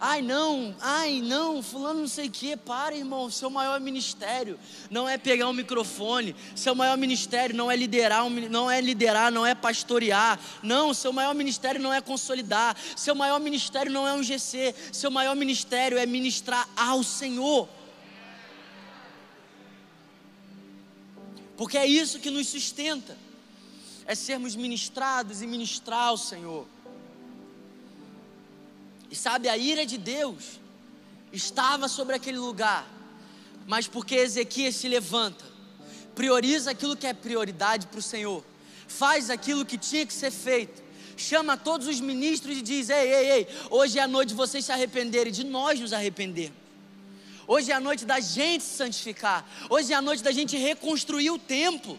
Ai 0.00 0.22
não, 0.22 0.76
ai 0.80 1.20
não, 1.20 1.60
fulano 1.60 2.00
não 2.00 2.08
sei 2.08 2.28
o 2.28 2.30
que, 2.30 2.56
para 2.56 2.94
irmão, 2.94 3.28
seu 3.32 3.50
maior 3.50 3.80
ministério 3.80 4.56
não 4.88 5.08
é 5.08 5.18
pegar 5.18 5.48
um 5.48 5.52
microfone, 5.52 6.36
seu 6.54 6.72
maior 6.72 6.96
ministério 6.96 7.56
não 7.56 7.68
é 7.68 7.74
liderar, 7.74 8.30
não 8.30 8.70
é 8.70 8.80
liderar, 8.80 9.32
não 9.32 9.44
é 9.44 9.56
pastorear, 9.56 10.38
não, 10.62 10.94
seu 10.94 11.12
maior 11.12 11.34
ministério 11.34 11.80
não 11.80 11.92
é 11.92 12.00
consolidar, 12.00 12.76
seu 12.94 13.12
maior 13.12 13.40
ministério 13.40 13.90
não 13.90 14.06
é 14.06 14.12
um 14.12 14.22
GC, 14.22 14.72
seu 14.92 15.10
maior 15.10 15.34
ministério 15.34 15.98
é 15.98 16.06
ministrar 16.06 16.68
ao 16.76 17.02
Senhor. 17.02 17.68
Porque 21.56 21.76
é 21.76 21.88
isso 21.88 22.20
que 22.20 22.30
nos 22.30 22.46
sustenta, 22.46 23.18
é 24.06 24.14
sermos 24.14 24.54
ministrados 24.54 25.42
e 25.42 25.46
ministrar 25.48 26.06
ao 26.06 26.16
Senhor. 26.16 26.68
E 29.10 29.16
sabe, 29.16 29.48
a 29.48 29.56
ira 29.56 29.86
de 29.86 29.96
Deus 29.96 30.60
estava 31.32 31.88
sobre 31.88 32.14
aquele 32.14 32.38
lugar, 32.38 32.86
mas 33.66 33.86
porque 33.86 34.14
Ezequias 34.14 34.76
se 34.76 34.88
levanta, 34.88 35.44
prioriza 36.14 36.70
aquilo 36.70 36.96
que 36.96 37.06
é 37.06 37.14
prioridade 37.14 37.86
para 37.86 37.98
o 37.98 38.02
Senhor, 38.02 38.44
faz 38.86 39.30
aquilo 39.30 39.64
que 39.64 39.78
tinha 39.78 40.04
que 40.04 40.12
ser 40.12 40.30
feito, 40.30 40.82
chama 41.16 41.56
todos 41.56 41.86
os 41.86 42.00
ministros 42.00 42.56
e 42.56 42.62
diz: 42.62 42.88
Ei, 42.90 43.12
ei, 43.12 43.30
ei, 43.30 43.48
hoje 43.70 43.98
é 43.98 44.02
a 44.02 44.08
noite 44.08 44.30
de 44.30 44.34
vocês 44.34 44.64
se 44.64 44.72
arrependerem, 44.72 45.32
de 45.32 45.44
nós 45.44 45.80
nos 45.80 45.92
arrependermos. 45.92 46.68
Hoje 47.46 47.72
é 47.72 47.74
a 47.74 47.80
noite 47.80 48.04
da 48.04 48.20
gente 48.20 48.62
se 48.62 48.76
santificar. 48.76 49.48
Hoje 49.70 49.90
é 49.94 49.96
a 49.96 50.02
noite 50.02 50.22
da 50.22 50.30
gente 50.30 50.54
reconstruir 50.54 51.30
o 51.30 51.38
templo. 51.38 51.98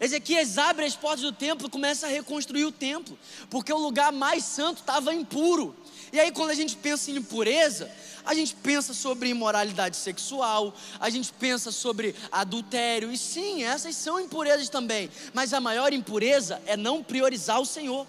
Ezequias 0.00 0.56
abre 0.56 0.86
as 0.86 0.96
portas 0.96 1.20
do 1.20 1.30
templo 1.30 1.66
e 1.66 1.70
começa 1.70 2.06
a 2.06 2.08
reconstruir 2.08 2.64
o 2.64 2.72
templo, 2.72 3.18
porque 3.50 3.70
o 3.70 3.76
lugar 3.76 4.10
mais 4.10 4.44
santo 4.44 4.80
estava 4.80 5.14
impuro. 5.14 5.76
E 6.10 6.18
aí, 6.18 6.32
quando 6.32 6.50
a 6.50 6.54
gente 6.54 6.74
pensa 6.74 7.10
em 7.10 7.16
impureza, 7.16 7.90
a 8.24 8.32
gente 8.32 8.54
pensa 8.54 8.94
sobre 8.94 9.28
imoralidade 9.28 9.98
sexual, 9.98 10.74
a 10.98 11.10
gente 11.10 11.30
pensa 11.34 11.70
sobre 11.70 12.14
adultério, 12.32 13.12
e 13.12 13.18
sim, 13.18 13.62
essas 13.62 13.94
são 13.94 14.18
impurezas 14.18 14.70
também, 14.70 15.10
mas 15.34 15.52
a 15.52 15.60
maior 15.60 15.92
impureza 15.92 16.62
é 16.64 16.78
não 16.78 17.02
priorizar 17.02 17.60
o 17.60 17.66
Senhor. 17.66 18.06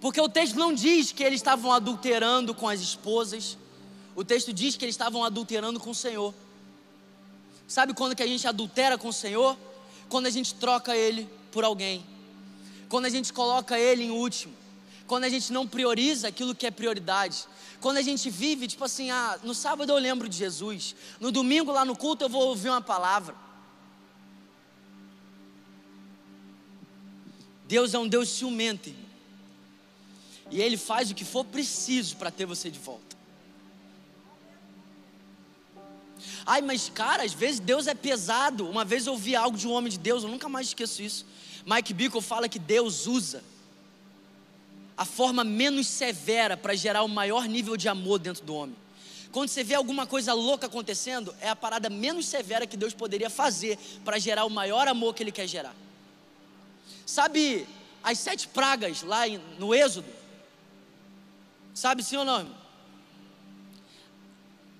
Porque 0.00 0.20
o 0.20 0.28
texto 0.28 0.56
não 0.56 0.72
diz 0.72 1.12
que 1.12 1.22
eles 1.22 1.38
estavam 1.38 1.70
adulterando 1.70 2.54
com 2.54 2.66
as 2.66 2.80
esposas, 2.80 3.58
o 4.16 4.24
texto 4.24 4.54
diz 4.54 4.74
que 4.74 4.84
eles 4.86 4.94
estavam 4.94 5.22
adulterando 5.22 5.78
com 5.78 5.90
o 5.90 5.94
Senhor. 5.94 6.34
Sabe 7.72 7.94
quando 7.94 8.14
que 8.14 8.22
a 8.22 8.26
gente 8.26 8.46
adultera 8.46 8.98
com 8.98 9.08
o 9.08 9.12
Senhor? 9.14 9.56
Quando 10.10 10.26
a 10.26 10.30
gente 10.30 10.54
troca 10.56 10.94
Ele 10.94 11.26
por 11.50 11.64
alguém. 11.64 12.04
Quando 12.86 13.06
a 13.06 13.08
gente 13.08 13.32
coloca 13.32 13.78
Ele 13.78 14.04
em 14.04 14.10
último. 14.10 14.52
Quando 15.06 15.24
a 15.24 15.28
gente 15.30 15.50
não 15.50 15.66
prioriza 15.66 16.28
aquilo 16.28 16.54
que 16.54 16.66
é 16.66 16.70
prioridade. 16.70 17.46
Quando 17.80 17.96
a 17.96 18.02
gente 18.02 18.28
vive, 18.28 18.68
tipo 18.68 18.84
assim, 18.84 19.10
ah, 19.10 19.40
no 19.42 19.54
sábado 19.54 19.90
eu 19.90 19.96
lembro 19.96 20.28
de 20.28 20.36
Jesus. 20.36 20.94
No 21.18 21.32
domingo 21.32 21.72
lá 21.72 21.82
no 21.82 21.96
culto 21.96 22.22
eu 22.26 22.28
vou 22.28 22.46
ouvir 22.48 22.68
uma 22.68 22.82
palavra. 22.82 23.34
Deus 27.66 27.94
é 27.94 27.98
um 27.98 28.06
Deus 28.06 28.28
ciumento. 28.28 28.90
Irmão. 28.90 29.06
E 30.50 30.60
Ele 30.60 30.76
faz 30.76 31.10
o 31.10 31.14
que 31.14 31.24
for 31.24 31.42
preciso 31.42 32.18
para 32.18 32.30
ter 32.30 32.44
você 32.44 32.70
de 32.70 32.78
volta. 32.78 33.11
Ai, 36.44 36.62
mas 36.62 36.88
cara, 36.88 37.22
às 37.22 37.32
vezes 37.32 37.60
Deus 37.60 37.86
é 37.86 37.94
pesado. 37.94 38.68
Uma 38.68 38.84
vez 38.84 39.06
eu 39.06 39.12
ouvi 39.12 39.36
algo 39.36 39.56
de 39.56 39.66
um 39.66 39.72
homem 39.72 39.90
de 39.90 39.98
Deus, 39.98 40.22
eu 40.22 40.28
nunca 40.28 40.48
mais 40.48 40.68
esqueço 40.68 41.02
isso. 41.02 41.26
Mike 41.64 41.94
Bickle 41.94 42.20
fala 42.20 42.48
que 42.48 42.58
Deus 42.58 43.06
usa 43.06 43.42
a 44.96 45.04
forma 45.04 45.42
menos 45.42 45.86
severa 45.86 46.56
para 46.56 46.74
gerar 46.74 47.02
o 47.02 47.08
maior 47.08 47.46
nível 47.46 47.76
de 47.76 47.88
amor 47.88 48.18
dentro 48.18 48.44
do 48.44 48.54
homem. 48.54 48.76
Quando 49.32 49.48
você 49.48 49.64
vê 49.64 49.74
alguma 49.74 50.06
coisa 50.06 50.34
louca 50.34 50.66
acontecendo, 50.66 51.34
é 51.40 51.48
a 51.48 51.56
parada 51.56 51.88
menos 51.88 52.26
severa 52.26 52.66
que 52.66 52.76
Deus 52.76 52.92
poderia 52.92 53.30
fazer 53.30 53.78
para 54.04 54.18
gerar 54.18 54.44
o 54.44 54.50
maior 54.50 54.86
amor 54.86 55.14
que 55.14 55.22
Ele 55.22 55.32
quer 55.32 55.46
gerar. 55.46 55.74
Sabe 57.06 57.66
as 58.02 58.18
sete 58.18 58.46
pragas 58.46 59.02
lá 59.02 59.22
no 59.58 59.74
Êxodo? 59.74 60.08
Sabe 61.74 62.02
sim 62.02 62.16
ou 62.16 62.24
não? 62.24 62.46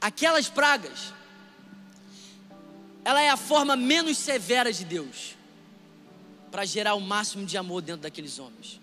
Aquelas 0.00 0.48
pragas 0.48 1.14
ela 3.04 3.20
é 3.20 3.28
a 3.28 3.36
forma 3.36 3.76
menos 3.76 4.18
severa 4.18 4.72
de 4.72 4.84
Deus 4.84 5.36
para 6.50 6.64
gerar 6.64 6.94
o 6.94 7.00
máximo 7.00 7.44
de 7.44 7.56
amor 7.56 7.82
dentro 7.82 8.02
daqueles 8.02 8.38
homens. 8.38 8.80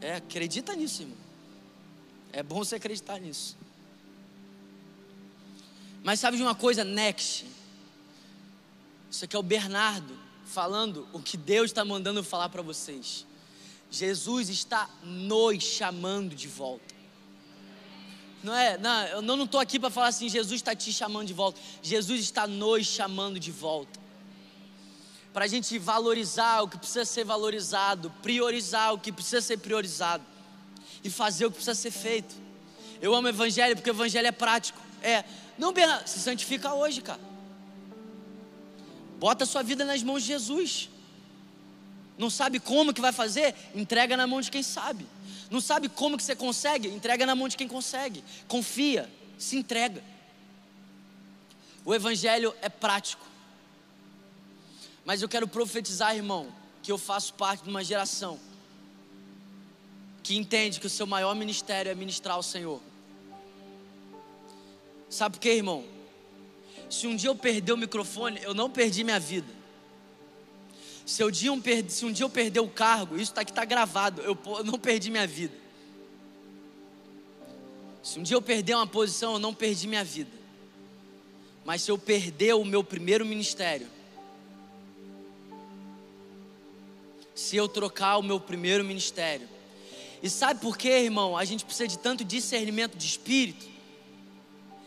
É, 0.00 0.16
acredita 0.16 0.74
nisso, 0.74 1.02
irmão. 1.02 1.16
É 2.32 2.42
bom 2.42 2.56
você 2.56 2.74
acreditar 2.74 3.18
nisso. 3.18 3.56
Mas 6.02 6.20
sabe 6.20 6.36
de 6.36 6.42
uma 6.42 6.54
coisa, 6.54 6.84
Next? 6.84 7.46
Isso 9.10 9.24
aqui 9.24 9.36
é 9.36 9.38
o 9.38 9.42
Bernardo 9.42 10.18
falando 10.44 11.08
o 11.12 11.20
que 11.20 11.36
Deus 11.36 11.70
está 11.70 11.84
mandando 11.84 12.22
falar 12.22 12.48
para 12.48 12.60
vocês. 12.60 13.24
Jesus 13.90 14.48
está 14.48 14.90
nos 15.02 15.62
chamando 15.62 16.34
de 16.34 16.48
volta. 16.48 16.94
Não 18.44 18.54
é, 18.54 18.76
não, 18.76 19.06
eu 19.06 19.22
não 19.22 19.44
estou 19.44 19.58
aqui 19.58 19.80
para 19.80 19.88
falar 19.88 20.08
assim, 20.08 20.28
Jesus 20.28 20.60
está 20.60 20.76
te 20.76 20.92
chamando 20.92 21.26
de 21.26 21.32
volta. 21.32 21.58
Jesus 21.82 22.20
está 22.20 22.46
nos 22.46 22.86
chamando 22.86 23.40
de 23.40 23.50
volta. 23.50 23.98
Para 25.32 25.46
a 25.46 25.48
gente 25.48 25.78
valorizar 25.78 26.60
o 26.60 26.68
que 26.68 26.76
precisa 26.76 27.06
ser 27.06 27.24
valorizado, 27.24 28.12
priorizar 28.22 28.92
o 28.92 28.98
que 28.98 29.10
precisa 29.10 29.40
ser 29.40 29.56
priorizado 29.56 30.22
e 31.02 31.08
fazer 31.08 31.46
o 31.46 31.50
que 31.50 31.56
precisa 31.56 31.74
ser 31.74 31.90
feito. 31.90 32.34
Eu 33.00 33.14
amo 33.14 33.28
o 33.28 33.30
Evangelho 33.30 33.76
porque 33.76 33.88
o 33.88 33.94
Evangelho 33.94 34.26
é 34.26 34.32
prático. 34.32 34.78
É, 35.02 35.24
não, 35.56 35.72
Bernardo, 35.72 36.06
se 36.06 36.20
santifica 36.20 36.74
hoje, 36.74 37.00
cara. 37.00 37.20
Bota 39.18 39.44
a 39.44 39.46
sua 39.46 39.62
vida 39.62 39.86
nas 39.86 40.02
mãos 40.02 40.20
de 40.20 40.28
Jesus. 40.28 40.90
Não 42.18 42.28
sabe 42.28 42.60
como 42.60 42.92
que 42.92 43.00
vai 43.00 43.10
fazer? 43.10 43.54
Entrega 43.74 44.18
na 44.18 44.26
mão 44.26 44.42
de 44.42 44.50
quem 44.50 44.62
sabe. 44.62 45.06
Não 45.50 45.60
sabe 45.60 45.88
como 45.88 46.16
que 46.16 46.22
você 46.22 46.34
consegue? 46.34 46.88
Entrega 46.88 47.26
na 47.26 47.34
mão 47.34 47.48
de 47.48 47.56
quem 47.56 47.68
consegue. 47.68 48.24
Confia, 48.48 49.10
se 49.38 49.56
entrega. 49.56 50.02
O 51.84 51.94
evangelho 51.94 52.54
é 52.62 52.68
prático. 52.68 53.24
Mas 55.04 55.20
eu 55.20 55.28
quero 55.28 55.46
profetizar, 55.46 56.16
irmão, 56.16 56.52
que 56.82 56.90
eu 56.90 56.96
faço 56.96 57.34
parte 57.34 57.64
de 57.64 57.70
uma 57.70 57.84
geração 57.84 58.38
que 60.22 60.34
entende 60.34 60.80
que 60.80 60.86
o 60.86 60.90
seu 60.90 61.06
maior 61.06 61.34
ministério 61.34 61.92
é 61.92 61.94
ministrar 61.94 62.36
ao 62.36 62.42
Senhor. 62.42 62.80
Sabe 65.10 65.36
por 65.36 65.42
quê, 65.42 65.50
irmão? 65.50 65.84
Se 66.88 67.06
um 67.06 67.14
dia 67.14 67.28
eu 67.28 67.36
perder 67.36 67.72
o 67.72 67.76
microfone, 67.76 68.40
eu 68.42 68.54
não 68.54 68.70
perdi 68.70 69.04
minha 69.04 69.20
vida. 69.20 69.63
Se, 71.06 71.22
eu 71.22 71.30
dia 71.30 71.52
um, 71.52 71.62
se 71.88 72.04
um 72.04 72.12
dia 72.12 72.24
eu 72.24 72.30
perder 72.30 72.60
o 72.60 72.68
cargo, 72.68 73.16
isso 73.16 73.32
tá 73.32 73.42
aqui 73.42 73.50
está 73.50 73.64
gravado, 73.64 74.22
eu 74.22 74.38
não 74.64 74.78
perdi 74.78 75.10
minha 75.10 75.26
vida. 75.26 75.54
Se 78.02 78.18
um 78.18 78.22
dia 78.22 78.36
eu 78.36 78.42
perder 78.42 78.74
uma 78.74 78.86
posição, 78.86 79.34
eu 79.34 79.38
não 79.38 79.54
perdi 79.54 79.86
minha 79.86 80.04
vida. 80.04 80.30
Mas 81.64 81.82
se 81.82 81.90
eu 81.90 81.98
perder 81.98 82.54
o 82.54 82.64
meu 82.64 82.84
primeiro 82.84 83.24
ministério, 83.24 83.86
se 87.34 87.56
eu 87.56 87.68
trocar 87.68 88.18
o 88.18 88.22
meu 88.22 88.38
primeiro 88.38 88.84
ministério, 88.84 89.48
e 90.22 90.30
sabe 90.30 90.60
por 90.60 90.78
quê, 90.78 90.88
irmão? 90.88 91.36
A 91.36 91.44
gente 91.44 91.64
precisa 91.66 91.86
de 91.86 91.98
tanto 91.98 92.24
discernimento 92.24 92.96
de 92.96 93.06
espírito. 93.06 93.66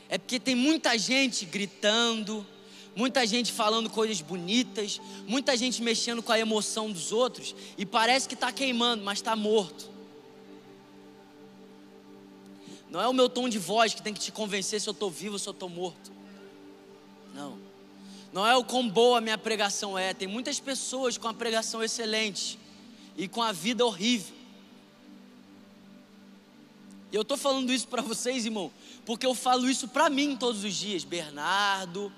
É 0.09 0.17
porque 0.17 0.39
tem 0.39 0.55
muita 0.55 0.97
gente 0.97 1.45
gritando, 1.45 2.45
muita 2.97 3.27
gente 3.27 3.51
falando 3.51 3.91
coisas 3.91 4.21
bonitas, 4.21 4.99
muita 5.27 5.55
gente 5.55 5.83
mexendo 5.83 6.23
com 6.23 6.31
a 6.31 6.39
emoção 6.39 6.91
dos 6.91 7.11
outros 7.11 7.55
e 7.77 7.85
parece 7.85 8.27
que 8.27 8.33
está 8.33 8.51
queimando, 8.51 9.03
mas 9.03 9.19
está 9.19 9.35
morto. 9.35 9.87
Não 12.89 12.99
é 12.99 13.07
o 13.07 13.13
meu 13.13 13.29
tom 13.29 13.47
de 13.47 13.59
voz 13.59 13.93
que 13.93 14.01
tem 14.01 14.15
que 14.15 14.19
te 14.19 14.31
convencer 14.31 14.81
se 14.81 14.89
eu 14.89 14.93
estou 14.93 15.11
vivo 15.11 15.33
ou 15.33 15.39
se 15.39 15.47
eu 15.47 15.51
estou 15.51 15.69
morto. 15.69 16.11
Não. 17.35 17.59
Não 18.33 18.47
é 18.47 18.57
o 18.57 18.63
quão 18.63 18.89
boa 18.89 19.19
a 19.19 19.21
minha 19.21 19.37
pregação 19.37 19.95
é. 19.95 20.11
Tem 20.11 20.27
muitas 20.27 20.59
pessoas 20.59 21.19
com 21.19 21.27
a 21.27 21.33
pregação 21.35 21.83
excelente 21.83 22.57
e 23.15 23.27
com 23.27 23.43
a 23.43 23.51
vida 23.51 23.85
horrível. 23.85 24.35
E 27.11 27.15
eu 27.15 27.21
estou 27.21 27.37
falando 27.37 27.71
isso 27.71 27.87
para 27.87 28.01
vocês, 28.01 28.43
irmão, 28.45 28.71
porque 29.05 29.25
eu 29.27 29.35
falo 29.35 29.69
isso 29.69 29.87
para 29.87 30.09
mim 30.09 30.35
todos 30.35 30.63
os 30.63 30.73
dias. 30.73 31.03
Bernardo, 31.03 32.11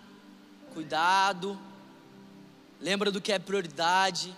cuidado. 0.70 1.60
Lembra 2.80 3.12
do 3.12 3.20
que 3.20 3.32
é 3.32 3.40
prioridade. 3.40 4.36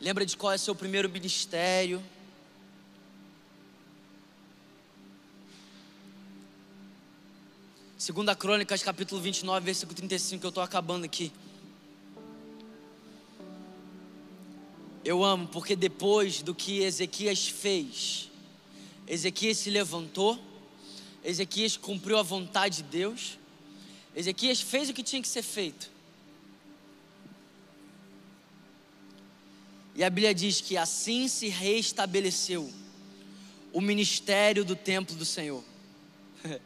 Lembra 0.00 0.24
de 0.24 0.36
qual 0.36 0.52
é 0.52 0.58
seu 0.58 0.74
primeiro 0.74 1.08
ministério. 1.08 2.02
Segunda 7.96 8.36
Crônicas, 8.36 8.82
capítulo 8.82 9.20
29, 9.20 9.66
versículo 9.66 9.96
35, 9.96 10.40
que 10.40 10.46
eu 10.46 10.50
estou 10.50 10.62
acabando 10.62 11.04
aqui. 11.04 11.32
Eu 15.04 15.24
amo, 15.24 15.48
porque 15.48 15.74
depois 15.74 16.42
do 16.42 16.54
que 16.54 16.78
Ezequias 16.78 17.48
fez, 17.48 18.30
Ezequias 19.06 19.58
se 19.58 19.70
levantou, 19.70 20.38
Ezequias 21.24 21.76
cumpriu 21.76 22.18
a 22.18 22.22
vontade 22.22 22.76
de 22.76 22.82
Deus, 22.84 23.38
Ezequias 24.18 24.60
fez 24.60 24.90
o 24.90 24.92
que 24.92 25.04
tinha 25.04 25.22
que 25.22 25.28
ser 25.28 25.42
feito. 25.42 25.88
E 29.94 30.02
a 30.02 30.10
Bíblia 30.10 30.34
diz 30.34 30.60
que 30.60 30.76
assim 30.76 31.28
se 31.28 31.46
reestabeleceu 31.46 32.68
o 33.72 33.80
ministério 33.80 34.64
do 34.64 34.74
templo 34.74 35.14
do 35.14 35.24
Senhor. 35.24 35.62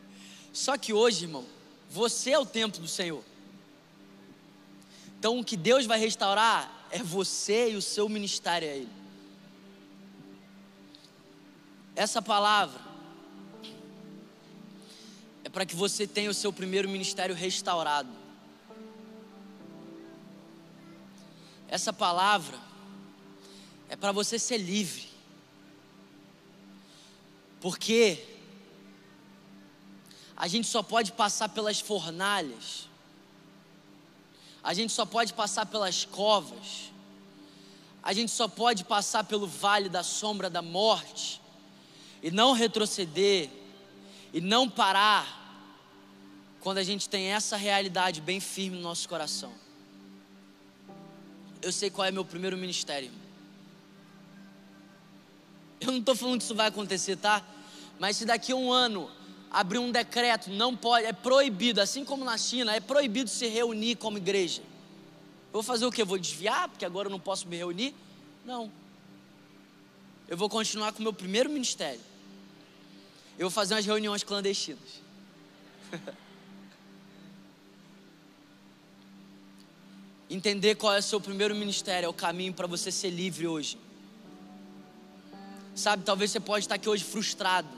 Só 0.50 0.78
que 0.78 0.94
hoje, 0.94 1.26
irmão, 1.26 1.44
você 1.90 2.30
é 2.30 2.38
o 2.38 2.46
templo 2.46 2.80
do 2.80 2.88
Senhor. 2.88 3.22
Então 5.18 5.38
o 5.38 5.44
que 5.44 5.56
Deus 5.56 5.84
vai 5.84 6.00
restaurar 6.00 6.88
é 6.90 7.02
você 7.02 7.72
e 7.72 7.76
o 7.76 7.82
seu 7.82 8.08
ministério 8.08 8.66
a 8.66 8.72
Ele. 8.72 8.88
Essa 11.94 12.22
palavra 12.22 12.91
para 15.52 15.66
que 15.66 15.76
você 15.76 16.06
tenha 16.06 16.30
o 16.30 16.34
seu 16.34 16.52
primeiro 16.52 16.88
ministério 16.88 17.34
restaurado. 17.34 18.08
Essa 21.68 21.92
palavra 21.92 22.58
é 23.88 23.96
para 23.96 24.12
você 24.12 24.38
ser 24.38 24.58
livre. 24.58 25.08
Porque 27.60 28.24
a 30.36 30.48
gente 30.48 30.66
só 30.66 30.82
pode 30.82 31.12
passar 31.12 31.50
pelas 31.50 31.78
fornalhas, 31.78 32.88
a 34.64 34.74
gente 34.74 34.92
só 34.92 35.04
pode 35.04 35.32
passar 35.32 35.66
pelas 35.66 36.04
covas, 36.04 36.90
a 38.02 38.12
gente 38.12 38.32
só 38.32 38.48
pode 38.48 38.84
passar 38.84 39.24
pelo 39.24 39.46
vale 39.46 39.88
da 39.88 40.02
sombra 40.02 40.50
da 40.50 40.62
morte, 40.62 41.40
e 42.22 42.30
não 42.30 42.52
retroceder 42.52 43.48
e 44.32 44.40
não 44.40 44.68
parar 44.68 45.41
quando 46.62 46.78
a 46.78 46.84
gente 46.84 47.08
tem 47.08 47.26
essa 47.26 47.56
realidade 47.56 48.20
bem 48.20 48.38
firme 48.38 48.76
no 48.76 48.82
nosso 48.82 49.08
coração. 49.08 49.52
Eu 51.60 51.72
sei 51.72 51.90
qual 51.90 52.06
é 52.06 52.12
meu 52.12 52.24
primeiro 52.24 52.56
ministério. 52.56 53.10
Eu 55.80 55.88
não 55.88 55.98
estou 55.98 56.14
falando 56.14 56.38
que 56.38 56.44
isso 56.44 56.54
vai 56.54 56.68
acontecer, 56.68 57.16
tá? 57.16 57.44
Mas 57.98 58.16
se 58.16 58.24
daqui 58.24 58.52
a 58.52 58.56
um 58.56 58.72
ano 58.72 59.10
abrir 59.50 59.78
um 59.78 59.90
decreto, 59.90 60.50
não 60.50 60.76
pode, 60.76 61.04
é 61.04 61.12
proibido, 61.12 61.80
assim 61.80 62.04
como 62.04 62.24
na 62.24 62.38
China, 62.38 62.74
é 62.74 62.80
proibido 62.80 63.28
se 63.28 63.48
reunir 63.48 63.96
como 63.96 64.16
igreja. 64.16 64.62
Eu 65.48 65.54
vou 65.54 65.62
fazer 65.62 65.84
o 65.84 65.90
que? 65.90 66.04
vou 66.04 66.18
desviar, 66.18 66.68
porque 66.68 66.84
agora 66.84 67.08
eu 67.08 67.10
não 67.10 67.20
posso 67.20 67.46
me 67.48 67.56
reunir? 67.56 67.92
Não. 68.44 68.70
Eu 70.28 70.36
vou 70.36 70.48
continuar 70.48 70.92
com 70.92 71.00
o 71.00 71.02
meu 71.02 71.12
primeiro 71.12 71.50
ministério. 71.50 72.00
Eu 73.36 73.48
vou 73.48 73.50
fazer 73.50 73.74
umas 73.74 73.84
reuniões 73.84 74.22
clandestinas. 74.22 75.02
Entender 80.34 80.76
qual 80.76 80.94
é 80.94 80.98
o 80.98 81.02
seu 81.02 81.20
primeiro 81.20 81.54
ministério, 81.54 82.06
é 82.06 82.08
o 82.08 82.14
caminho 82.14 82.54
para 82.54 82.66
você 82.66 82.90
ser 82.90 83.10
livre 83.10 83.46
hoje. 83.46 83.76
Sabe, 85.74 86.04
talvez 86.04 86.30
você 86.30 86.40
pode 86.40 86.64
estar 86.64 86.76
aqui 86.76 86.88
hoje 86.88 87.04
frustrado, 87.04 87.68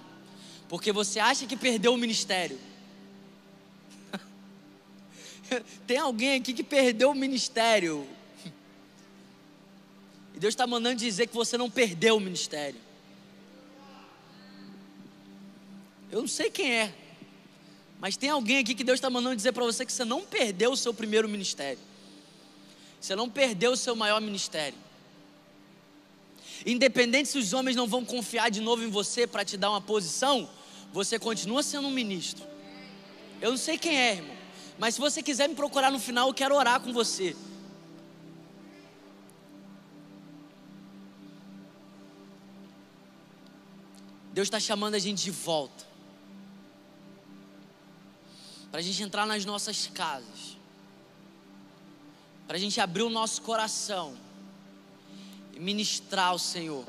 porque 0.69 0.93
você 0.93 1.19
acha 1.19 1.47
que 1.47 1.57
perdeu 1.57 1.93
o 1.93 1.97
ministério. 1.97 2.57
Tem 5.85 5.99
alguém 5.99 6.37
aqui 6.37 6.53
que 6.53 6.63
perdeu 6.63 7.11
o 7.11 7.15
ministério. 7.15 8.07
E 10.33 10.39
Deus 10.39 10.53
está 10.53 10.65
mandando 10.65 10.95
dizer 10.95 11.27
que 11.27 11.35
você 11.35 11.59
não 11.59 11.69
perdeu 11.69 12.17
o 12.17 12.21
ministério. 12.21 12.81
Eu 16.13 16.21
não 16.21 16.29
sei 16.29 16.51
quem 16.51 16.73
é, 16.73 16.95
mas 17.99 18.17
tem 18.17 18.31
alguém 18.31 18.59
aqui 18.59 18.73
que 18.73 18.85
Deus 18.85 18.99
está 18.99 19.11
mandando 19.11 19.35
dizer 19.35 19.51
para 19.51 19.65
você 19.65 19.85
que 19.85 19.93
você 19.93 20.05
não 20.05 20.23
perdeu 20.23 20.71
o 20.71 20.77
seu 20.77 20.95
primeiro 20.95 21.29
ministério, 21.29 21.81
você 23.05 23.15
não 23.15 23.29
perdeu 23.29 23.73
o 23.73 23.77
seu 23.77 23.95
maior 23.95 24.19
ministério. 24.19 24.79
Independente 26.65 27.29
se 27.29 27.37
os 27.37 27.53
homens 27.53 27.77
não 27.77 27.87
vão 27.87 28.03
confiar 28.03 28.51
de 28.51 28.63
novo 28.63 28.83
em 28.83 28.89
você 28.89 29.27
para 29.27 29.45
te 29.45 29.59
dar 29.59 29.69
uma 29.69 29.81
posição, 29.81 30.49
você 30.91 31.19
continua 31.19 31.63
sendo 31.63 31.89
um 31.89 31.91
ministro. 31.91 32.47
Eu 33.43 33.51
não 33.51 33.59
sei 33.59 33.77
quem 33.77 33.95
é, 33.95 34.15
irmão, 34.15 34.35
mas 34.79 34.95
se 34.95 35.01
você 35.03 35.23
quiser 35.23 35.51
me 35.51 35.55
procurar 35.55 35.91
no 35.91 35.99
final, 35.99 36.29
eu 36.29 36.35
quero 36.35 36.55
orar 36.55 36.81
com 36.81 36.95
você. 36.95 37.37
Deus 44.33 44.47
está 44.47 44.59
chamando 44.59 44.95
a 44.95 44.99
gente 44.99 45.23
de 45.23 45.31
volta 45.31 45.87
para 48.71 48.81
a 48.81 48.83
gente 48.83 49.03
entrar 49.03 49.27
nas 49.27 49.45
nossas 49.45 49.89
casas, 49.89 50.57
para 52.47 52.57
a 52.57 52.61
gente 52.61 52.81
abrir 52.81 53.03
o 53.03 53.11
nosso 53.11 53.43
coração 53.43 54.17
e 55.55 55.61
ministrar 55.61 56.29
ao 56.29 56.39
Senhor. 56.39 56.85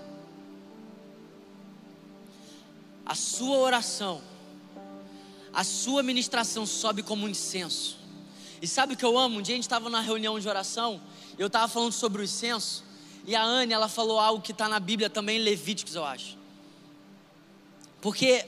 A 3.05 3.15
sua 3.15 3.57
oração, 3.57 4.21
a 5.53 5.63
sua 5.63 6.01
ministração 6.01 6.65
sobe 6.65 7.03
como 7.03 7.25
um 7.25 7.29
incenso. 7.29 7.97
E 8.61 8.67
sabe 8.67 8.93
o 8.93 8.97
que 8.97 9.05
eu 9.05 9.17
amo? 9.17 9.39
Um 9.39 9.41
dia 9.41 9.53
a 9.53 9.57
gente 9.57 9.63
estava 9.63 9.89
na 9.89 10.01
reunião 10.01 10.39
de 10.39 10.47
oração, 10.47 11.01
eu 11.37 11.47
estava 11.47 11.67
falando 11.67 11.91
sobre 11.91 12.21
o 12.21 12.25
incenso, 12.25 12.83
e 13.25 13.35
a 13.35 13.43
Anne, 13.43 13.73
ela 13.73 13.87
falou 13.87 14.19
algo 14.19 14.41
que 14.41 14.51
está 14.51 14.67
na 14.67 14.79
Bíblia 14.79 15.09
também, 15.09 15.37
em 15.37 15.43
Levíticos, 15.43 15.95
eu 15.95 16.03
acho. 16.03 16.37
Porque, 18.01 18.45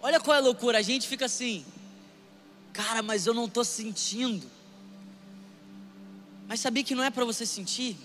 olha 0.00 0.20
qual 0.20 0.34
é 0.34 0.38
a 0.38 0.42
loucura, 0.42 0.78
a 0.78 0.82
gente 0.82 1.06
fica 1.06 1.26
assim, 1.26 1.64
Cara, 2.76 3.00
mas 3.00 3.26
eu 3.26 3.32
não 3.32 3.46
estou 3.46 3.64
sentindo. 3.64 4.46
Mas 6.48 6.60
sabia 6.60 6.84
que 6.84 6.94
não 6.94 7.02
é 7.02 7.10
para 7.10 7.24
você 7.24 7.44
sentir? 7.44 7.96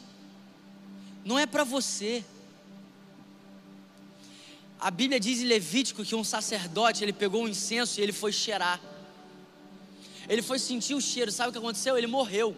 Não 1.23 1.37
é 1.37 1.45
para 1.45 1.63
você. 1.63 2.23
A 4.79 4.89
Bíblia 4.89 5.19
diz 5.19 5.41
em 5.41 5.45
Levítico 5.45 6.03
que 6.03 6.15
um 6.15 6.23
sacerdote, 6.23 7.03
ele 7.03 7.13
pegou 7.13 7.43
um 7.43 7.47
incenso 7.47 7.99
e 7.99 8.03
ele 8.03 8.11
foi 8.11 8.31
cheirar. 8.31 8.81
Ele 10.27 10.41
foi 10.41 10.57
sentir 10.57 10.95
o 10.95 11.01
cheiro, 11.01 11.31
sabe 11.31 11.49
o 11.49 11.51
que 11.51 11.57
aconteceu? 11.57 11.97
Ele 11.97 12.07
morreu. 12.07 12.57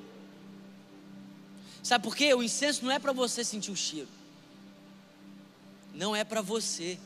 Sabe 1.82 2.02
por 2.02 2.16
quê? 2.16 2.34
O 2.34 2.42
incenso 2.42 2.86
não 2.86 2.92
é 2.92 2.98
para 2.98 3.12
você 3.12 3.44
sentir 3.44 3.72
o 3.72 3.76
cheiro. 3.76 4.08
Não 5.94 6.16
é 6.16 6.24
para 6.24 6.42
você. 6.42 6.98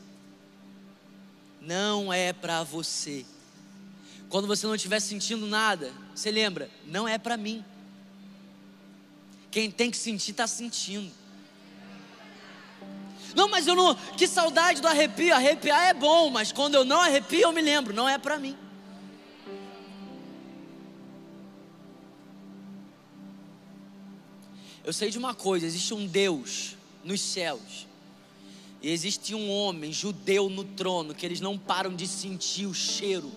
Não 1.60 2.12
é 2.12 2.32
para 2.32 2.62
você. 2.62 3.26
Quando 4.28 4.46
você 4.46 4.66
não 4.66 4.74
estiver 4.74 5.00
sentindo 5.00 5.46
nada, 5.46 5.92
você 6.14 6.30
lembra, 6.30 6.70
não 6.86 7.08
é 7.08 7.18
para 7.18 7.36
mim. 7.36 7.64
Quem 9.50 9.70
tem 9.70 9.90
que 9.90 9.96
sentir, 9.96 10.32
está 10.32 10.46
sentindo. 10.46 11.10
Não, 13.34 13.48
mas 13.48 13.66
eu 13.66 13.74
não. 13.74 13.94
Que 13.94 14.26
saudade 14.26 14.80
do 14.80 14.88
arrepio. 14.88 15.34
Arrepiar 15.34 15.88
é 15.88 15.94
bom, 15.94 16.30
mas 16.30 16.52
quando 16.52 16.74
eu 16.74 16.84
não 16.84 17.00
arrepio, 17.00 17.40
eu 17.40 17.52
me 17.52 17.62
lembro, 17.62 17.94
não 17.94 18.08
é 18.08 18.18
para 18.18 18.38
mim. 18.38 18.56
Eu 24.84 24.92
sei 24.92 25.10
de 25.10 25.18
uma 25.18 25.34
coisa: 25.34 25.66
existe 25.66 25.92
um 25.92 26.06
Deus 26.06 26.74
nos 27.04 27.20
céus. 27.20 27.86
E 28.80 28.90
existe 28.90 29.34
um 29.34 29.50
homem 29.50 29.92
judeu 29.92 30.48
no 30.48 30.64
trono 30.64 31.14
que 31.14 31.26
eles 31.26 31.40
não 31.40 31.58
param 31.58 31.94
de 31.94 32.06
sentir 32.06 32.64
o 32.64 32.72
cheiro 32.72 33.30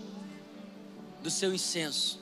do 1.21 1.29
seu 1.29 1.53
incenso. 1.53 2.20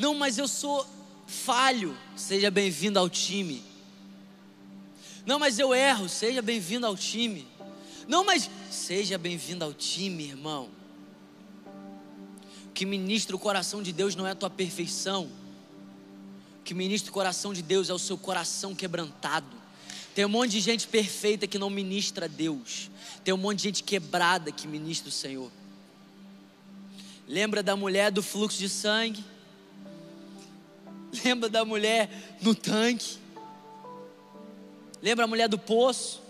Não, 0.00 0.14
mas 0.14 0.38
eu 0.38 0.48
sou 0.48 0.86
falho. 1.26 1.94
Seja 2.16 2.50
bem-vindo 2.50 2.98
ao 2.98 3.06
time. 3.10 3.62
Não, 5.26 5.38
mas 5.38 5.58
eu 5.58 5.74
erro. 5.74 6.08
Seja 6.08 6.40
bem-vindo 6.40 6.86
ao 6.86 6.96
time. 6.96 7.46
Não, 8.08 8.24
mas 8.24 8.48
seja 8.70 9.18
bem-vindo 9.18 9.62
ao 9.62 9.74
time, 9.74 10.24
irmão. 10.24 10.70
O 12.64 12.72
que 12.72 12.86
ministra 12.86 13.36
o 13.36 13.38
coração 13.38 13.82
de 13.82 13.92
Deus 13.92 14.16
não 14.16 14.26
é 14.26 14.30
a 14.30 14.34
tua 14.34 14.48
perfeição. 14.48 15.30
O 16.60 16.62
que 16.64 16.72
ministra 16.72 17.10
o 17.10 17.12
coração 17.12 17.52
de 17.52 17.60
Deus 17.60 17.90
é 17.90 17.92
o 17.92 17.98
seu 17.98 18.16
coração 18.16 18.74
quebrantado. 18.74 19.54
Tem 20.14 20.24
um 20.24 20.30
monte 20.30 20.52
de 20.52 20.60
gente 20.60 20.88
perfeita 20.88 21.46
que 21.46 21.58
não 21.58 21.68
ministra 21.68 22.24
a 22.24 22.28
Deus. 22.28 22.90
Tem 23.22 23.34
um 23.34 23.36
monte 23.36 23.58
de 23.58 23.64
gente 23.64 23.82
quebrada 23.82 24.50
que 24.50 24.66
ministra 24.66 25.10
o 25.10 25.12
Senhor. 25.12 25.52
Lembra 27.28 27.62
da 27.62 27.76
mulher 27.76 28.10
do 28.10 28.22
fluxo 28.22 28.58
de 28.58 28.68
sangue? 28.70 29.22
Lembra 31.24 31.48
da 31.48 31.64
mulher 31.64 32.08
no 32.40 32.54
tanque? 32.54 33.18
Lembra 35.02 35.24
a 35.24 35.28
mulher 35.28 35.48
do 35.48 35.58
poço? 35.58 36.22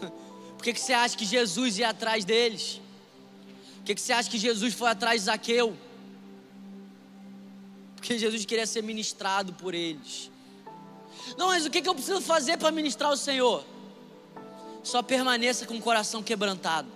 Por 0.56 0.64
que, 0.64 0.72
que 0.72 0.80
você 0.80 0.92
acha 0.92 1.16
que 1.16 1.24
Jesus 1.24 1.78
ia 1.78 1.90
atrás 1.90 2.24
deles? 2.24 2.80
Por 3.76 3.84
que, 3.84 3.94
que 3.94 4.00
você 4.00 4.12
acha 4.12 4.30
que 4.30 4.38
Jesus 4.38 4.74
foi 4.74 4.88
atrás 4.88 5.20
de 5.20 5.26
Zaqueu? 5.26 5.76
Porque 7.96 8.18
Jesus 8.18 8.44
queria 8.44 8.66
ser 8.66 8.82
ministrado 8.82 9.52
por 9.54 9.74
eles. 9.74 10.30
Não, 11.36 11.48
mas 11.48 11.64
o 11.64 11.70
que, 11.70 11.80
que 11.80 11.88
eu 11.88 11.94
preciso 11.94 12.20
fazer 12.20 12.58
para 12.58 12.70
ministrar 12.70 13.10
o 13.10 13.16
Senhor? 13.16 13.64
Só 14.82 15.02
permaneça 15.02 15.66
com 15.66 15.76
o 15.76 15.80
coração 15.80 16.22
quebrantado. 16.22 16.88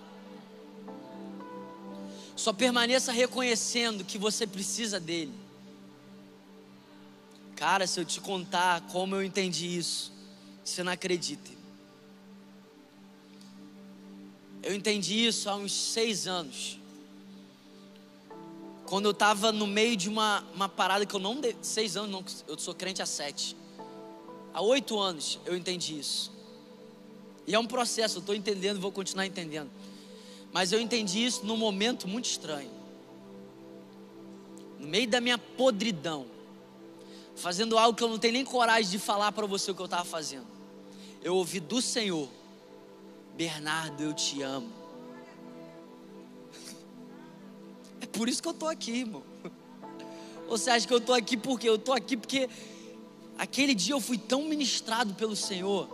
Só 2.36 2.52
permaneça 2.52 3.10
reconhecendo 3.10 4.04
que 4.04 4.18
você 4.18 4.46
precisa 4.46 5.00
dele. 5.00 5.32
Cara, 7.58 7.88
se 7.88 7.98
eu 7.98 8.04
te 8.04 8.20
contar 8.20 8.82
como 8.82 9.16
eu 9.16 9.24
entendi 9.24 9.76
isso, 9.76 10.12
você 10.62 10.84
não 10.84 10.92
acredita. 10.92 11.50
Eu 14.62 14.76
entendi 14.76 15.26
isso 15.26 15.50
há 15.50 15.56
uns 15.56 15.72
seis 15.72 16.28
anos. 16.28 16.78
Quando 18.86 19.06
eu 19.06 19.10
estava 19.10 19.50
no 19.50 19.66
meio 19.66 19.96
de 19.96 20.08
uma, 20.08 20.44
uma 20.54 20.68
parada 20.68 21.04
que 21.04 21.12
eu 21.12 21.18
não. 21.18 21.40
De, 21.40 21.56
seis 21.60 21.96
anos, 21.96 22.12
não, 22.12 22.24
eu 22.46 22.56
sou 22.56 22.76
crente 22.76 23.02
há 23.02 23.06
sete. 23.06 23.56
Há 24.54 24.62
oito 24.62 24.96
anos 24.96 25.40
eu 25.44 25.56
entendi 25.56 25.98
isso. 25.98 26.30
E 27.44 27.56
é 27.56 27.58
um 27.58 27.66
processo, 27.66 28.18
eu 28.18 28.20
estou 28.20 28.36
entendendo, 28.36 28.78
vou 28.78 28.92
continuar 28.92 29.26
entendendo. 29.26 29.68
Mas 30.52 30.70
eu 30.70 30.80
entendi 30.80 31.24
isso 31.24 31.44
num 31.44 31.56
momento 31.56 32.06
muito 32.06 32.26
estranho. 32.26 32.70
No 34.78 34.86
meio 34.86 35.08
da 35.08 35.20
minha 35.20 35.38
podridão. 35.38 36.37
Fazendo 37.38 37.78
algo 37.78 37.96
que 37.96 38.02
eu 38.02 38.08
não 38.08 38.18
tenho 38.18 38.32
nem 38.32 38.44
coragem 38.44 38.90
de 38.90 38.98
falar 38.98 39.30
para 39.30 39.46
você 39.46 39.70
o 39.70 39.74
que 39.74 39.80
eu 39.80 39.84
estava 39.84 40.04
fazendo. 40.04 40.46
Eu 41.22 41.36
ouvi 41.36 41.60
do 41.60 41.80
Senhor 41.80 42.28
Bernardo, 43.36 44.02
eu 44.02 44.12
te 44.12 44.42
amo. 44.42 44.70
É 48.00 48.06
por 48.06 48.28
isso 48.28 48.40
que 48.40 48.46
eu 48.46 48.52
estou 48.52 48.68
aqui, 48.68 48.92
irmão. 48.92 49.24
Você 50.48 50.70
acha 50.70 50.86
que 50.86 50.92
eu 50.92 50.98
estou 50.98 51.14
aqui 51.14 51.36
porque 51.36 51.68
eu 51.68 51.74
estou 51.74 51.92
aqui 51.92 52.16
porque 52.16 52.48
aquele 53.36 53.74
dia 53.74 53.94
eu 53.94 54.00
fui 54.00 54.16
tão 54.16 54.44
ministrado 54.44 55.14
pelo 55.14 55.36
Senhor. 55.36 55.88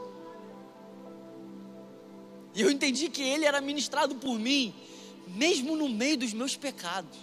E 2.55 2.61
eu 2.61 2.70
entendi 2.70 3.09
que 3.09 3.22
Ele 3.22 3.45
era 3.45 3.61
ministrado 3.61 4.14
por 4.14 4.38
mim, 4.38 4.72
mesmo 5.28 5.76
no 5.76 5.88
meio 5.88 6.16
dos 6.16 6.32
meus 6.32 6.57
pecados. 6.57 7.18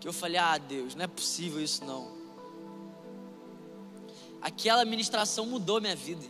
Que 0.00 0.08
eu 0.08 0.12
falei: 0.12 0.38
Ah, 0.38 0.58
Deus, 0.58 0.94
não 0.94 1.04
é 1.04 1.08
possível 1.08 1.62
isso 1.62 1.84
não. 1.84 2.19
Aquela 4.40 4.84
ministração 4.84 5.46
mudou 5.46 5.80
minha 5.80 5.96
vida. 5.96 6.26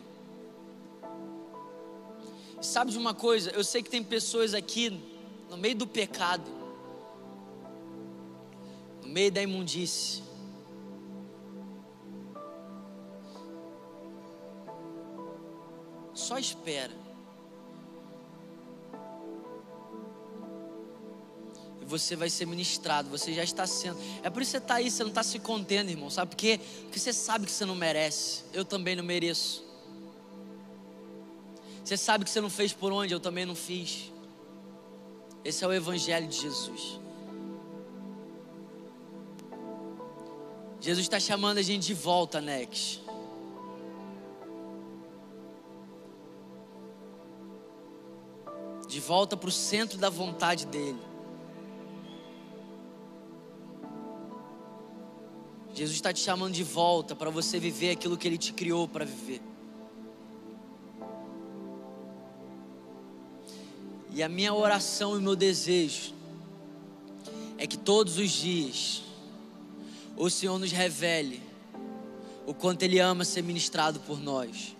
Sabe 2.61 2.91
de 2.91 2.99
uma 2.99 3.15
coisa? 3.15 3.51
Eu 3.51 3.65
sei 3.65 3.83
que 3.83 3.89
tem 3.89 4.03
pessoas 4.03 4.53
aqui 4.53 5.01
no 5.49 5.57
meio 5.57 5.75
do 5.75 5.87
pecado, 5.87 6.51
no 9.03 9.09
meio 9.09 9.33
da 9.33 9.43
imundície. 9.43 10.23
Só 16.13 16.39
espera. 16.39 17.10
Você 21.91 22.15
vai 22.15 22.31
ser 22.31 22.47
ministrado, 22.47 23.11
você 23.11 23.35
já 23.35 23.43
está 23.43 23.67
sendo. 23.67 23.99
É 24.23 24.31
por 24.31 24.41
isso 24.41 24.53
que 24.53 24.59
você 24.59 24.65
está 24.65 24.75
aí, 24.77 24.91
você 24.91 25.03
não 25.03 25.11
está 25.11 25.23
se 25.23 25.39
contendo, 25.41 25.91
irmão. 25.91 26.09
Sabe 26.09 26.31
por 26.31 26.37
quê? 26.37 26.61
Porque 26.83 26.99
você 26.99 27.13
sabe 27.13 27.45
que 27.47 27.53
você 27.53 27.65
não 27.65 27.75
merece. 27.75 28.45
Eu 28.53 28.65
também 28.65 28.95
não 28.95 29.03
mereço. 29.03 29.65
Você 31.85 31.97
sabe 31.97 32.25
que 32.25 32.31
você 32.31 32.41
não 32.41 32.49
fez 32.49 32.73
por 32.73 32.93
onde, 32.93 33.13
eu 33.13 33.19
também 33.19 33.45
não 33.45 33.57
fiz. 33.57 34.13
Esse 35.45 35.65
é 35.65 35.67
o 35.67 35.73
Evangelho 35.73 36.29
de 36.29 36.41
Jesus. 36.41 37.01
Jesus 40.81 41.07
está 41.07 41.19
chamando 41.19 41.59
a 41.59 41.63
gente 41.63 41.87
de 41.87 41.95
volta, 41.95 42.41
Nex. 42.41 43.01
De 48.87 49.01
volta 49.01 49.37
para 49.37 49.49
o 49.49 49.53
centro 49.53 49.99
da 49.99 50.09
vontade 50.09 50.67
dEle. 50.67 51.10
Jesus 55.81 55.97
está 55.97 56.13
te 56.13 56.21
chamando 56.21 56.53
de 56.53 56.63
volta 56.63 57.17
para 57.17 57.31
você 57.31 57.59
viver 57.59 57.93
aquilo 57.93 58.19
que 58.19 58.29
Ele 58.29 58.37
te 58.37 58.53
criou 58.53 58.87
para 58.87 59.07
viver. 59.07 59.41
E 64.13 64.23
a 64.23 64.29
minha 64.29 64.53
oração 64.53 65.15
e 65.15 65.19
o 65.19 65.23
meu 65.23 65.35
desejo 65.35 66.13
é 67.57 67.67
que 67.67 67.79
todos 67.79 68.19
os 68.19 68.31
dias 68.31 69.03
o 70.19 70.29
Senhor 70.29 70.59
nos 70.59 70.71
revele 70.71 71.43
o 72.47 72.53
quanto 72.53 72.83
Ele 72.83 72.99
ama 72.99 73.25
ser 73.25 73.43
ministrado 73.43 74.01
por 74.01 74.21
nós. 74.21 74.77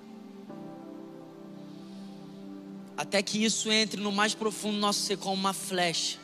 Até 2.95 3.23
que 3.23 3.43
isso 3.43 3.73
entre 3.73 3.99
no 3.99 4.13
mais 4.13 4.35
profundo 4.35 4.75
do 4.75 4.81
nosso 4.81 5.01
ser 5.01 5.17
como 5.17 5.33
uma 5.33 5.55
flecha. 5.55 6.20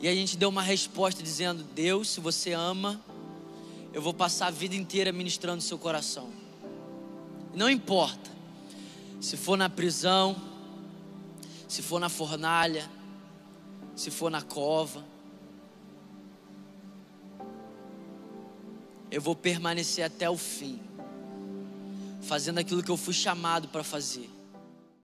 E 0.00 0.08
a 0.08 0.14
gente 0.14 0.36
deu 0.36 0.48
uma 0.48 0.62
resposta 0.62 1.22
dizendo: 1.22 1.62
Deus, 1.62 2.08
se 2.08 2.20
você 2.20 2.52
ama, 2.52 3.00
eu 3.92 4.00
vou 4.00 4.14
passar 4.14 4.46
a 4.46 4.50
vida 4.50 4.74
inteira 4.74 5.12
ministrando 5.12 5.62
seu 5.62 5.78
coração. 5.78 6.30
Não 7.54 7.68
importa 7.68 8.30
se 9.20 9.36
for 9.36 9.56
na 9.56 9.68
prisão, 9.68 10.40
se 11.68 11.82
for 11.82 12.00
na 12.00 12.08
fornalha, 12.08 12.90
se 13.94 14.10
for 14.10 14.30
na 14.30 14.40
cova, 14.40 15.04
eu 19.10 19.20
vou 19.20 19.34
permanecer 19.34 20.04
até 20.04 20.30
o 20.30 20.36
fim, 20.36 20.80
fazendo 22.22 22.58
aquilo 22.58 22.82
que 22.82 22.90
eu 22.90 22.96
fui 22.96 23.12
chamado 23.12 23.68
para 23.68 23.84
fazer. 23.84 24.30